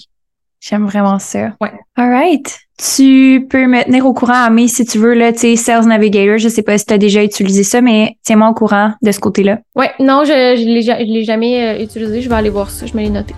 J'aime 0.61 0.85
vraiment 0.85 1.19
ça. 1.19 1.55
Ouais. 1.61 1.73
All 1.97 2.11
right. 2.11 2.61
Tu 2.77 3.47
peux 3.49 3.67
me 3.67 3.83
tenir 3.85 4.07
au 4.07 4.13
courant, 4.13 4.45
Amé, 4.45 4.69
si 4.69 4.85
tu 4.85 4.99
veux, 4.99 5.15
là, 5.15 5.33
tu 5.33 5.41
sais, 5.41 5.57
Sales 5.57 5.87
Navigator. 5.87 6.39
Je 6.39 6.49
sais 6.49 6.63
pas 6.63 6.79
si 6.79 6.87
tu 6.87 6.95
as 6.95 6.99
déjà 6.99 7.25
utilisé 7.25 7.63
ça, 7.63 7.81
mais 7.81 8.17
tiens-moi 8.23 8.49
au 8.49 8.55
courant 8.55 8.93
de 9.03 9.11
ce 9.13 9.21
côté-là. 9.21 9.59
Ouais, 9.75 9.91
non, 9.99 10.25
je 10.25 10.33
ne 10.33 11.13
l'ai 11.13 11.25
jamais 11.25 11.79
euh, 11.79 11.83
utilisé. 11.83 12.23
Je 12.23 12.29
vais 12.29 12.35
aller 12.35 12.51
voir 12.51 12.71
ça. 12.71 12.87
Je 12.87 12.95
me 12.95 13.01
l'ai 13.03 13.11
noté. 13.11 13.35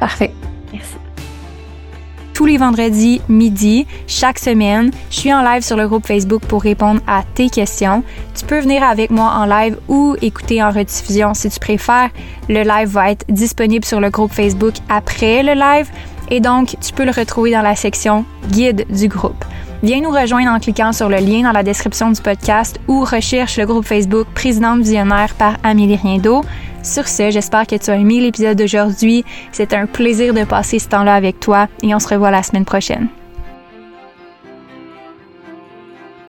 Parfait. 0.00 0.32
Merci. 0.72 0.94
Tous 2.34 2.44
les 2.44 2.58
vendredis 2.58 3.22
midi, 3.30 3.86
chaque 4.06 4.38
semaine, 4.38 4.90
je 5.10 5.16
suis 5.20 5.32
en 5.32 5.42
live 5.42 5.62
sur 5.62 5.78
le 5.78 5.88
groupe 5.88 6.06
Facebook 6.06 6.42
pour 6.42 6.62
répondre 6.62 7.00
à 7.06 7.22
tes 7.34 7.48
questions. 7.48 8.02
Tu 8.38 8.44
peux 8.44 8.60
venir 8.60 8.82
avec 8.82 9.10
moi 9.10 9.32
en 9.34 9.46
live 9.46 9.78
ou 9.88 10.16
écouter 10.20 10.62
en 10.62 10.70
rediffusion 10.70 11.32
si 11.32 11.48
tu 11.48 11.58
préfères. 11.58 12.10
Le 12.50 12.62
live 12.62 12.88
va 12.88 13.10
être 13.10 13.24
disponible 13.30 13.86
sur 13.86 14.00
le 14.00 14.10
groupe 14.10 14.32
Facebook 14.32 14.74
après 14.90 15.42
le 15.42 15.54
live 15.54 15.88
et 16.30 16.40
donc 16.40 16.76
tu 16.80 16.92
peux 16.92 17.04
le 17.04 17.10
retrouver 17.10 17.52
dans 17.52 17.62
la 17.62 17.74
section 17.74 18.24
guide 18.50 18.86
du 18.90 19.08
groupe. 19.08 19.44
Viens 19.82 20.00
nous 20.00 20.10
rejoindre 20.10 20.50
en 20.50 20.58
cliquant 20.58 20.92
sur 20.92 21.08
le 21.08 21.18
lien 21.18 21.42
dans 21.42 21.52
la 21.52 21.62
description 21.62 22.10
du 22.10 22.20
podcast 22.20 22.80
ou 22.88 23.04
recherche 23.04 23.58
le 23.58 23.66
groupe 23.66 23.84
Facebook 23.84 24.26
Présidente 24.34 24.80
Visionnaire 24.80 25.34
par 25.34 25.56
Amélie 25.62 25.96
Riendo. 25.96 26.42
Sur 26.82 27.08
ce, 27.08 27.30
j'espère 27.30 27.66
que 27.66 27.76
tu 27.76 27.90
as 27.90 27.96
aimé 27.96 28.20
l'épisode 28.20 28.56
d'aujourd'hui. 28.56 29.24
C'est 29.52 29.74
un 29.74 29.86
plaisir 29.86 30.32
de 30.34 30.44
passer 30.44 30.78
ce 30.78 30.88
temps-là 30.88 31.14
avec 31.14 31.40
toi 31.40 31.68
et 31.82 31.94
on 31.94 31.98
se 31.98 32.08
revoit 32.08 32.30
la 32.30 32.42
semaine 32.42 32.64
prochaine. 32.64 33.08